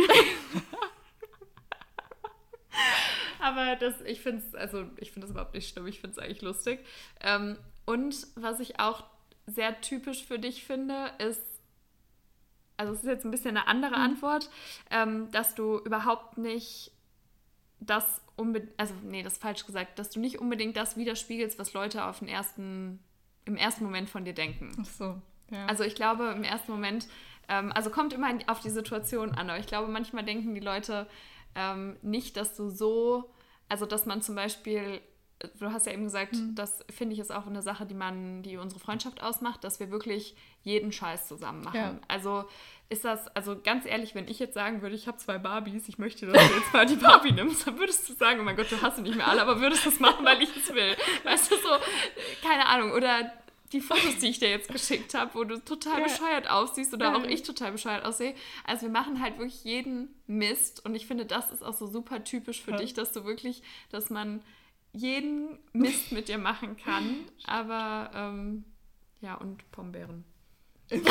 aber 3.39 3.75
das, 3.75 4.01
ich 4.01 4.21
finde 4.21 4.43
es, 4.47 4.55
also 4.55 4.85
ich 4.97 5.11
finde 5.11 5.25
es 5.25 5.31
überhaupt 5.31 5.53
nicht 5.53 5.69
schlimm, 5.69 5.87
ich 5.87 5.99
finde 5.99 6.17
es 6.17 6.23
eigentlich 6.23 6.41
lustig. 6.41 6.79
Ähm, 7.21 7.57
und 7.85 8.27
was 8.35 8.59
ich 8.59 8.79
auch 8.79 9.03
sehr 9.49 9.81
typisch 9.81 10.23
für 10.23 10.39
dich 10.39 10.63
finde, 10.63 11.11
ist, 11.17 11.41
also 12.77 12.93
es 12.93 12.99
ist 12.99 13.07
jetzt 13.07 13.25
ein 13.25 13.31
bisschen 13.31 13.57
eine 13.57 13.67
andere 13.67 13.97
mhm. 13.97 14.03
Antwort, 14.03 14.49
ähm, 14.89 15.31
dass 15.31 15.55
du 15.55 15.77
überhaupt 15.79 16.37
nicht 16.37 16.91
das 17.79 18.21
unbedingt, 18.35 18.71
also 18.77 18.93
nee, 19.03 19.23
das 19.23 19.33
ist 19.33 19.41
falsch 19.41 19.65
gesagt, 19.65 19.99
dass 19.99 20.09
du 20.09 20.19
nicht 20.19 20.39
unbedingt 20.39 20.75
das 20.77 20.97
widerspiegelst, 20.97 21.59
was 21.59 21.73
Leute 21.73 22.05
auf 22.05 22.19
den 22.19 22.27
ersten, 22.27 22.99
im 23.45 23.57
ersten 23.57 23.83
Moment 23.83 24.09
von 24.09 24.25
dir 24.25 24.33
denken. 24.33 24.71
Ach 24.81 24.85
so, 24.85 25.21
ja. 25.51 25.65
Also 25.65 25.83
ich 25.83 25.95
glaube, 25.95 26.33
im 26.35 26.43
ersten 26.43 26.71
Moment, 26.71 27.07
ähm, 27.47 27.71
also 27.73 27.89
kommt 27.89 28.13
immer 28.13 28.29
auf 28.47 28.59
die 28.59 28.69
Situation 28.69 29.31
an, 29.31 29.49
aber 29.49 29.59
ich 29.59 29.67
glaube, 29.67 29.91
manchmal 29.91 30.23
denken 30.23 30.53
die 30.53 30.61
Leute 30.61 31.07
ähm, 31.55 31.97
nicht, 32.01 32.37
dass 32.37 32.55
du 32.55 32.69
so, 32.69 33.33
also 33.67 33.85
dass 33.85 34.05
man 34.05 34.21
zum 34.21 34.35
Beispiel 34.35 35.01
du 35.59 35.71
hast 35.71 35.85
ja 35.85 35.93
eben 35.93 36.03
gesagt, 36.03 36.33
mhm. 36.33 36.55
das 36.55 36.83
finde 36.89 37.13
ich 37.13 37.19
ist 37.19 37.31
auch 37.31 37.47
eine 37.47 37.61
Sache, 37.61 37.85
die 37.85 37.93
man, 37.93 38.43
die 38.43 38.57
unsere 38.57 38.79
Freundschaft 38.79 39.23
ausmacht, 39.23 39.63
dass 39.63 39.79
wir 39.79 39.89
wirklich 39.91 40.35
jeden 40.63 40.91
Scheiß 40.91 41.27
zusammen 41.27 41.63
machen. 41.63 41.75
Ja. 41.75 41.99
Also 42.07 42.45
ist 42.89 43.05
das, 43.05 43.27
also 43.35 43.57
ganz 43.61 43.85
ehrlich, 43.85 44.15
wenn 44.15 44.27
ich 44.27 44.39
jetzt 44.39 44.53
sagen 44.53 44.81
würde, 44.81 44.95
ich 44.95 45.07
habe 45.07 45.17
zwei 45.17 45.37
Barbies, 45.37 45.87
ich 45.87 45.97
möchte, 45.97 46.25
dass 46.25 46.47
du 46.47 46.55
jetzt 46.55 46.73
mal 46.73 46.85
die 46.85 46.95
Barbie 46.95 47.31
nimmst, 47.31 47.67
dann 47.67 47.77
würdest 47.79 48.09
du 48.09 48.13
sagen, 48.13 48.39
oh 48.39 48.43
mein 48.43 48.55
Gott, 48.55 48.71
du 48.71 48.81
hast 48.81 48.97
sie 48.97 49.01
nicht 49.01 49.15
mehr 49.15 49.27
alle, 49.27 49.41
aber 49.41 49.61
würdest 49.61 49.85
du 49.85 49.89
es 49.89 49.99
machen, 49.99 50.25
weil 50.25 50.41
ich 50.41 50.55
es 50.55 50.73
will. 50.73 50.95
Weißt 51.23 51.51
du, 51.51 51.55
so, 51.55 51.69
keine 52.41 52.67
Ahnung. 52.67 52.91
Oder 52.91 53.31
die 53.71 53.81
Fotos, 53.81 54.17
die 54.17 54.29
ich 54.29 54.39
dir 54.39 54.49
jetzt 54.49 54.71
geschickt 54.71 55.13
habe, 55.13 55.35
wo 55.35 55.43
du 55.43 55.63
total 55.63 55.99
ja. 55.99 56.03
bescheuert 56.05 56.49
aussiehst 56.49 56.93
oder 56.93 57.11
ja. 57.11 57.15
auch 57.15 57.23
ich 57.23 57.43
total 57.43 57.71
bescheuert 57.71 58.03
aussehe. 58.03 58.33
Also 58.65 58.83
wir 58.83 58.89
machen 58.89 59.21
halt 59.21 59.37
wirklich 59.37 59.63
jeden 59.63 60.09
Mist 60.27 60.83
und 60.85 60.95
ich 60.95 61.05
finde, 61.05 61.25
das 61.25 61.51
ist 61.51 61.63
auch 61.63 61.73
so 61.73 61.85
super 61.85 62.23
typisch 62.23 62.61
für 62.61 62.73
dich, 62.73 62.93
dass 62.93 63.11
du 63.11 63.25
wirklich, 63.25 63.61
dass 63.91 64.09
man 64.09 64.41
jeden 64.93 65.59
Mist 65.73 66.11
mit 66.11 66.27
dir 66.27 66.37
machen 66.37 66.77
kann. 66.77 67.25
Aber 67.45 68.11
ähm, 68.13 68.65
ja, 69.21 69.35
und 69.35 69.69
Pombeeren. 69.71 70.23
okay, 70.91 71.03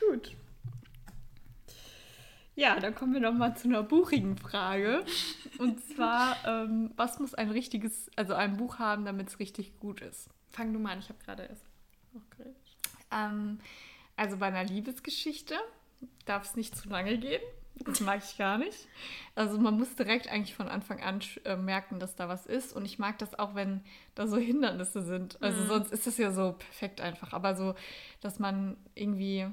gut. 0.00 0.36
Ja, 2.56 2.78
dann 2.78 2.94
kommen 2.94 3.12
wir 3.12 3.20
noch 3.20 3.34
mal 3.34 3.56
zu 3.56 3.68
einer 3.68 3.82
buchigen 3.82 4.36
Frage. 4.36 5.04
Und 5.58 5.84
zwar, 5.84 6.36
ähm, 6.46 6.92
was 6.96 7.18
muss 7.18 7.34
ein 7.34 7.50
richtiges, 7.50 8.10
also 8.16 8.34
ein 8.34 8.56
Buch 8.56 8.78
haben, 8.78 9.04
damit 9.04 9.28
es 9.28 9.40
richtig 9.40 9.76
gut 9.80 10.00
ist? 10.00 10.28
Fang 10.50 10.72
du 10.72 10.78
mal 10.78 10.92
an, 10.92 11.00
ich 11.00 11.08
habe 11.08 11.18
gerade 11.24 11.44
erst. 11.44 11.66
Okay. 12.14 12.54
Ähm, 13.10 13.58
also 14.16 14.36
bei 14.36 14.46
einer 14.46 14.64
Liebesgeschichte 14.64 15.56
darf 16.26 16.44
es 16.44 16.54
nicht 16.54 16.76
zu 16.76 16.88
lange 16.88 17.18
gehen. 17.18 17.42
Das 17.76 18.00
mag 18.00 18.22
ich 18.24 18.38
gar 18.38 18.56
nicht. 18.58 18.88
Also 19.34 19.58
man 19.58 19.76
muss 19.76 19.96
direkt 19.96 20.28
eigentlich 20.28 20.54
von 20.54 20.68
Anfang 20.68 21.00
an 21.02 21.20
äh, 21.44 21.56
merken, 21.56 21.98
dass 21.98 22.14
da 22.14 22.28
was 22.28 22.46
ist. 22.46 22.72
Und 22.72 22.84
ich 22.84 22.98
mag 22.98 23.18
das 23.18 23.36
auch, 23.38 23.54
wenn 23.54 23.82
da 24.14 24.26
so 24.26 24.36
Hindernisse 24.36 25.02
sind. 25.02 25.42
Also 25.42 25.62
mhm. 25.62 25.66
sonst 25.66 25.92
ist 25.92 26.06
es 26.06 26.16
ja 26.18 26.30
so 26.30 26.52
perfekt 26.52 27.00
einfach. 27.00 27.32
Aber 27.32 27.56
so, 27.56 27.74
dass 28.20 28.38
man 28.38 28.76
irgendwie 28.94 29.46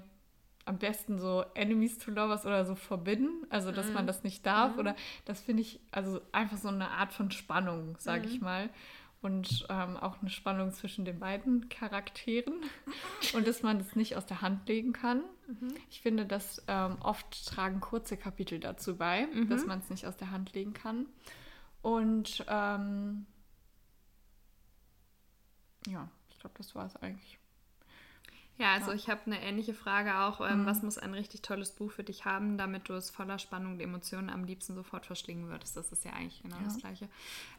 am 0.66 0.78
besten 0.78 1.18
so 1.18 1.44
Enemies 1.56 1.98
to 1.98 2.12
Lovers 2.12 2.46
oder 2.46 2.64
so 2.66 2.76
verbinden. 2.76 3.48
Also 3.50 3.72
dass 3.72 3.88
mhm. 3.88 3.94
man 3.94 4.08
das 4.08 4.24
nicht 4.24 4.46
darf. 4.46 4.74
Mhm. 4.74 4.80
Oder 4.80 4.96
das 5.26 5.42
finde 5.42 5.64
ich 5.64 5.80
also 5.90 6.22
einfach 6.32 6.58
so 6.58 6.68
eine 6.68 6.90
Art 6.90 7.14
von 7.14 7.32
Spannung, 7.32 7.96
sage 7.98 8.28
ich 8.28 8.40
mhm. 8.40 8.46
mal 8.46 8.70
und 9.22 9.68
ähm, 9.70 9.98
auch 9.98 10.20
eine 10.20 10.30
Spannung 10.30 10.72
zwischen 10.72 11.06
den 11.06 11.20
beiden 11.20 11.70
Charakteren 11.70 12.56
und 13.34 13.48
dass 13.48 13.62
man 13.62 13.78
das 13.78 13.96
nicht 13.96 14.16
aus 14.16 14.26
der 14.26 14.42
Hand 14.42 14.68
legen 14.68 14.94
kann. 14.94 15.24
Mhm. 15.48 15.74
Ich 15.90 16.02
finde, 16.02 16.26
dass 16.26 16.64
ähm, 16.68 16.98
oft 17.02 17.46
tragen 17.46 17.80
kurze 17.80 18.18
Kapitel 18.18 18.60
dazu 18.60 18.98
bei, 18.98 19.28
mhm. 19.28 19.50
dass 19.50 19.66
man 19.66 19.80
es 19.80 19.90
nicht 19.90 20.08
aus 20.08 20.18
der 20.18 20.32
Hand 20.32 20.54
legen 20.54 20.74
kann. 20.74 21.06
Und 21.82 22.44
ähm, 22.48 23.26
ja, 25.88 26.10
ich 26.30 26.40
glaube, 26.40 26.56
das 26.58 26.74
war 26.76 26.86
es 26.86 26.96
eigentlich. 26.96 27.41
Ja, 28.58 28.74
also 28.74 28.92
ja. 28.92 28.96
ich 28.96 29.10
habe 29.10 29.22
eine 29.26 29.42
ähnliche 29.42 29.74
Frage 29.74 30.20
auch. 30.20 30.42
Ähm, 30.42 30.62
mhm. 30.62 30.66
Was 30.66 30.84
muss 30.84 30.98
ein 30.98 31.14
richtig 31.14 31.42
tolles 31.42 31.72
Buch 31.72 31.92
für 31.92 32.04
dich 32.04 32.26
haben, 32.26 32.58
damit 32.58 32.90
du 32.90 32.94
es 32.94 33.10
voller 33.10 33.40
Spannung 33.40 33.74
und 33.74 33.80
Emotionen 33.80 34.30
am 34.30 34.44
liebsten 34.44 34.76
sofort 34.76 35.06
verschlingen 35.06 35.50
würdest? 35.50 35.76
Das 35.78 35.92
ist 35.92 36.06
ja 36.06 36.12
eigentlich 36.14 36.42
genau 36.44 36.58
ja. 36.58 36.64
das 36.64 36.78
Gleiche. 36.78 37.10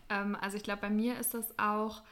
Ähm, 0.08 0.36
also 0.40 0.56
ich 0.56 0.62
glaube, 0.62 0.82
bei 0.82 0.90
mir 0.90 1.18
ist 1.18 1.34
das 1.34 1.58
auch. 1.58 2.02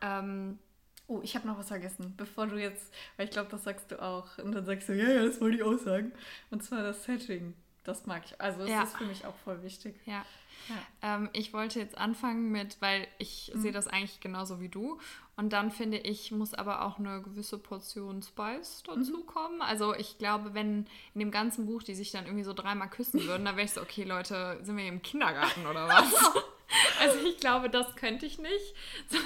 Ähm, 0.00 0.58
oh, 1.06 1.20
ich 1.22 1.36
habe 1.36 1.46
noch 1.46 1.58
was 1.58 1.68
vergessen, 1.68 2.14
bevor 2.16 2.46
du 2.46 2.56
jetzt, 2.56 2.92
weil 3.16 3.26
ich 3.26 3.32
glaube, 3.32 3.50
das 3.50 3.64
sagst 3.64 3.90
du 3.92 4.02
auch. 4.02 4.38
Und 4.38 4.52
dann 4.52 4.64
sagst 4.64 4.88
du, 4.88 4.94
ja, 4.94 5.08
ja, 5.08 5.24
das 5.24 5.40
wollte 5.40 5.58
ich 5.58 5.62
auch 5.62 5.78
sagen. 5.78 6.12
Und 6.50 6.64
zwar 6.64 6.82
das 6.82 7.04
Setting. 7.04 7.54
Das 7.84 8.06
mag 8.06 8.22
ich. 8.24 8.40
Also, 8.40 8.60
das 8.60 8.70
ja. 8.70 8.82
ist 8.82 8.96
für 8.96 9.04
mich 9.04 9.26
auch 9.26 9.34
voll 9.44 9.62
wichtig. 9.62 9.96
Ja. 10.06 10.24
Ja. 10.68 11.16
Ähm, 11.16 11.30
ich 11.32 11.52
wollte 11.52 11.80
jetzt 11.80 11.98
anfangen 11.98 12.50
mit, 12.50 12.80
weil 12.80 13.06
ich 13.18 13.50
mhm. 13.54 13.60
sehe 13.60 13.72
das 13.72 13.88
eigentlich 13.88 14.20
genauso 14.20 14.60
wie 14.60 14.68
du. 14.68 14.98
Und 15.36 15.52
dann 15.52 15.70
finde 15.70 15.98
ich, 15.98 16.30
muss 16.30 16.54
aber 16.54 16.84
auch 16.84 16.98
eine 16.98 17.22
gewisse 17.22 17.58
Portion 17.58 18.22
Spice 18.22 18.82
dazu 18.84 19.24
mhm. 19.26 19.62
Also 19.62 19.94
ich 19.94 20.18
glaube, 20.18 20.54
wenn 20.54 20.86
in 21.14 21.20
dem 21.20 21.30
ganzen 21.30 21.66
Buch 21.66 21.82
die 21.82 21.94
sich 21.94 22.10
dann 22.10 22.26
irgendwie 22.26 22.44
so 22.44 22.52
dreimal 22.52 22.90
küssen 22.90 23.20
würden, 23.26 23.44
dann 23.44 23.56
wäre 23.56 23.64
ich 23.64 23.72
so, 23.72 23.80
okay 23.80 24.04
Leute, 24.04 24.58
sind 24.62 24.76
wir 24.76 24.84
hier 24.84 24.92
im 24.92 25.02
Kindergarten 25.02 25.66
oder 25.66 25.88
was? 25.88 26.12
also 27.00 27.18
ich 27.26 27.38
glaube, 27.38 27.70
das 27.70 27.94
könnte 27.96 28.26
ich 28.26 28.38
nicht. 28.38 28.74
So, 29.08 29.18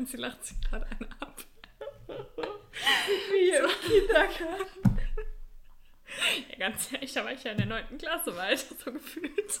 das, 0.00 0.12
lacht 0.14 0.44
sich 0.44 0.60
gerade 0.62 0.86
einen 0.86 1.12
ab. 1.20 1.44
Wie 2.06 3.50
so. 3.50 3.64
im 3.64 3.90
Kindergarten. 3.90 4.98
Ja, 6.48 6.56
ganz 6.58 6.92
ehrlich, 6.92 7.12
da 7.12 7.24
war 7.24 7.32
ich 7.32 7.44
ja 7.44 7.52
in 7.52 7.58
der 7.58 7.66
9. 7.66 7.98
Klasse 7.98 8.34
weiter, 8.36 8.74
so 8.82 8.92
gefühlt. 8.92 9.60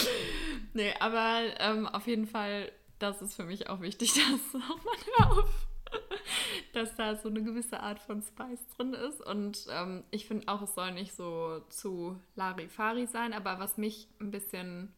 nee, 0.74 0.92
aber 1.00 1.42
ähm, 1.58 1.86
auf 1.86 2.06
jeden 2.06 2.26
Fall, 2.26 2.70
das 2.98 3.22
ist 3.22 3.34
für 3.34 3.44
mich 3.44 3.68
auch 3.68 3.80
wichtig, 3.80 4.14
dass 4.14 4.62
auch 4.62 4.84
mal 4.84 5.26
auf, 5.28 5.66
dass 6.72 6.94
da 6.96 7.16
so 7.16 7.28
eine 7.28 7.42
gewisse 7.42 7.80
Art 7.80 8.00
von 8.00 8.22
Spice 8.22 8.66
drin 8.76 8.94
ist. 8.94 9.20
Und 9.20 9.66
ähm, 9.70 10.04
ich 10.10 10.26
finde 10.26 10.48
auch, 10.48 10.62
es 10.62 10.74
soll 10.74 10.92
nicht 10.92 11.14
so 11.14 11.60
zu 11.68 12.18
Larifari 12.34 13.06
sein, 13.06 13.32
aber 13.32 13.58
was 13.58 13.76
mich 13.76 14.08
ein 14.20 14.30
bisschen, 14.30 14.92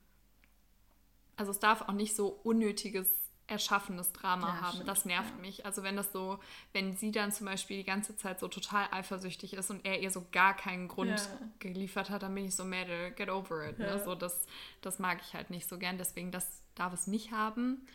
also 1.36 1.50
es 1.50 1.58
darf 1.58 1.82
auch 1.82 1.92
nicht 1.92 2.14
so 2.14 2.28
unnötiges 2.28 3.23
erschaffenes 3.46 4.12
Drama 4.12 4.48
ja, 4.48 4.60
haben. 4.60 4.74
Stimmt, 4.74 4.88
das 4.88 5.04
nervt 5.04 5.34
ja. 5.36 5.40
mich. 5.40 5.66
Also 5.66 5.82
wenn 5.82 5.96
das 5.96 6.12
so, 6.12 6.38
wenn 6.72 6.96
sie 6.96 7.10
dann 7.10 7.30
zum 7.30 7.46
Beispiel 7.46 7.78
die 7.78 7.84
ganze 7.84 8.16
Zeit 8.16 8.40
so 8.40 8.48
total 8.48 8.86
eifersüchtig 8.90 9.54
ist 9.54 9.70
und 9.70 9.84
er 9.84 10.00
ihr 10.00 10.10
so 10.10 10.24
gar 10.32 10.56
keinen 10.56 10.88
Grund 10.88 11.10
ja. 11.10 11.48
geliefert 11.58 12.10
hat, 12.10 12.22
dann 12.22 12.34
bin 12.34 12.46
ich 12.46 12.56
so, 12.56 12.64
Mädel, 12.64 13.10
get 13.12 13.28
over 13.28 13.68
it. 13.68 13.78
Ne? 13.78 14.02
So, 14.04 14.14
das, 14.14 14.46
das 14.80 14.98
mag 14.98 15.20
ich 15.20 15.34
halt 15.34 15.50
nicht 15.50 15.68
so 15.68 15.78
gern. 15.78 15.98
Deswegen, 15.98 16.30
das 16.30 16.62
darf 16.74 16.92
es 16.92 17.06
nicht 17.06 17.32
haben. 17.32 17.86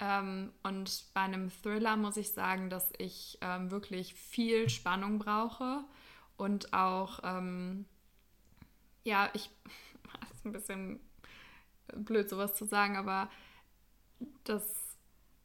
Ähm, 0.00 0.52
und 0.62 1.04
bei 1.14 1.22
einem 1.22 1.50
Thriller 1.62 1.96
muss 1.96 2.16
ich 2.16 2.32
sagen, 2.32 2.70
dass 2.70 2.92
ich 2.98 3.38
ähm, 3.40 3.70
wirklich 3.70 4.14
viel 4.14 4.68
Spannung 4.68 5.18
brauche 5.18 5.84
und 6.36 6.72
auch, 6.72 7.20
ähm, 7.24 7.84
ja, 9.04 9.30
ich, 9.32 9.50
ist 10.34 10.44
ein 10.44 10.52
bisschen 10.52 11.00
blöd 11.94 12.28
sowas 12.28 12.54
zu 12.54 12.64
sagen, 12.64 12.96
aber 12.96 13.28
das 14.44 14.62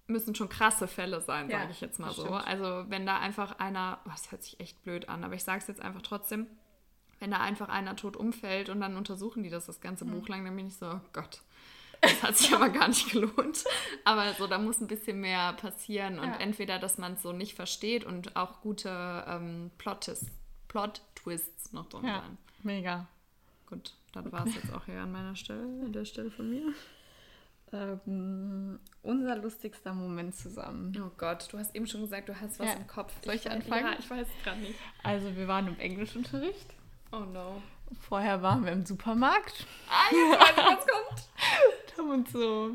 müssen 0.08 0.36
schon 0.36 0.50
krasse 0.50 0.88
Fälle 0.88 1.22
sein, 1.22 1.50
Ja, 1.50 1.60
sage 1.60 1.72
ich 1.72 1.82
jetzt 1.82 2.00
mal 2.00 2.12
so. 2.12 2.24
stimmt. 2.24 2.48
Also 2.48 2.86
wenn 2.90 3.06
da 3.06 3.20
einfach 3.20 3.60
einer, 3.60 4.00
oh, 4.06 4.10
das 4.10 4.32
hört 4.32 4.44
sich 4.44 4.60
echt 4.60 4.84
blöd 4.84 5.08
an, 5.10 5.24
aber 5.24 5.34
ich 5.36 5.44
sage 5.44 5.60
es 5.60 5.68
jetzt 5.68 5.82
einfach 5.82 6.02
trotzdem, 6.02 6.48
wenn 7.20 7.32
da 7.32 7.38
einfach 7.40 7.70
einer 7.70 7.96
tot 7.96 8.18
umfällt 8.18 8.68
und 8.70 8.82
dann 8.82 8.98
untersuchen 8.98 9.44
die 9.44 9.50
das 9.50 9.66
das 9.66 9.80
ganze 9.80 10.04
Mhm. 10.06 10.12
Buch 10.12 10.28
lang, 10.28 10.44
dann 10.44 10.56
bin 10.56 10.68
ich 10.68 10.76
so, 10.76 10.88
oh 10.88 11.00
Gott, 11.14 11.42
das 12.02 12.22
hat 12.22 12.38
sich 12.38 12.54
aber 12.54 12.68
gar 12.70 12.90
nicht 12.90 13.12
gelohnt. 13.12 13.64
Aber 14.04 14.34
so, 14.34 14.46
da 14.48 14.58
muss 14.58 14.82
ein 14.82 14.88
bisschen 14.88 15.22
mehr 15.22 15.54
passieren 15.54 16.20
und 16.20 16.28
Ja. 16.28 16.36
entweder, 16.38 16.78
dass 16.80 16.98
man 16.98 17.14
es 17.14 17.22
so 17.22 17.32
nicht 17.32 17.56
versteht 17.56 18.04
und 18.04 18.36
auch 18.36 18.60
gute 18.60 19.24
ähm, 19.26 19.72
Plot-Twists 19.78 20.28
Plot 20.68 21.02
-Twists 21.16 21.72
noch 21.72 21.86
drin 21.88 22.06
Ja, 22.06 22.20
sein. 22.24 22.38
mega. 22.64 23.08
Gut, 23.68 23.94
dann 24.12 24.30
war 24.34 24.46
es 24.46 24.56
jetzt 24.56 24.74
auch 24.74 24.84
hier 24.86 25.00
an 25.02 25.12
meiner 25.14 25.36
Stelle, 25.38 25.62
an 25.62 25.94
der 25.94 26.04
Stelle 26.04 26.30
von 26.30 26.50
mir. 26.50 26.74
Ähm, 27.74 28.80
unser 29.02 29.36
lustigster 29.38 29.94
Moment 29.94 30.36
zusammen. 30.36 30.96
Oh 31.04 31.12
Gott, 31.18 31.48
du 31.52 31.58
hast 31.58 31.76
eben 31.76 31.88
schon 31.88 32.02
gesagt, 32.02 32.30
du 32.30 32.40
hast 32.40 32.60
was 32.60 32.68
Ja. 32.68 32.74
im 32.76 32.88
Kopf. 32.88 33.12
Soll 33.26 33.34
ich 33.36 33.48
weiß- 33.48 33.50
anfangen? 33.52 33.86
Ja, 33.86 33.96
ich 34.00 34.10
weiß 34.10 34.28
es 34.28 34.44
gerade 34.44 34.60
nicht. 34.62 34.76
Also 35.04 35.36
wir 35.36 35.48
waren 35.48 35.68
im 35.68 35.80
Englischunterricht. 35.80 36.76
Oh 37.12 37.20
no. 37.20 37.62
Vorher 38.02 38.42
waren 38.42 38.64
wir 38.66 38.72
im 38.72 38.86
Supermarkt. 38.86 39.66
Ah, 39.90 40.14
ja, 40.14 40.40
was 40.56 40.86
kommt? 40.88 41.30
und 41.98 41.98
haben 41.98 42.10
uns 42.12 42.32
so, 42.32 42.72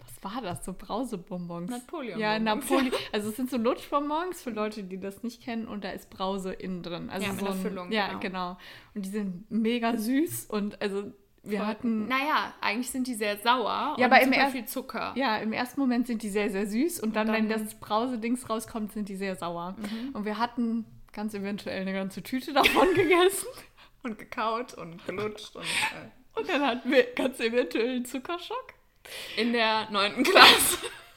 was 0.00 0.24
war 0.34 0.42
das? 0.42 0.64
So 0.64 0.72
Brausebonbons. 0.72 1.70
Napoleon-Bonbons, 1.70 2.20
Ja. 2.20 2.38
Napoleon. 2.38 2.92
Also 3.12 3.30
es 3.30 3.36
sind 3.36 3.50
so 3.50 3.56
Lutschbonbons 3.58 4.42
für 4.42 4.50
Leute, 4.50 4.82
die 4.84 4.98
das 4.98 5.22
nicht 5.22 5.42
kennen 5.42 5.66
und 5.68 5.84
da 5.84 5.90
ist 5.90 6.10
Brause 6.10 6.52
innen 6.52 6.82
drin. 6.82 7.10
Also 7.10 7.26
Ja, 7.26 7.34
so 7.34 7.46
einer 7.46 7.54
ein, 7.54 7.60
Füllung, 7.62 7.92
Ja, 7.92 8.08
genau. 8.08 8.20
genau. 8.20 8.58
Und 8.94 9.04
die 9.06 9.10
sind 9.10 9.50
mega 9.50 9.96
süß 9.96 10.46
und 10.46 10.80
also 10.82 11.12
wir 11.42 11.66
hatten... 11.66 12.06
Naja, 12.06 12.52
eigentlich 12.60 12.90
sind 12.90 13.06
die 13.06 13.14
sehr 13.14 13.36
sauer 13.38 13.94
Ja, 13.98 14.06
und 14.06 14.12
aber 14.12 14.20
im 14.20 14.28
super 14.30 14.36
erst- 14.42 14.52
viel 14.52 14.64
Zucker. 14.66 15.12
Ja, 15.16 15.38
im 15.38 15.52
ersten 15.52 15.80
Moment 15.80 16.06
sind 16.06 16.22
die 16.22 16.28
sehr, 16.28 16.50
sehr 16.50 16.66
süß 16.66 17.00
und 17.00 17.16
dann, 17.16 17.28
wenn 17.32 17.48
dann- 17.48 17.64
das 17.64 17.74
Brausedings 17.74 18.48
rauskommt, 18.50 18.92
sind 18.92 19.08
die 19.08 19.16
sehr 19.16 19.36
sauer. 19.36 19.74
Mhm. 19.78 20.10
Und 20.14 20.24
wir 20.24 20.38
hatten 20.38 20.84
ganz 21.12 21.34
eventuell 21.34 21.80
eine 21.80 21.92
ganze 21.92 22.22
Tüte 22.22 22.52
davon 22.52 22.86
gegessen. 22.94 23.46
Und 24.02 24.18
gekaut 24.18 24.74
und 24.74 25.04
gelutscht. 25.06 25.54
Und, 25.56 25.64
äh, 25.64 26.38
Und 26.40 26.48
dann 26.48 26.62
hatten 26.66 26.90
wir 26.90 27.04
ganz 27.14 27.38
eventuell 27.40 27.96
einen 27.96 28.04
Zuckerschock. 28.04 28.74
in 29.36 29.52
der 29.52 29.90
neunten 29.90 30.22
Klasse. 30.24 30.78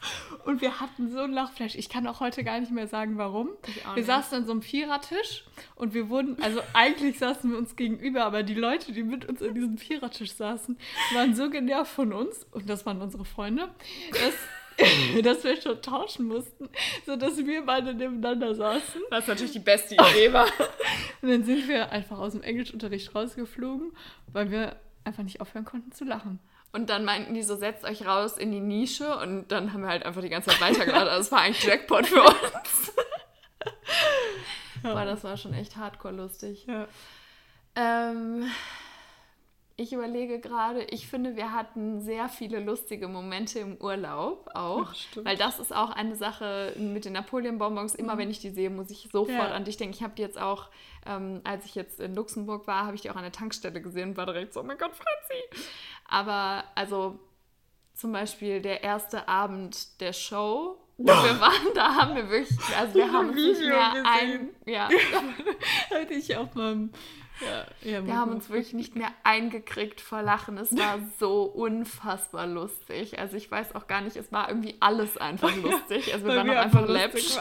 Und 0.45 0.61
wir 0.61 0.79
hatten 0.79 1.11
so 1.11 1.19
ein 1.19 1.31
Lachfleisch. 1.31 1.75
Ich 1.75 1.89
kann 1.89 2.05
auch 2.07 2.19
heute 2.19 2.43
gar 2.43 2.59
nicht 2.59 2.71
mehr 2.71 2.87
sagen, 2.87 3.17
warum. 3.17 3.49
Wir 3.95 4.03
saßen 4.03 4.39
an 4.39 4.45
so 4.45 4.51
einem 4.51 4.61
Vierertisch 4.61 5.45
und 5.75 5.93
wir 5.93 6.09
wurden, 6.09 6.41
also 6.41 6.61
eigentlich 6.73 7.19
saßen 7.19 7.51
wir 7.51 7.57
uns 7.57 7.75
gegenüber, 7.75 8.25
aber 8.25 8.43
die 8.43 8.53
Leute, 8.53 8.91
die 8.91 9.03
mit 9.03 9.25
uns 9.25 9.41
an 9.41 9.53
diesem 9.53 9.77
Vierertisch 9.77 10.33
saßen, 10.33 10.77
waren 11.13 11.35
so 11.35 11.49
genervt 11.49 11.91
von 11.91 12.13
uns, 12.13 12.45
und 12.51 12.69
das 12.69 12.85
waren 12.85 13.01
unsere 13.01 13.25
Freunde, 13.25 13.69
dass, 14.11 15.23
dass 15.23 15.43
wir 15.43 15.61
schon 15.61 15.81
tauschen 15.81 16.27
mussten, 16.27 16.69
sodass 17.05 17.37
wir 17.37 17.65
beide 17.65 17.93
nebeneinander 17.93 18.53
saßen. 18.55 19.01
Was 19.09 19.27
natürlich 19.27 19.53
die 19.53 19.59
beste 19.59 19.95
Idee 19.95 20.33
war. 20.33 20.47
Und 21.21 21.29
dann 21.29 21.43
sind 21.43 21.67
wir 21.69 21.91
einfach 21.91 22.19
aus 22.19 22.33
dem 22.33 22.43
Englischunterricht 22.43 23.15
rausgeflogen, 23.15 23.93
weil 24.27 24.51
wir 24.51 24.75
einfach 25.05 25.23
nicht 25.23 25.39
aufhören 25.39 25.65
konnten 25.65 25.91
zu 25.91 26.03
lachen. 26.03 26.39
Und 26.73 26.89
dann 26.89 27.05
meinten 27.05 27.35
die 27.35 27.43
so, 27.43 27.55
setzt 27.55 27.85
euch 27.85 28.05
raus 28.05 28.37
in 28.37 28.51
die 28.51 28.59
Nische. 28.59 29.15
Und 29.17 29.51
dann 29.51 29.73
haben 29.73 29.81
wir 29.81 29.89
halt 29.89 30.03
einfach 30.03 30.21
die 30.21 30.29
ganze 30.29 30.49
Zeit 30.49 30.59
weitergeladen. 30.59 31.07
Also 31.07 31.21
es 31.21 31.31
war 31.31 31.41
eigentlich 31.41 31.63
Jackpot 31.63 32.07
für 32.07 32.23
uns. 32.23 32.93
Boah, 34.81 35.05
das 35.05 35.23
war 35.23 35.37
schon 35.37 35.53
echt 35.53 35.77
hardcore 35.77 36.15
lustig. 36.15 36.65
Ja. 36.65 36.87
Ähm, 37.75 38.49
ich 39.75 39.91
überlege 39.91 40.39
gerade, 40.39 40.83
ich 40.83 41.07
finde, 41.07 41.35
wir 41.35 41.51
hatten 41.51 41.99
sehr 41.99 42.29
viele 42.29 42.59
lustige 42.59 43.07
Momente 43.07 43.57
im 43.59 43.75
Urlaub 43.77 44.49
auch. 44.53 44.85
Ach, 44.89 44.95
stimmt. 44.95 45.25
weil 45.25 45.35
das 45.37 45.57
ist 45.59 45.75
auch 45.75 45.89
eine 45.89 46.15
Sache 46.15 46.73
mit 46.77 47.05
den 47.05 47.13
Napoleon-Bonbons. 47.13 47.95
Immer 47.95 48.17
wenn 48.19 48.29
ich 48.29 48.39
die 48.39 48.51
sehe, 48.51 48.69
muss 48.69 48.91
ich 48.91 49.09
sofort 49.11 49.29
Ja. 49.49 49.51
an 49.55 49.65
dich 49.65 49.77
denken. 49.77 49.95
Ich 49.95 50.03
habe 50.03 50.13
die 50.15 50.21
jetzt 50.21 50.39
auch, 50.39 50.69
ähm, 51.07 51.41
als 51.43 51.65
ich 51.65 51.73
jetzt 51.75 51.99
in 51.99 52.13
Luxemburg 52.13 52.67
war, 52.67 52.85
habe 52.85 52.95
ich 52.95 53.01
die 53.01 53.09
auch 53.09 53.15
an 53.15 53.23
der 53.23 53.31
Tankstelle 53.31 53.81
gesehen 53.81 54.09
und 54.11 54.17
war 54.17 54.27
direkt 54.27 54.53
so, 54.53 54.59
oh 54.59 54.63
mein 54.63 54.77
Gott, 54.77 54.91
Franzi. 54.95 55.67
Aber 56.07 56.63
also 56.75 57.19
zum 57.95 58.11
Beispiel 58.11 58.61
der 58.61 58.83
erste 58.83 59.27
Abend 59.27 59.99
der 60.01 60.13
Show, 60.13 60.77
wo 60.97 61.05
wir 61.07 61.39
waren, 61.41 61.73
da 61.73 61.95
haben 61.95 62.15
wir 62.15 62.29
wirklich, 62.29 62.59
also 62.77 62.93
wir 62.93 63.11
haben 63.11 63.29
uns 63.29 63.35
nicht 63.35 63.59
Video 63.59 63.75
mehr 63.75 63.89
gesehen. 63.89 64.05
ein, 64.05 64.49
ja, 64.71 64.89
Hatte 65.89 66.13
ich 66.13 66.37
auf 66.37 66.53
meinem. 66.53 66.91
Ja, 67.41 67.89
ja, 67.91 68.05
Wir 68.05 68.15
haben 68.17 68.31
uns 68.31 68.49
wirklich 68.49 68.73
nicht 68.73 68.95
mehr 68.95 69.09
eingekriegt 69.23 69.99
vor 70.01 70.21
Lachen. 70.21 70.57
Es 70.57 70.71
war 70.77 70.99
so 71.19 71.43
unfassbar 71.43 72.45
lustig. 72.47 73.17
Also 73.19 73.37
ich 73.37 73.49
weiß 73.49 73.75
auch 73.75 73.87
gar 73.87 74.01
nicht, 74.01 74.15
es 74.15 74.31
war 74.31 74.49
irgendwie 74.49 74.75
alles 74.79 75.17
einfach 75.17 75.53
lustig. 75.61 76.13
Also 76.13 76.27
wir 76.27 76.35
waren 76.35 76.47
wir 76.47 76.59
auch 76.59 76.63
einfach 76.65 76.87
läppisch. 76.87 77.35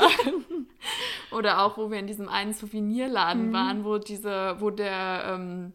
Oder 1.31 1.63
auch, 1.63 1.77
wo 1.79 1.91
wir 1.91 1.99
in 1.99 2.07
diesem 2.07 2.29
einen 2.29 2.53
Souvenirladen 2.53 3.49
Mhm. 3.49 3.53
waren, 3.53 3.85
wo 3.85 3.99
diese, 3.99 4.57
wo 4.61 4.71
der, 4.71 5.25
ähm, 5.35 5.73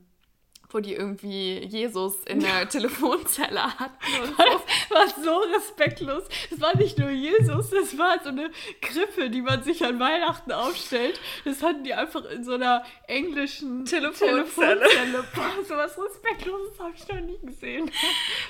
wo 0.70 0.80
die 0.80 0.94
irgendwie 0.96 1.60
Jesus 1.66 2.24
in 2.26 2.42
der 2.42 2.68
Telefonzelle 2.70 3.64
hatten 3.80 4.22
und 4.22 4.36
so. 4.38 4.44
Das 4.90 5.16
war 5.18 5.24
so 5.24 5.38
respektlos. 5.56 6.24
Es 6.52 6.60
war 6.60 6.76
nicht 6.76 6.98
nur 6.98 7.10
Jesus, 7.10 7.70
das 7.70 7.98
war 7.98 8.22
so 8.22 8.30
eine 8.30 8.52
Krippe, 8.82 9.30
die 9.30 9.42
man 9.42 9.64
sich 9.64 9.86
an 9.86 10.00
Weihnachten 10.00 10.52
aufstellt. 10.52 11.20
Das 11.46 11.64
hatten 11.64 11.84
die 11.84 11.94
einfach 11.94 12.26
in 12.26 12.44
so 12.44 12.54
einer 12.56 12.84
englischen 13.08 13.86
Telefonzelle. 13.86 14.44
Telefonzelle. 14.44 15.24
Boah, 15.34 15.64
so 15.66 15.76
was 15.76 15.98
Respektloses 15.98 16.80
habe 16.80 16.94
ich 16.96 17.08
noch 17.08 17.22
nie 17.22 17.40
gesehen. 17.44 17.90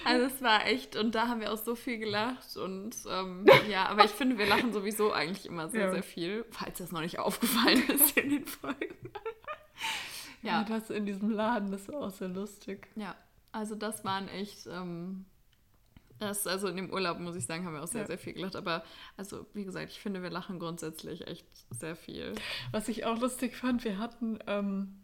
Also 0.03 0.25
es 0.25 0.41
war 0.41 0.65
echt, 0.65 0.95
und 0.95 1.13
da 1.13 1.27
haben 1.27 1.41
wir 1.41 1.53
auch 1.53 1.57
so 1.63 1.75
viel 1.75 1.97
gelacht. 1.99 2.57
Und 2.57 2.95
ähm, 3.09 3.45
ja, 3.69 3.87
aber 3.89 4.05
ich 4.05 4.11
finde, 4.11 4.37
wir 4.37 4.47
lachen 4.47 4.73
sowieso 4.73 5.11
eigentlich 5.11 5.45
immer 5.45 5.69
sehr, 5.69 5.85
Ja. 5.85 5.91
sehr 5.91 6.03
viel, 6.03 6.45
falls 6.51 6.79
das 6.79 6.91
noch 6.91 7.01
nicht 7.01 7.19
aufgefallen 7.19 7.87
ist 7.89 8.17
in 8.17 8.29
den 8.31 8.45
Folgen. 8.47 8.95
Ja, 10.43 10.61
Ja, 10.61 10.63
das 10.63 10.89
in 10.89 11.05
diesem 11.05 11.31
Laden, 11.31 11.71
das 11.71 11.87
war 11.89 12.01
auch 12.01 12.09
sehr 12.11 12.27
lustig. 12.29 12.87
ja, 12.95 13.15
also 13.51 13.75
das 13.75 14.03
waren 14.05 14.27
echt, 14.29 14.67
ähm, 14.67 15.25
das, 16.19 16.45
also 16.47 16.67
in 16.67 16.75
dem 16.77 16.91
Urlaub, 16.91 17.19
muss 17.19 17.35
ich 17.35 17.45
sagen, 17.45 17.65
haben 17.65 17.73
wir 17.73 17.83
auch 17.83 17.87
sehr, 17.87 18.01
Ja. 18.01 18.07
sehr 18.07 18.17
viel 18.17 18.33
gelacht. 18.33 18.55
Aber 18.55 18.83
also, 19.17 19.45
wie 19.53 19.65
gesagt, 19.65 19.91
ich 19.91 19.99
finde, 19.99 20.21
wir 20.23 20.29
lachen 20.29 20.59
grundsätzlich 20.59 21.27
echt 21.27 21.45
sehr 21.71 21.95
viel. 21.95 22.33
Was 22.71 22.87
ich 22.87 23.05
auch 23.05 23.19
lustig 23.19 23.55
fand, 23.55 23.83
wir 23.83 23.97
hatten, 23.99 24.39
ähm, 24.47 24.95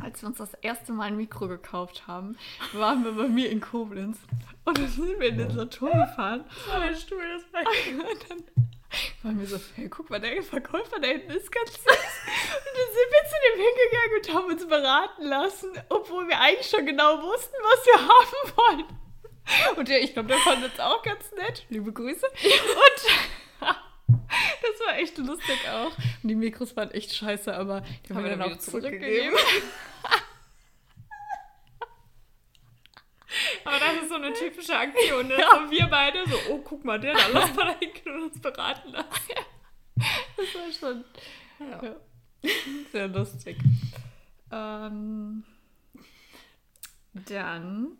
als 0.00 0.22
wir 0.22 0.28
uns 0.28 0.38
das 0.38 0.54
erste 0.54 0.92
Mal 0.92 1.04
ein 1.04 1.16
Mikro 1.16 1.46
gekauft 1.48 2.06
haben, 2.06 2.36
waren 2.72 3.04
wir 3.04 3.12
bei 3.12 3.28
mir 3.28 3.50
in 3.50 3.60
Koblenz. 3.60 4.18
Und 4.64 4.78
dann 4.78 4.88
sind 4.88 5.18
wir 5.20 5.28
in 5.28 5.38
den 5.38 5.50
Saturn 5.50 5.98
gefahren. 5.98 6.44
Das 6.66 6.74
war 6.74 6.80
der 6.88 6.94
Stuhl, 6.96 7.22
das 7.34 7.52
war 7.52 8.10
Und 8.10 8.30
dann 8.56 8.65
waren 9.22 9.38
wir 9.40 9.46
so, 9.46 9.58
hey, 9.74 9.88
guck 9.88 10.10
mal, 10.10 10.20
der 10.20 10.42
Verkäufer 10.42 10.98
da 11.00 11.08
hinten 11.08 11.30
ist 11.32 11.50
ganz 11.52 11.72
süß. 11.72 11.82
Und 11.86 12.74
dann 12.76 12.90
sind 12.92 13.10
wir 13.10 13.24
zu 13.28 13.36
dem 13.44 13.60
hingegangen 13.64 14.16
und 14.18 14.34
haben 14.34 14.52
uns 14.52 14.68
beraten 14.68 15.22
lassen, 15.24 15.72
obwohl 15.88 16.28
wir 16.28 16.40
eigentlich 16.40 16.68
schon 16.68 16.86
genau 16.86 17.22
wussten, 17.22 17.54
was 17.62 17.86
wir 17.86 18.00
haben 18.08 18.56
wollen. 18.56 18.84
Und 19.76 19.88
der, 19.88 20.02
ich 20.02 20.12
glaube, 20.12 20.28
der 20.28 20.38
fand 20.38 20.64
uns 20.64 20.78
auch 20.80 21.02
ganz 21.02 21.30
nett. 21.32 21.64
Liebe 21.68 21.92
Grüße. 21.92 22.26
Und 22.26 23.68
das 24.18 24.86
war 24.86 24.98
echt 24.98 25.18
lustig 25.18 25.58
auch. 25.70 25.92
Und 26.22 26.28
die 26.28 26.34
Mikros 26.34 26.76
waren 26.76 26.90
echt 26.90 27.14
scheiße, 27.14 27.54
aber 27.54 27.80
die 27.80 28.08
haben, 28.10 28.16
Haben 28.16 28.24
wir 28.24 28.36
dann 28.36 28.42
auch 28.52 28.58
zurückgegeben. 28.58 29.36
zurückgegeben. 29.36 29.70
Aber 33.66 33.78
das 33.78 34.02
ist 34.02 34.08
so 34.08 34.14
eine 34.14 34.32
typische 34.32 34.76
Aktion. 34.76 35.28
Ne? 35.28 35.36
So 35.50 35.70
wir 35.70 35.86
beide 35.88 36.24
so, 36.28 36.36
oh, 36.50 36.58
guck 36.58 36.84
mal, 36.84 36.98
der 37.00 37.14
da, 37.14 37.26
lass 37.32 37.54
mal 37.54 37.66
da 37.66 37.78
hingehen 37.78 38.14
und 38.14 38.22
uns 38.24 38.40
beraten 38.40 38.90
lassen. 38.90 39.08
Das 40.36 40.54
war 40.54 40.72
schon 40.72 41.04
Ja. 41.58 41.82
ja. 41.82 41.96
sehr 42.92 43.08
lustig. 43.08 43.58
Ähm, 44.52 45.44
dann 47.12 47.96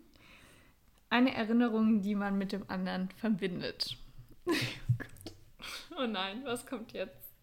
eine 1.09 1.33
Erinnerung, 1.35 2.01
die 2.01 2.15
man 2.15 2.37
mit 2.37 2.51
dem 2.51 2.69
anderen 2.69 3.09
verbindet. 3.11 3.97
Oh 5.97 6.05
nein, 6.05 6.41
was 6.43 6.65
kommt 6.65 6.93
jetzt? 6.93 7.33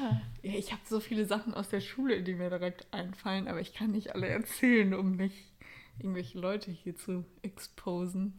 Ja, 0.00 0.20
ich 0.42 0.72
habe 0.72 0.82
so 0.84 1.00
viele 1.00 1.26
Sachen 1.26 1.54
aus 1.54 1.68
der 1.68 1.80
Schule, 1.80 2.22
die 2.22 2.34
mir 2.34 2.50
direkt 2.50 2.86
einfallen, 2.92 3.46
aber 3.46 3.60
ich 3.60 3.74
kann 3.74 3.92
nicht 3.92 4.14
alle 4.14 4.28
erzählen, 4.28 4.94
um 4.94 5.12
nicht 5.12 5.51
irgendwelche 5.98 6.38
Leute 6.38 6.70
hier 6.70 6.96
zu 6.96 7.24
exposen. 7.42 8.38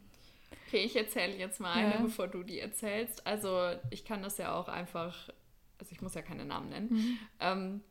Okay, 0.68 0.84
ich 0.86 0.96
erzähle 0.96 1.36
jetzt 1.38 1.60
mal 1.60 1.74
eine, 1.74 1.94
Ja. 1.96 2.02
bevor 2.02 2.28
du 2.28 2.44
die 2.44 2.60
erzählst. 2.60 3.26
Also 3.28 3.72
ich 3.92 4.06
kann 4.06 4.24
das 4.24 4.38
ja 4.38 4.54
auch 4.56 4.68
einfach, 4.68 5.30
also 5.80 5.92
ich 5.92 6.02
muss 6.02 6.16
ja 6.16 6.22
keine 6.22 6.46
Namen 6.46 6.70
nennen. 6.70 7.20
Ähm, 7.40 7.82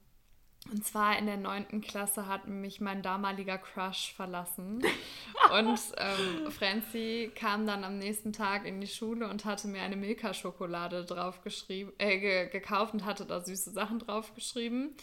und 0.70 0.84
zwar 0.86 1.18
in 1.18 1.26
der 1.26 1.38
neunten 1.38 1.80
Klasse 1.80 2.28
hat 2.28 2.46
mich 2.46 2.80
mein 2.80 3.02
damaliger 3.02 3.58
Crush 3.58 4.12
verlassen. 4.14 4.80
Und 5.52 5.78
ähm, 5.98 6.50
Franzi 6.52 7.32
kam 7.34 7.66
dann 7.66 7.82
am 7.82 7.98
nächsten 7.98 8.32
Tag 8.32 8.64
in 8.64 8.80
die 8.80 8.86
Schule 8.86 9.28
und 9.28 9.44
hatte 9.44 9.66
mir 9.68 9.82
eine 9.82 9.96
Milka-Schokolade 9.96 11.04
draufgeschrieben, 11.04 11.92
äh, 11.98 12.18
ge 12.20 12.48
gekauft 12.48 12.94
und 12.94 13.04
hatte 13.04 13.26
da 13.26 13.40
süße 13.44 13.72
Sachen 13.72 13.98
draufgeschrieben. 13.98 14.94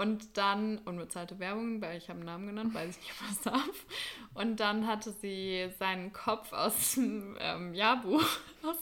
Und 0.00 0.38
dann, 0.38 0.78
unbezahlte 0.86 1.38
Werbung, 1.40 1.82
weil 1.82 1.98
ich 1.98 2.08
habe 2.08 2.20
einen 2.20 2.26
Namen 2.26 2.46
genannt, 2.46 2.72
weiß 2.72 2.96
ich 2.96 3.02
nicht, 3.02 3.12
ob 3.20 3.28
das 3.28 3.40
darf. 3.42 3.86
Und 4.32 4.58
dann 4.58 4.86
hatte 4.86 5.12
sie 5.12 5.68
seinen 5.78 6.14
Kopf 6.14 6.54
aus 6.54 6.94
dem 6.94 7.36
ähm, 7.38 7.74
Jahrbuch, 7.74 8.24
aus, 8.62 8.78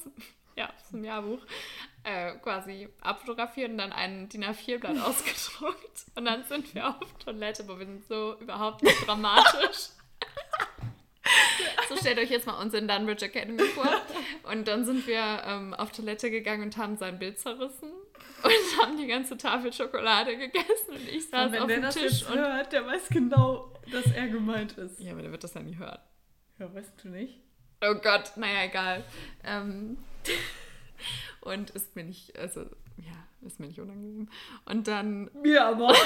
ja, 0.55 0.66
aus 0.66 0.91
dem 0.93 1.03
Jahrbuch, 1.03 1.41
äh, 2.05 2.35
quasi 2.35 2.89
abfotografiert 3.01 3.73
und 3.73 3.79
dann 3.79 3.91
ein 3.91 4.29
DIN 4.29 4.45
A4-Blatt 4.45 4.97
ausgedruckt. 5.05 6.05
Und 6.14 6.25
dann 6.25 6.45
sind 6.45 6.73
wir 6.73 6.89
auf 6.89 7.12
Toilette, 7.25 7.64
aber 7.64 7.81
wir 7.81 7.87
sind 7.87 8.07
so 8.07 8.37
überhaupt 8.39 8.85
nicht 8.85 9.05
dramatisch. 9.05 9.89
So 11.89 11.97
stellt 11.97 12.19
euch 12.19 12.31
jetzt 12.31 12.47
mal 12.47 12.62
uns 12.62 12.75
in 12.75 12.87
Dunbridge 12.87 13.25
Academy 13.25 13.64
vor. 13.64 13.91
Und 14.45 14.69
dann 14.69 14.85
sind 14.85 15.05
wir 15.09 15.43
ähm, 15.45 15.75
auf 15.75 15.91
Toilette 15.91 16.31
gegangen 16.31 16.62
und 16.62 16.77
haben 16.77 16.97
sein 16.97 17.19
Bild 17.19 17.39
zerrissen 17.39 17.91
und 18.43 18.53
haben 18.82 18.97
die 18.97 19.07
ganze 19.07 19.36
Tafel 19.36 19.72
Schokolade 19.72 20.36
gegessen 20.36 20.91
und 20.91 21.09
ich 21.09 21.28
saß 21.28 21.47
Und 21.47 21.53
wenn 21.53 21.62
auf 21.62 21.66
der 21.68 21.76
dem 21.76 21.82
das 21.82 21.95
Tisch 21.95 22.20
jetzt 22.20 22.30
und 22.30 22.39
hört, 22.39 22.72
der 22.72 22.86
weiß 22.86 23.09
genau, 23.09 23.72
dass 23.91 24.07
er 24.12 24.28
gemeint 24.28 24.72
ist. 24.78 25.01
ja, 25.01 25.12
aber 25.12 25.22
der 25.22 25.30
wird 25.32 25.45
das 25.45 25.55
ja 25.55 25.62
nie 25.62 25.76
hören. 25.76 25.99
Ja, 26.59 26.72
weißt 26.74 26.93
du 27.03 27.09
nicht? 27.09 27.41
Oh 27.80 27.95
Gott, 27.95 28.32
naja, 28.36 28.64
egal. 28.64 29.05
Ähm, 29.45 29.99
und 31.41 31.70
ist 31.70 31.95
mir 31.95 32.05
nicht, 32.05 32.36
also 32.39 32.62
ja, 32.97 33.47
ist 33.47 33.61
mir 33.61 33.66
nicht 33.66 33.80
unangenehm. 33.80 34.28
Und 34.64 34.89
dann 34.89 35.30
Mir 35.43 35.64
aber. 35.64 35.95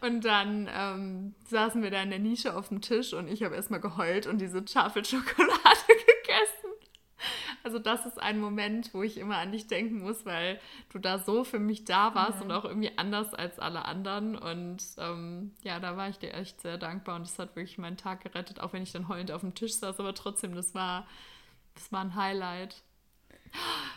Und 0.00 0.24
dann 0.24 0.68
ähm, 0.72 1.34
saßen 1.48 1.82
wir 1.82 1.90
da 1.90 2.02
in 2.02 2.10
der 2.10 2.18
Nische 2.18 2.56
auf 2.56 2.68
dem 2.68 2.80
Tisch 2.80 3.12
und 3.12 3.28
ich 3.28 3.44
habe 3.44 3.54
erstmal 3.54 3.80
geheult 3.80 4.26
und 4.26 4.38
diese 4.38 4.64
Tafel 4.64 5.04
Schokolade. 5.04 5.52
Also 7.66 7.80
das 7.80 8.06
ist 8.06 8.22
ein 8.22 8.38
Moment, 8.38 8.94
wo 8.94 9.02
ich 9.02 9.18
immer 9.18 9.38
an 9.38 9.50
dich 9.50 9.66
denken 9.66 9.98
muss, 9.98 10.24
weil 10.24 10.60
du 10.92 11.00
da 11.00 11.18
so 11.18 11.42
für 11.42 11.58
mich 11.58 11.84
da 11.84 12.14
warst 12.14 12.38
Ja. 12.38 12.44
und 12.44 12.52
auch 12.52 12.64
irgendwie 12.64 12.96
anders 12.96 13.34
als 13.34 13.58
alle 13.58 13.84
anderen. 13.86 14.36
Und 14.36 14.78
ähm, 14.98 15.50
ja, 15.64 15.80
da 15.80 15.96
war 15.96 16.08
ich 16.08 16.16
dir 16.20 16.32
echt 16.32 16.60
sehr 16.60 16.78
dankbar 16.78 17.16
und 17.16 17.22
das 17.26 17.40
hat 17.40 17.56
wirklich 17.56 17.76
meinen 17.76 17.96
Tag 17.96 18.22
gerettet, 18.22 18.60
auch 18.60 18.72
wenn 18.72 18.84
ich 18.84 18.92
dann 18.92 19.08
heulend 19.08 19.32
auf 19.32 19.40
dem 19.40 19.56
Tisch 19.56 19.74
saß. 19.74 19.98
Aber 19.98 20.14
trotzdem, 20.14 20.54
das 20.54 20.76
war, 20.76 21.08
das 21.74 21.90
war 21.90 22.02
ein 22.02 22.14
Highlight. 22.14 22.76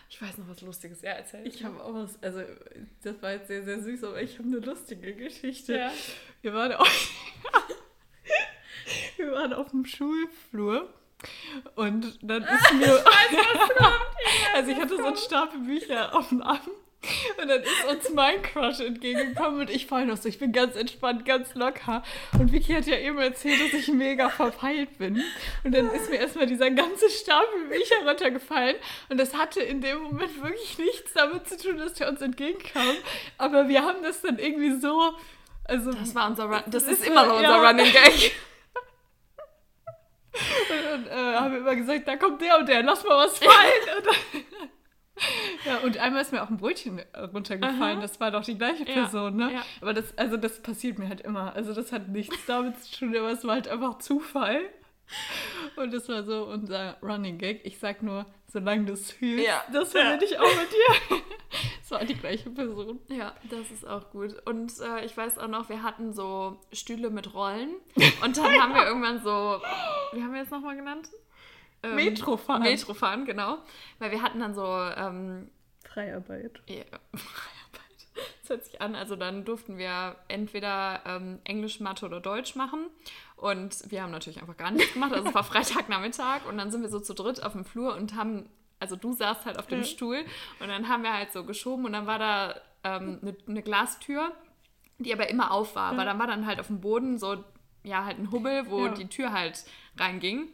Ich 0.10 0.20
weiß 0.20 0.40
noch 0.40 0.48
was 0.48 0.62
Lustiges. 0.62 1.04
Ja, 1.04 1.12
erzähl. 1.12 1.46
Ich 1.46 1.64
habe 1.64 1.84
auch 1.84 1.94
was, 1.94 2.18
also 2.24 2.42
das 3.04 3.22
war 3.22 3.34
jetzt 3.34 3.50
sehr, 3.50 3.64
sehr 3.66 3.84
süß, 3.84 4.04
aber 4.04 4.20
ich 4.20 4.40
habe 4.40 4.48
eine 4.48 4.58
lustige 4.58 5.14
Geschichte. 5.14 5.78
Ja. 5.78 5.92
Wir 6.42 6.56
waren 6.56 6.74
auf, 6.74 7.12
wir 9.18 9.32
waren 9.32 9.54
auf 9.54 9.70
dem 9.70 9.86
Schulflur 9.86 10.92
und 11.76 12.18
dann 12.22 12.44
ist 12.44 12.74
mir, 12.74 13.04
also 14.56 14.72
ich 14.72 14.78
hatte 14.78 14.98
so 14.98 15.06
einen 15.06 15.18
Stapel 15.18 15.60
Bücher 15.60 16.16
auf 16.16 16.30
dem 16.30 16.42
Arm 16.42 16.60
und 17.42 17.48
dann 17.48 17.62
ist 17.62 17.86
uns 17.90 18.10
mein 18.14 18.42
Crush 18.42 18.82
entgegengekommen 18.82 19.62
und 19.62 19.70
ich 19.70 19.88
voll 19.88 20.06
noch 20.06 20.18
so, 20.18 20.28
ich 20.28 20.38
bin 20.38 20.52
ganz 20.52 20.76
entspannt, 20.76 21.26
ganz 21.26 21.56
locker. 21.56 22.04
Und 22.38 22.52
Vicky 22.52 22.74
hat 22.74 22.88
ja 22.88 22.98
eben 22.98 23.18
erzählt, 23.20 23.62
dass 23.62 23.80
ich 23.80 23.88
mega 23.88 24.30
verpeilt 24.30 24.98
bin. 24.98 25.24
Und 25.64 25.74
dann 25.74 25.90
ist 25.92 26.10
mir 26.10 26.18
erstmal 26.18 26.46
dieser 26.46 26.70
ganze 26.72 27.10
Stapel 27.10 27.68
Bücher 27.70 28.06
runtergefallen. 28.06 28.76
Und 29.08 29.18
das 29.18 29.34
hatte 29.34 29.62
in 29.62 29.80
dem 29.80 30.00
Moment 30.00 30.44
wirklich 30.44 30.78
nichts 30.78 31.14
damit 31.14 31.48
zu 31.48 31.58
tun, 31.58 31.78
dass 31.78 31.94
der 31.94 32.10
uns 32.10 32.22
entgegenkam, 32.22 32.96
aber 33.38 33.70
wir 33.70 33.82
haben 33.84 34.04
das 34.04 34.22
dann 34.22 34.38
irgendwie 34.38 34.78
so, 34.80 35.14
also 35.64 35.94
Das 35.94 36.14
war 36.16 36.28
unser 36.30 36.46
Run 36.46 36.64
Das 36.66 36.84
Das 36.86 36.94
ist 36.94 37.08
immer 37.08 37.26
noch 37.26 37.38
unser 37.38 37.44
ja. 37.44 37.70
Running 37.70 37.92
Gag. 37.92 38.34
Und 40.34 40.86
dann 40.86 41.08
äh, 41.08 41.36
haben 41.36 41.52
wir 41.54 41.60
immer 41.60 41.76
gesagt, 41.76 42.08
da 42.08 42.16
kommt 42.16 42.42
der 42.42 42.60
und 42.60 42.70
der, 42.70 42.84
lass 42.84 43.04
mal 43.04 43.26
was 43.26 43.38
fallen. 43.40 43.98
Und 43.98 44.06
ja, 45.66 45.78
und 45.80 45.98
einmal 45.98 46.22
ist 46.22 46.32
mir 46.32 46.44
auch 46.44 46.50
ein 46.50 46.58
Brötchen 46.58 47.00
äh, 47.00 47.20
runtergefallen. 47.20 47.98
Aha. 47.98 48.02
Das 48.02 48.20
war 48.20 48.32
doch 48.32 48.44
die 48.44 48.58
gleiche 48.58 48.86
Ja, 48.86 48.94
Person, 48.94 49.36
ne? 49.36 49.52
ja. 49.54 49.64
Aber 49.82 49.94
das, 49.94 50.18
also 50.18 50.38
das 50.38 50.62
passiert 50.62 51.00
mir 51.00 51.10
halt 51.10 51.22
immer. 51.22 51.56
Also 51.56 51.74
das 51.74 51.92
hat 51.92 52.08
nichts 52.10 52.46
damit 52.46 52.82
zu 52.84 53.00
tun, 53.00 53.18
aber 53.18 53.32
es 53.32 53.44
war 53.44 53.56
halt 53.56 53.68
einfach 53.68 53.98
Zufall. 54.00 54.62
Und 55.76 55.94
das 55.94 56.08
war 56.10 56.24
so 56.24 56.46
unser 56.46 56.98
Running 57.02 57.38
Gag. 57.38 57.62
Ich 57.66 57.80
sag 57.80 58.04
nur, 58.04 58.26
solange 58.48 58.86
du 58.86 58.94
es 58.94 59.12
fühlst, 59.12 59.46
Ja. 59.46 59.64
das 59.72 59.94
Ja. 59.94 60.18
ich 60.22 60.38
auch 60.40 60.56
mit 60.56 60.72
dir. 60.72 61.18
Es 61.82 61.90
war 61.92 62.06
die 62.06 62.14
gleiche 62.14 62.52
Person. 62.52 63.00
Ja, 63.08 63.34
das 63.50 63.72
ist 63.72 63.84
auch 63.88 64.12
gut. 64.12 64.36
Und 64.46 64.72
äh, 64.80 65.04
ich 65.06 65.18
weiß 65.18 65.40
auch 65.40 65.48
noch, 65.48 65.70
wir 65.70 65.82
hatten 65.82 66.14
so 66.14 66.60
Stühle 66.72 67.10
mit 67.10 67.34
Rollen. 67.34 67.72
Und 68.24 68.38
dann 68.38 68.62
haben 68.62 68.76
wir 68.76 68.86
irgendwann 68.86 69.24
so, 69.24 69.60
wie 70.14 70.22
haben 70.22 70.32
wir 70.36 70.44
es 70.44 70.52
nochmal 70.52 70.76
genannt? 70.76 71.10
Ähm, 71.82 71.96
Metrofahren. 71.96 72.62
Metrofahren, 72.62 73.26
genau. 73.26 73.58
Weil 73.98 74.12
wir 74.12 74.22
hatten 74.22 74.40
dann 74.40 74.54
so, 74.54 74.64
ähm, 74.68 75.50
Freiarbeit. 75.84 76.62
ja, 76.68 76.84
Freiarbeit. 77.16 78.30
Das 78.42 78.50
hört 78.50 78.66
sich 78.66 78.80
an. 78.82 78.94
Also 78.94 79.16
dann 79.16 79.44
durften 79.44 79.80
wir 79.80 80.16
entweder 80.28 81.02
ähm, 81.08 81.40
Englisch, 81.44 81.80
Mathe 81.80 82.06
oder 82.06 82.20
Deutsch 82.20 82.54
machen. 82.56 82.86
Und 83.40 83.90
wir 83.90 84.04
haben 84.04 84.12
natürlich 84.12 84.42
einfach 84.42 84.58
gar 84.58 84.72
nichts 84.72 84.94
gemacht. 84.94 85.14
Also 85.14 85.30
es 85.30 85.34
war 85.34 85.44
Freitagnachmittag 85.46 86.46
und 86.48 86.58
dann 86.58 86.72
sind 86.72 86.82
wir 86.82 86.90
so 86.90 87.00
zu 87.00 87.14
dritt 87.14 87.42
auf 87.42 87.54
dem 87.54 87.64
Flur 87.64 87.96
und 87.96 88.16
haben, 88.16 88.50
also 88.80 88.96
du 88.98 89.14
saßt 89.14 89.46
halt 89.46 89.58
auf 89.58 89.68
dem. 89.68 89.84
Stuhl 89.86 90.26
und 90.60 90.68
dann 90.68 90.90
haben 90.90 91.04
wir 91.04 91.14
halt 91.14 91.32
so 91.32 91.44
geschoben 91.46 91.86
und 91.86 91.94
dann 91.94 92.06
war 92.06 92.20
da 92.20 92.56
ähm, 92.84 93.20
eine, 93.22 93.36
eine 93.48 93.62
Glastür, 93.62 94.32
die 94.98 95.14
aber 95.14 95.30
immer 95.30 95.52
auf 95.52 95.76
war. 95.76 95.92
Aber 95.94 96.04
dann 96.04 96.20
war 96.20 96.28
dann 96.28 96.46
halt 96.46 96.60
auf 96.60 96.68
dem 96.68 96.82
Boden 96.82 97.18
so, 97.18 97.42
ja, 97.84 98.04
halt 98.04 98.20
ein 98.20 98.32
Hubbel, 98.32 98.70
wo 98.70 98.88
Ja. 98.88 98.92
die 98.94 99.08
Tür 99.08 99.32
halt 99.32 99.64
reinging. 99.98 100.50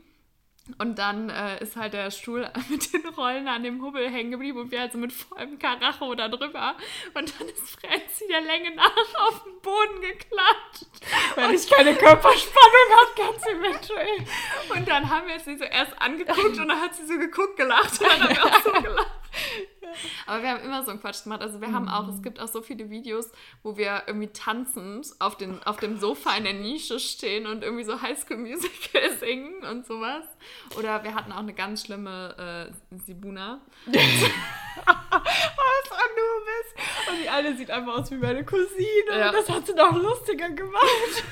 Und 0.80 0.98
dann 0.98 1.30
äh, 1.30 1.62
ist 1.62 1.76
halt 1.76 1.94
der 1.94 2.10
Stuhl 2.10 2.50
mit 2.70 2.92
den 2.92 3.06
Rollen 3.10 3.48
an 3.48 3.64
dem 3.64 3.84
Hubbel 3.84 4.10
hängen 4.10 4.32
geblieben 4.32 4.60
und 4.60 4.72
wir 4.72 4.82
halt 4.82 4.92
so 4.92 4.98
mit 4.98 5.14
vollem 5.14 5.60
Karacho 5.60 6.16
da 6.16 6.28
drüber. 6.28 6.76
Und 7.14 7.40
dann 7.40 7.48
ist 7.48 7.80
Franzi 7.80 8.26
der 8.30 8.42
Länge 8.42 8.76
nach 8.76 8.96
auf 9.28 9.44
den 9.44 9.62
Boden 9.62 10.02
geklatscht. 10.02 10.88
Weil 11.36 11.54
ich 11.54 11.70
keine 11.70 11.94
Körperspannung 11.96 12.88
habe, 12.92 13.12
ganz 13.16 13.46
eventuell. 13.46 14.26
Und 14.76 14.88
dann 14.88 15.10
haben 15.10 15.28
wir 15.28 15.40
sie 15.40 15.58
so 15.58 15.66
erst 15.66 16.02
angeguckt 16.02 16.58
und 16.58 16.68
dann 16.68 16.82
hat 16.82 16.96
sie 16.96 17.06
so 17.06 17.18
geguckt, 17.18 17.58
gelacht. 17.58 18.02
Und 18.02 18.10
dann 18.10 18.22
haben 18.24 18.36
wir 18.36 18.46
auch 18.46 18.64
so 18.64 18.72
gelacht. 18.72 19.25
Aber 20.26 20.44
wir 20.44 20.50
haben 20.50 20.64
immer 20.64 20.84
so 20.84 20.92
einen 20.92 21.00
Quatsch 21.00 21.24
gemacht. 21.24 21.42
Also 21.42 21.62
wir 21.62 21.72
haben 21.72 21.88
auch, 21.88 22.08
es 22.08 22.22
gibt 22.22 22.40
auch 22.40 22.48
so 22.48 22.62
viele 22.62 22.90
Videos, 22.90 23.32
wo 23.64 23.78
wir 23.78 24.04
irgendwie 24.08 24.28
tanzend 24.28 25.08
auf, 25.20 25.38
den, 25.38 25.62
auf 25.64 25.78
dem 25.78 26.00
Sofa 26.00 26.36
in 26.36 26.44
der 26.44 26.54
Nische 26.54 27.00
stehen 27.00 27.48
und 27.48 27.64
irgendwie 27.64 27.84
so 27.84 28.02
Highschool 28.02 28.38
Musical 28.38 29.12
singen 29.20 29.64
und 29.64 29.86
sowas. 29.86 30.26
Oder 30.78 31.04
wir 31.04 31.16
hatten 31.16 31.32
auch 31.32 31.40
eine 31.40 31.54
ganz 31.54 31.86
schlimme 31.86 32.72
äh, 32.92 32.98
Sibuna. 33.06 33.62
was 33.86 33.96
Anubis. 35.92 37.10
Und 37.10 37.24
die 37.24 37.30
eine 37.30 37.56
sieht 37.56 37.72
einfach 37.72 38.00
aus 38.00 38.12
wie 38.12 38.18
meine 38.18 38.44
Cousine. 38.44 39.10
Ja. 39.10 39.30
Und 39.30 39.36
das 39.36 39.50
hat 39.50 39.68
sie 39.68 39.74
noch 39.74 39.96
lustiger 39.96 40.50
gemacht. 40.50 41.24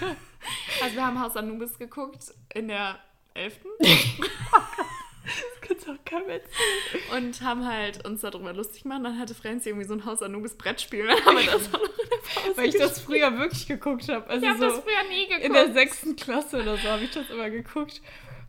Also 0.81 0.95
wir 0.95 1.05
haben 1.05 1.19
Haus 1.19 1.35
Anubis 1.35 1.77
geguckt 1.77 2.33
in 2.53 2.67
der 2.67 2.99
11. 3.33 3.59
Das 5.23 5.69
kannst 5.69 5.87
du 5.87 5.91
auch 5.93 6.05
keinem 6.05 6.29
erzählen. 6.29 7.17
und 7.17 7.41
haben 7.41 7.65
halt 7.65 8.05
uns 8.05 8.21
darüber 8.21 8.51
lustig 8.53 8.83
gemacht. 8.83 9.01
Dann 9.03 9.17
hatte 9.19 9.33
Franzi 9.33 9.69
irgendwie 9.69 9.87
so 9.87 9.93
ein 9.93 10.05
Haus 10.05 10.21
Anubis 10.21 10.55
Brettspiel. 10.55 11.07
Dann 11.07 11.23
haben 11.25 11.37
wir 11.37 11.45
das 11.45 11.73
auch 11.73 11.79
noch 11.79 11.97
in 11.97 12.09
der 12.09 12.17
Pause 12.41 12.57
Weil 12.57 12.69
ich 12.69 12.77
das 12.77 12.99
früher 13.01 13.37
wirklich 13.39 13.67
geguckt 13.67 14.09
habe. 14.09 14.27
Also 14.29 14.43
Ich 14.45 14.49
habe 14.49 14.59
so 14.59 14.65
das 14.67 14.79
früher 14.79 15.09
nie 15.09 15.25
geguckt. 15.27 15.45
in 15.45 15.53
der 15.53 15.71
sechsten 15.73 16.15
Klasse 16.15 16.61
oder 16.61 16.75
so 16.77 16.89
habe 16.89 17.03
ich 17.03 17.11
das 17.11 17.29
immer 17.29 17.49
geguckt. 17.49 18.01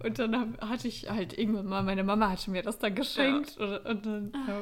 Und 0.03 0.19
dann 0.19 0.59
hatte 0.61 0.89
ich 0.89 1.09
halt 1.09 1.39
irgendwann 1.39 1.67
mal, 1.67 1.83
meine 1.83 2.03
Mama 2.05 2.31
hatte 2.31 2.51
mir 2.51 2.63
das 2.63 2.79
dann 2.79 2.95
geschenkt. 2.95 3.57
Und, 3.57 3.79
und 3.87 4.07
dann, 4.07 4.33
ja, 4.49 4.61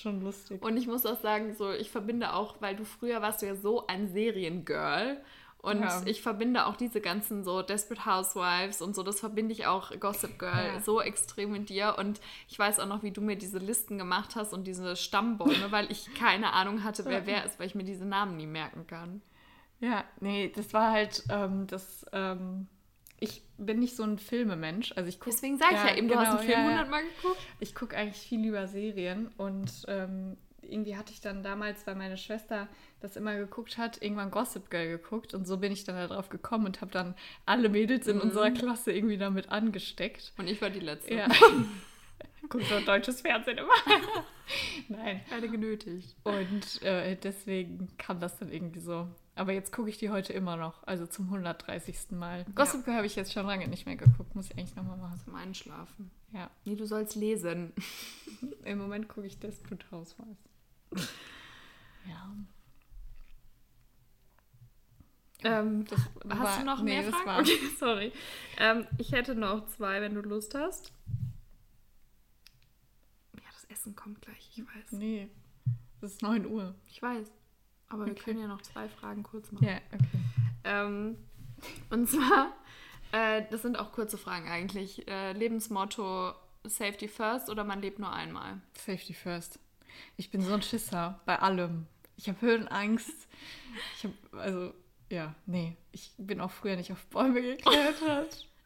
schon 0.00 0.22
lustig. 0.22 0.62
Und 0.62 0.76
ich 0.76 0.86
muss 0.86 1.04
auch 1.06 1.20
sagen, 1.20 1.54
so 1.56 1.72
ich 1.72 1.90
verbinde 1.90 2.32
auch, 2.34 2.56
weil 2.60 2.76
du 2.76 2.84
früher 2.84 3.20
warst 3.20 3.42
du 3.42 3.46
ja 3.46 3.54
so 3.56 3.86
ein 3.86 4.08
Seriengirl. 4.12 5.18
Und 5.60 5.80
Ja. 5.80 6.02
ich 6.06 6.22
verbinde 6.22 6.66
auch 6.66 6.76
diese 6.76 7.00
ganzen 7.00 7.42
so 7.42 7.62
Desperate 7.62 8.06
Housewives 8.06 8.80
und 8.80 8.94
so, 8.94 9.02
das 9.02 9.18
verbinde 9.18 9.52
ich 9.52 9.66
auch 9.66 9.90
Gossip 9.98 10.38
Girl 10.38 10.74
Ja. 10.74 10.80
so 10.80 11.00
extrem 11.00 11.50
mit 11.50 11.68
dir. 11.68 11.96
Und 11.98 12.20
ich 12.48 12.56
weiß 12.58 12.78
auch 12.78 12.86
noch, 12.86 13.02
wie 13.02 13.10
du 13.10 13.20
mir 13.20 13.36
diese 13.36 13.58
Listen 13.58 13.98
gemacht 13.98 14.36
hast 14.36 14.52
und 14.52 14.66
diese 14.68 14.94
Stammbäume, 14.94 15.70
weil 15.72 15.90
ich 15.90 16.14
keine 16.14 16.52
Ahnung 16.52 16.84
hatte, 16.84 17.04
wer 17.06 17.26
wer 17.26 17.44
ist, 17.44 17.58
weil 17.58 17.66
ich 17.66 17.74
mir 17.74 17.84
diese 17.84 18.04
Namen 18.04 18.36
nie 18.36 18.46
merken 18.46 18.86
kann. 18.86 19.20
Ja, 19.80 20.04
nee, 20.20 20.50
das 20.54 20.72
war 20.72 20.92
halt 20.92 21.24
ähm, 21.28 21.66
das. 21.66 22.04
Ähm, 22.12 22.66
ich 23.20 23.42
bin 23.58 23.80
nicht 23.80 23.96
so 23.96 24.04
ein 24.04 24.18
Filmemensch. 24.18 24.92
Also 24.96 25.08
ich 25.08 25.18
guck, 25.18 25.32
Deswegen 25.32 25.58
sage 25.58 25.74
ich 25.74 25.80
ja, 25.90 25.96
eben, 25.96 26.06
du 26.06 26.14
hast 26.16 26.28
einen 26.28 26.38
Film 26.38 26.50
ja, 26.52 26.58
ja. 26.60 26.68
hundertmal 26.68 27.02
geguckt. 27.02 27.40
Ich 27.58 27.74
gucke 27.74 27.96
eigentlich 27.96 28.16
viel 28.22 28.40
lieber 28.40 28.68
Serien 28.68 29.28
und 29.36 29.70
ähm, 29.88 30.36
irgendwie 30.68 30.96
hatte 30.96 31.12
ich 31.12 31.20
dann 31.20 31.42
damals, 31.42 31.86
weil 31.86 31.94
meine 31.94 32.16
Schwester 32.16 32.68
das 33.00 33.16
immer 33.16 33.36
geguckt 33.36 33.78
hat, 33.78 34.02
irgendwann 34.02 34.30
Gossip 34.30 34.70
Girl 34.70 34.88
geguckt 34.88 35.34
und 35.34 35.46
so 35.46 35.56
bin 35.58 35.72
ich 35.72 35.84
dann 35.84 35.96
da 35.96 36.06
drauf 36.06 36.28
gekommen 36.28 36.66
und 36.66 36.80
habe 36.80 36.90
dann 36.90 37.14
alle 37.46 37.68
Mädels 37.68 38.06
in 38.06 38.16
Mhm. 38.16 38.22
unserer 38.22 38.50
Klasse 38.50 38.92
irgendwie 38.92 39.18
damit 39.18 39.48
angesteckt. 39.50 40.32
Und 40.38 40.48
ich 40.48 40.60
war 40.62 40.70
die 40.70 40.80
Letzte. 40.80 41.14
Ja. 41.14 41.28
Guckt 42.48 42.70
doch 42.70 42.82
deutsches 42.84 43.20
Fernsehen 43.20 43.58
immer. 43.58 43.72
Nein. 44.88 45.20
Beide 45.28 45.48
genötigt. 45.48 46.16
Und 46.24 46.82
äh, 46.82 47.16
deswegen 47.16 47.88
kam 47.98 48.20
das 48.20 48.38
dann 48.38 48.50
irgendwie 48.50 48.80
so. 48.80 49.06
Aber 49.34 49.52
jetzt 49.52 49.72
gucke 49.72 49.90
ich 49.90 49.98
die 49.98 50.10
heute 50.10 50.32
immer 50.32 50.56
noch, 50.56 50.82
also 50.86 51.06
zum 51.06 51.26
130. 51.26 52.10
Mal. 52.12 52.44
Gossip 52.54 52.84
Girl 52.84 52.96
habe 52.96 53.06
ich 53.06 53.16
jetzt 53.16 53.32
schon 53.32 53.46
lange 53.46 53.68
nicht 53.68 53.86
mehr 53.86 53.96
geguckt, 53.96 54.34
muss 54.34 54.46
ich 54.50 54.56
eigentlich 54.58 54.74
nochmal 54.76 54.96
machen. 54.96 55.20
Zum 55.24 55.34
Einschlafen. 55.34 56.10
Ja, 56.32 56.50
Nee, 56.64 56.74
du 56.74 56.86
sollst 56.86 57.16
lesen. 57.16 57.72
im 58.64 58.78
Moment 58.78 59.08
gucke 59.08 59.26
ich 59.26 59.38
Desperate 59.38 59.84
Housewives. 59.90 60.38
Ja. 62.06 62.34
Ähm, 65.44 65.84
hast 65.90 66.38
war- 66.40 66.58
du 66.58 66.64
noch 66.64 66.82
nee, 66.82 67.00
mehr 67.00 67.12
Fragen? 67.12 67.40
Okay, 67.42 67.58
sorry. 67.78 68.12
Ähm, 68.58 68.86
ich 68.98 69.12
hätte 69.12 69.34
noch 69.34 69.66
zwei, 69.68 70.00
wenn 70.00 70.14
du 70.14 70.20
Lust 70.20 70.54
hast. 70.54 70.92
Ja, 73.36 73.42
das 73.52 73.64
Essen 73.64 73.94
kommt 73.94 74.20
gleich, 74.22 74.50
ich 74.56 74.60
weiß. 74.64 74.92
Nee, 74.92 75.28
es 76.00 76.12
ist 76.14 76.22
9 76.22 76.44
Uhr. 76.46 76.74
Ich 76.88 77.00
weiß. 77.00 77.30
Aber 77.88 78.04
wir 78.06 78.12
Okay. 78.12 78.22
können 78.24 78.40
ja 78.40 78.48
noch 78.48 78.62
zwei 78.62 78.88
Fragen 78.88 79.22
kurz 79.22 79.50
machen. 79.52 79.64
Ja, 79.66 79.78
okay. 79.92 80.20
Ähm, 80.64 81.16
und 81.90 82.08
zwar, 82.08 82.52
äh, 83.12 83.44
das 83.50 83.62
sind 83.62 83.78
auch 83.78 83.92
kurze 83.92 84.18
Fragen 84.18 84.48
eigentlich. 84.48 85.06
Äh, 85.08 85.32
Lebensmotto 85.32 86.34
Safety 86.64 87.06
first 87.08 87.48
oder 87.48 87.62
man 87.64 87.80
lebt 87.80 87.98
nur 88.00 88.12
einmal? 88.12 88.60
Safety 88.74 89.14
first. 89.14 89.58
Ich 90.16 90.30
bin 90.30 90.42
so 90.42 90.54
ein 90.54 90.62
Schisser 90.62 91.20
bei 91.24 91.38
allem. 91.38 91.86
Ich 92.16 92.28
habe 92.28 92.40
Höhenangst. 92.40 93.28
Ich 93.96 94.04
habe, 94.04 94.14
also, 94.32 94.74
ja, 95.10 95.34
nee. 95.46 95.76
Ich 95.92 96.12
bin 96.18 96.40
auch 96.40 96.50
früher 96.50 96.76
nicht 96.76 96.92
auf 96.92 97.06
Bäume 97.06 97.42
geklettert. 97.42 98.46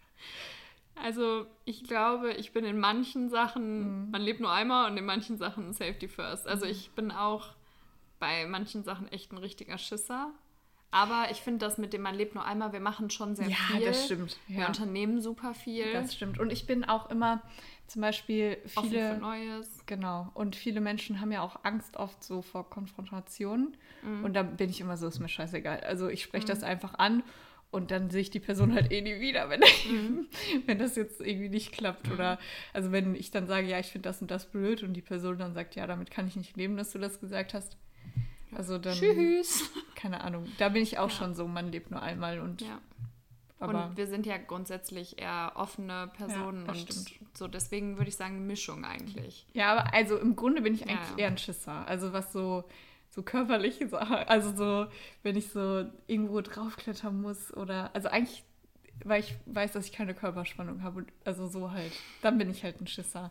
Also 0.95 1.47
ich 1.65 1.85
glaube, 1.85 2.33
ich 2.35 2.53
bin 2.53 2.65
in 2.65 2.79
manchen 2.79 3.31
Sachen, 3.31 4.11
man 4.11 4.21
lebt 4.21 4.41
nur 4.41 4.53
einmal 4.53 4.91
und 4.91 4.97
in 4.97 5.05
manchen 5.05 5.39
Sachen 5.39 5.73
Safety 5.73 6.07
first. 6.07 6.47
Also 6.47 6.67
ich 6.67 6.91
bin 6.91 7.11
auch 7.11 7.55
bei 8.19 8.47
manchen 8.47 8.85
Sachen 8.85 9.09
echt 9.09 9.33
ein 9.33 9.39
richtiger 9.39 9.79
Schisser. 9.79 10.33
Aber 10.93 11.27
ich 11.31 11.39
finde 11.39 11.59
das 11.67 11.79
mit 11.79 11.93
dem 11.93 12.03
man 12.03 12.15
lebt 12.15 12.35
nur 12.37 12.45
einmal, 12.45 12.73
wir 12.73 12.81
machen 12.81 13.11
schon 13.11 13.35
sehr 13.35 13.49
ja, 13.49 13.57
viel. 13.57 13.85
das 13.85 14.05
stimmt. 14.05 14.37
Wir 14.47 14.61
Ja, 14.61 14.67
unternehmen 14.69 15.21
super 15.21 15.55
viel. 15.55 15.93
das 15.93 16.15
stimmt. 16.15 16.39
Und 16.39 16.53
ich 16.53 16.67
bin 16.67 16.85
auch 16.85 17.11
immer 17.11 17.43
zum 17.89 18.03
Beispiel 18.03 18.59
offen 18.77 18.91
für 18.91 18.97
viele. 18.97 19.19
Neues. 19.19 19.83
Genau. 19.87 20.31
Und 20.35 20.55
viele 20.55 20.81
Menschen 20.81 21.21
haben 21.21 21.33
ja 21.33 21.43
auch 21.43 21.57
Angst 21.65 21.97
oft 21.97 22.23
so 22.23 22.43
vor 22.43 22.69
Konfrontationen. 22.71 23.77
Mhm. 24.03 24.25
Und 24.25 24.35
da 24.35 24.43
bin 24.43 24.71
ich 24.71 24.81
immer 24.81 24.97
so, 24.97 25.09
ist 25.09 25.19
mir 25.19 25.29
scheißegal. 25.29 25.81
Also 25.81 26.09
ich 26.09 26.23
spreche 26.23 26.47
das 26.47 26.63
einfach 26.63 26.95
an 26.99 27.23
und 27.71 27.91
dann 27.91 28.11
sehe 28.11 28.21
ich 28.21 28.31
die 28.31 28.41
Person 28.41 28.75
halt 28.75 28.93
eh 28.93 29.01
nie 29.01 29.19
wieder, 29.21 29.49
wenn, 29.49 29.61
Mhm. 29.91 30.27
wenn 30.67 30.79
das 30.79 30.95
jetzt 30.97 31.21
irgendwie 31.23 31.49
nicht 31.49 31.73
klappt. 31.73 32.11
Oder 32.11 32.39
also 32.75 32.93
wenn 32.93 33.15
ich 33.15 33.31
dann 33.31 33.47
sage, 33.47 33.67
ja, 33.67 33.79
ich 33.79 33.87
finde 33.87 34.09
das 34.11 34.21
und 34.21 34.31
das 34.31 34.51
blöd 34.51 34.83
und 34.83 34.93
die 34.93 35.01
Person 35.03 35.39
dann 35.39 35.55
sagt, 35.55 35.75
ja, 35.75 35.87
damit 35.87 36.11
kann 36.11 36.27
ich 36.29 36.37
nicht 36.37 36.55
leben, 36.57 36.77
dass 36.77 36.93
du 36.93 36.99
das 36.99 37.19
gesagt 37.21 37.55
hast. 37.55 37.79
Also 38.57 38.79
dann, 38.79 38.95
Tschüss. 38.95 39.71
keine 39.95 40.23
Ahnung. 40.23 40.47
Da 40.59 40.69
bin 40.69 40.83
ich 40.83 40.99
auch 40.99 41.09
Ja. 41.11 41.17
schon 41.17 41.35
so, 41.35 41.47
man 41.49 41.73
lebt 41.73 41.91
nur 41.91 42.03
einmal 42.03 42.41
und 42.41 42.61
Ja. 42.63 42.81
und 43.61 43.97
wir 43.97 44.07
sind 44.07 44.27
ja 44.27 44.37
grundsätzlich 44.39 45.19
eher 45.21 45.53
offene 45.55 46.11
Personen 46.17 46.67
das 46.67 46.79
und 46.81 46.93
stimmt. 46.93 47.37
so 47.37 47.47
deswegen 47.49 47.97
würde 47.97 48.09
ich 48.11 48.17
sagen 48.17 48.47
Mischung 48.47 48.85
eigentlich. 48.85 49.47
Ja, 49.55 49.73
aber 49.73 49.95
also 49.95 50.19
im 50.19 50.35
Grunde 50.37 50.63
bin 50.63 50.75
ich 50.75 50.81
Ja, 50.81 50.87
eigentlich 50.89 51.11
ja. 51.13 51.17
eher 51.19 51.29
ein 51.29 51.39
Schisser. 51.39 51.87
Also 51.87 52.13
was 52.13 52.33
so, 52.33 52.65
so 53.11 53.23
körperliche 53.23 53.89
Sachen, 53.89 54.17
also 54.17 54.55
so, 54.57 54.91
wenn 55.23 55.37
ich 55.37 55.51
so 55.51 55.85
irgendwo 56.07 56.41
draufklettern 56.41 57.21
muss 57.21 57.55
oder, 57.57 57.95
also 57.95 58.09
eigentlich, 58.09 58.43
weil 59.05 59.21
ich 59.21 59.35
weiß, 59.47 59.73
dass 59.73 59.87
ich 59.87 59.93
keine 59.93 60.15
Körperspannung 60.15 60.83
habe, 60.83 60.99
und- 61.01 61.13
also 61.25 61.47
so 61.49 61.71
halt, 61.71 61.93
dann 62.23 62.39
bin 62.39 62.51
ich 62.51 62.65
halt 62.65 62.81
ein 62.81 62.87
Schisser. 62.87 63.31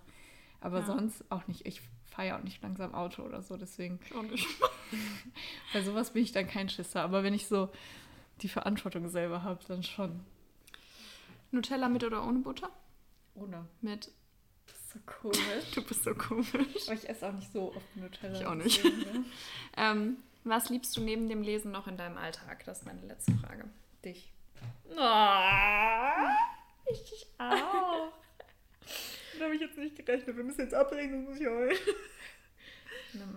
Aber 0.60 0.80
Ja. 0.80 0.86
sonst 0.86 1.24
auch 1.32 1.48
nicht. 1.48 1.66
Ich 1.66 1.82
fahre 2.12 2.28
ja 2.28 2.38
auch 2.38 2.44
nicht 2.44 2.62
langsam 2.62 2.94
Auto 2.94 3.24
oder 3.24 3.42
so, 3.42 3.58
deswegen, 3.58 4.00
Schon 4.08 4.28
nicht. 4.28 4.46
bei 5.74 5.82
sowas 5.82 6.12
bin 6.12 6.24
ich 6.24 6.32
dann 6.32 6.48
kein 6.48 6.70
Schisser. 6.70 7.02
Aber 7.02 7.24
wenn 7.24 7.34
ich 7.34 7.48
so 7.48 7.70
die 8.42 8.50
Verantwortung 8.50 9.08
selber 9.10 9.44
habe, 9.44 9.64
dann 9.68 9.84
schon. 9.84 10.20
Nutella 11.52 11.90
mit 11.90 12.04
oder 12.04 12.26
ohne 12.26 12.40
Butter? 12.40 12.70
Ohne. 13.36 13.66
Mit. 13.82 14.12
Das 14.68 14.76
ist 14.76 14.90
so 14.92 15.00
komisch. 15.06 15.72
Du 15.76 15.84
bist 15.84 16.04
so 16.04 16.14
komisch. 16.14 16.88
Aber 16.88 16.94
ich 16.94 17.10
esse 17.10 17.28
auch 17.28 17.34
nicht 17.34 17.52
so 17.52 17.74
oft 17.76 17.96
Nutella. 17.96 18.40
Ich 18.40 18.46
auch 18.46 18.56
nicht. 18.56 18.84
deswegen, 18.84 19.00
ne? 19.00 19.26
Ähm, 19.78 20.18
was 20.44 20.70
liebst 20.70 20.96
du 20.98 21.02
neben 21.02 21.30
dem 21.30 21.44
Lesen 21.44 21.72
noch 21.72 21.88
in 21.88 21.98
deinem 21.98 22.18
Alltag? 22.18 22.66
Das 22.66 22.80
ist 22.80 22.86
meine 22.86 23.02
letzte 23.02 23.34
Frage. 23.38 23.70
Dich. 24.04 24.34
ich 26.92 27.04
dich 27.04 27.28
auch. 27.38 28.12
Da 29.38 29.46
habe 29.46 29.56
ich 29.56 29.62
jetzt 29.62 29.78
nicht 29.78 29.96
gerechnet. 29.96 30.36
Wir 30.36 30.44
müssen 30.44 30.62
jetzt 30.62 30.74
abbrechen, 30.74 31.12
sonst 31.12 31.30
muss 31.30 31.40
ich 31.40 31.48
heulen. 31.48 31.78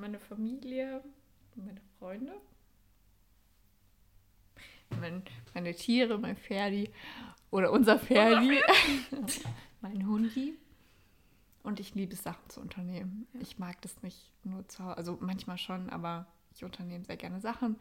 Meine 0.01 0.19
Familie, 0.19 1.03
meine 1.57 1.81
Freunde, 1.99 2.33
mein, 5.01 5.23
meine 5.53 5.75
Tiere, 5.75 6.19
mein 6.19 6.37
Pferdi 6.37 6.91
oder 7.51 7.73
unser 7.73 7.99
Pferdi, 7.99 8.61
mein 9.81 10.07
Hundi. 10.07 10.55
Und 11.63 11.81
ich 11.81 11.95
liebe 11.95 12.13
es, 12.13 12.23
Sachen 12.23 12.49
zu 12.51 12.61
unternehmen. 12.61 13.27
Ich 13.41 13.59
mag 13.59 13.81
das 13.83 14.03
nicht 14.03 14.31
nur 14.45 14.69
zu 14.69 14.85
Hause, 14.85 14.97
also 14.97 15.19
manchmal 15.21 15.59
schon, 15.59 15.89
aber 15.91 16.27
ich 16.55 16.63
unternehme 16.63 17.05
sehr 17.05 17.17
gerne 17.17 17.41
Sachen 17.41 17.77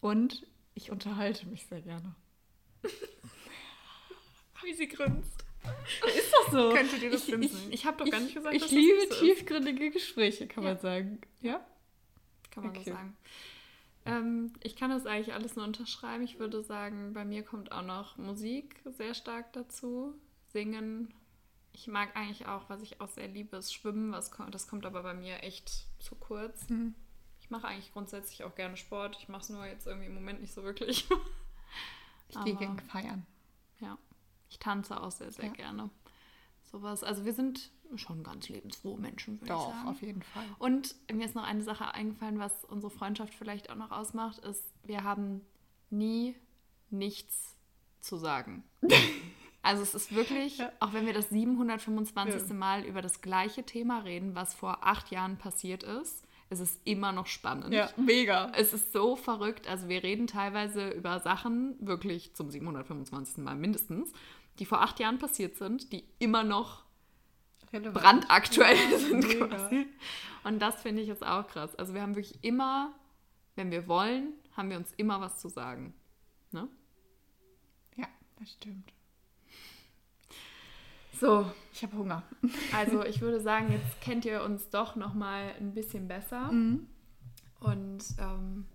und 0.00 0.46
ich 0.74 0.90
unterhalte 0.90 1.46
mich 1.48 1.66
sehr 1.66 1.82
gerne. 1.82 2.14
Wie 4.62 4.74
sie 4.74 4.88
grinst. 4.88 5.45
Ist 6.16 6.32
doch 6.32 6.52
so. 6.52 6.70
Könnte 6.72 6.98
dir 6.98 7.10
das 7.10 7.28
ich, 7.28 7.34
ich, 7.34 7.70
Ich 7.72 7.86
hab 7.86 7.98
doch 7.98 8.08
gar 8.10 8.20
nicht 8.20 8.34
gesagt, 8.34 8.54
ich 8.54 8.62
dass 8.62 8.70
das 8.70 8.78
liebe 8.78 9.06
so 9.10 9.20
tiefgründige 9.20 9.90
Gespräche, 9.90 10.46
kann 10.46 10.64
Ja. 10.64 10.70
man 10.70 10.78
sagen. 10.80 11.20
Ja? 11.40 11.64
Kann 12.50 12.64
man 12.64 12.74
so 12.74 12.80
Okay. 12.80 12.90
sagen. 12.92 13.16
Ähm, 14.04 14.52
ich 14.62 14.76
kann 14.76 14.90
das 14.90 15.04
eigentlich 15.06 15.34
alles 15.34 15.56
nur 15.56 15.64
unterschreiben. 15.64 16.22
Ich 16.24 16.38
würde 16.38 16.62
sagen, 16.62 17.12
bei 17.12 17.24
mir 17.24 17.42
kommt 17.42 17.72
auch 17.72 17.82
noch 17.82 18.16
Musik 18.16 18.80
sehr 18.96 19.14
stark 19.14 19.52
dazu. 19.52 20.14
Singen. 20.52 21.12
Ich 21.72 21.88
mag 21.88 22.16
eigentlich 22.16 22.46
auch, 22.46 22.68
was 22.70 22.80
ich 22.82 23.00
auch 23.00 23.08
sehr 23.08 23.28
liebe, 23.28 23.56
ist 23.56 23.74
Schwimmen. 23.74 24.12
Was, 24.12 24.30
ko- 24.30 24.44
das 24.50 24.68
kommt 24.68 24.86
aber 24.86 25.02
bei 25.02 25.12
mir 25.14 25.42
echt 25.42 25.86
zu 25.98 26.14
kurz. 26.14 26.68
Hm. 26.68 26.94
Ich 27.40 27.50
mache 27.50 27.66
eigentlich 27.68 27.92
grundsätzlich 27.92 28.44
auch 28.44 28.54
gerne 28.54 28.76
Sport. 28.76 29.16
Ich 29.20 29.28
mache 29.28 29.42
es 29.42 29.48
nur 29.50 29.66
jetzt 29.66 29.86
irgendwie 29.86 30.06
im 30.06 30.14
Moment 30.14 30.40
nicht 30.40 30.54
so 30.54 30.62
wirklich. 30.64 31.06
Ich 32.28 32.44
gehe 32.44 32.56
gerne 32.56 32.80
feiern. 32.90 33.26
ja. 33.80 33.96
Ich 34.48 34.58
tanze 34.58 35.00
auch 35.00 35.10
sehr, 35.10 35.30
sehr 35.32 35.46
Ja. 35.46 35.52
gerne. 35.52 35.90
Sowas. 36.70 37.02
Also 37.04 37.24
wir 37.24 37.32
sind 37.32 37.70
schon 37.94 38.24
ganz 38.24 38.48
lebensfrohe 38.48 38.98
Menschen, 38.98 39.34
würde 39.40 39.44
ich 39.44 39.50
Doch, 39.58 39.70
sagen. 39.70 39.88
auf 39.88 40.02
jeden 40.02 40.22
Fall. 40.22 40.44
Und 40.58 40.94
mir 41.12 41.24
ist 41.24 41.34
noch 41.36 41.44
eine 41.44 41.62
Sache 41.62 41.94
eingefallen, 41.94 42.38
was 42.40 42.64
unsere 42.64 42.90
Freundschaft 42.90 43.32
vielleicht 43.34 43.70
auch 43.70 43.76
noch 43.76 43.92
ausmacht, 43.92 44.38
ist, 44.38 44.64
wir 44.84 45.04
haben 45.04 45.40
nie 45.90 46.34
nichts 46.90 47.54
zu 48.00 48.16
sagen. 48.16 48.64
Also 49.62 49.82
es 49.82 49.96
ist 49.96 50.14
wirklich, 50.14 50.58
Ja. 50.58 50.70
auch 50.78 50.92
wenn 50.92 51.06
wir 51.06 51.12
das 51.12 51.28
725. 51.30 52.50
Ja. 52.50 52.54
Mal 52.54 52.84
über 52.84 53.02
das 53.02 53.20
gleiche 53.20 53.64
Thema 53.64 53.98
reden, 53.98 54.36
was 54.36 54.54
vor 54.54 54.86
acht 54.86 55.10
Jahren 55.10 55.38
passiert 55.38 55.82
ist, 55.82 56.24
es 56.48 56.60
ist 56.60 56.80
immer 56.84 57.12
noch 57.12 57.26
spannend. 57.26 57.72
Ja, 57.72 57.90
mega. 57.96 58.52
Es 58.54 58.72
ist 58.72 58.92
so 58.92 59.16
verrückt. 59.16 59.66
Also 59.68 59.88
wir 59.88 60.02
reden 60.02 60.26
teilweise 60.26 60.90
über 60.90 61.18
Sachen, 61.20 61.74
wirklich 61.84 62.34
zum 62.34 62.50
725. 62.50 63.38
Mal 63.38 63.56
mindestens, 63.56 64.12
die 64.58 64.66
vor 64.66 64.80
acht 64.82 65.00
Jahren 65.00 65.18
passiert 65.18 65.56
sind, 65.56 65.92
die 65.92 66.04
immer 66.18 66.44
noch 66.44 66.84
brandaktuell 67.72 68.76
Ja, 68.90 68.98
sind 68.98 69.26
mega. 69.26 69.46
quasi. 69.48 69.86
Und 70.44 70.60
das 70.60 70.80
finde 70.82 71.02
ich 71.02 71.08
jetzt 71.08 71.26
auch 71.26 71.46
krass. 71.48 71.74
Also 71.74 71.94
wir 71.94 72.02
haben 72.02 72.14
wirklich 72.14 72.42
immer, 72.44 72.94
wenn 73.56 73.70
wir 73.70 73.88
wollen, 73.88 74.32
haben 74.56 74.70
wir 74.70 74.76
uns 74.76 74.92
immer 74.96 75.20
was 75.20 75.40
zu 75.40 75.48
sagen. 75.48 75.94
Ne? 76.52 76.68
Ja, 77.96 78.06
das 78.38 78.52
stimmt. 78.52 78.92
So, 81.20 81.50
Ich 81.72 81.82
habe 81.82 81.96
Hunger. 81.96 82.22
also 82.74 83.04
ich 83.04 83.20
würde 83.20 83.40
sagen, 83.40 83.72
jetzt 83.72 84.00
kennt 84.00 84.24
ihr 84.24 84.42
uns 84.42 84.68
doch 84.70 84.96
noch 84.96 85.14
mal 85.14 85.54
ein 85.58 85.72
bisschen 85.74 86.08
besser. 86.08 86.52
Mhm. 86.52 86.86
Und 87.60 88.04
ähm, 88.18 88.66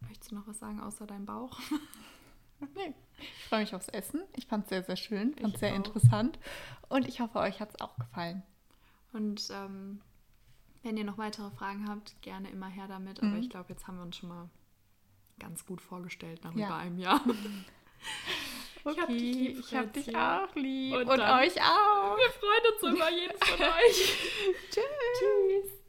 möchtest 0.00 0.30
du 0.32 0.34
noch 0.36 0.46
was 0.46 0.58
sagen 0.58 0.80
außer 0.80 1.06
deinem 1.06 1.26
Bauch? 1.26 1.58
Nee. 2.76 2.94
Ich 3.18 3.44
freue 3.48 3.60
mich 3.60 3.74
aufs 3.74 3.88
Essen. 3.88 4.22
Ich 4.36 4.46
fand 4.46 4.62
es 4.64 4.68
sehr, 4.70 4.82
sehr 4.84 4.96
schön. 4.96 5.34
Fand 5.34 5.54
es 5.54 5.60
sehr 5.60 5.72
auch. 5.72 5.76
interessant. 5.76 6.38
Und 6.88 7.06
ich 7.06 7.20
hoffe, 7.20 7.38
euch 7.40 7.60
hat 7.60 7.70
es 7.70 7.80
auch 7.80 7.94
gefallen. 7.96 8.42
Und 9.12 9.50
ähm, 9.52 10.00
wenn 10.82 10.96
ihr 10.96 11.04
noch 11.04 11.18
weitere 11.18 11.50
Fragen 11.50 11.86
habt, 11.88 12.14
gerne 12.22 12.48
immer 12.48 12.68
her 12.68 12.88
damit. 12.88 13.18
Aber 13.18 13.32
Mhm. 13.32 13.40
ich 13.40 13.50
glaube, 13.50 13.70
jetzt 13.70 13.86
haben 13.86 13.96
wir 13.98 14.02
uns 14.04 14.16
schon 14.16 14.30
mal 14.30 14.48
ganz 15.38 15.66
gut 15.66 15.82
vorgestellt 15.82 16.42
nach 16.44 16.54
Ja. 16.54 16.68
über 16.68 16.76
einem 16.76 16.98
Jahr. 16.98 17.20
Okay, 18.86 19.00
hab 19.00 19.08
dich 19.08 19.18
lieb, 19.18 19.58
ich 19.58 19.74
hab 19.74 19.92
dich 19.92 20.16
auch 20.16 20.54
lieb. 20.54 20.94
Und 20.94 21.08
Und, 21.08 21.20
euch 21.20 21.56
auch. 21.60 22.16
Wir 22.16 22.30
freuen 22.30 22.64
uns 22.72 22.82
über 22.98 23.10
jeden 23.10 23.38
von 23.38 23.60
euch. 23.66 24.16
Tschüss. 24.70 25.83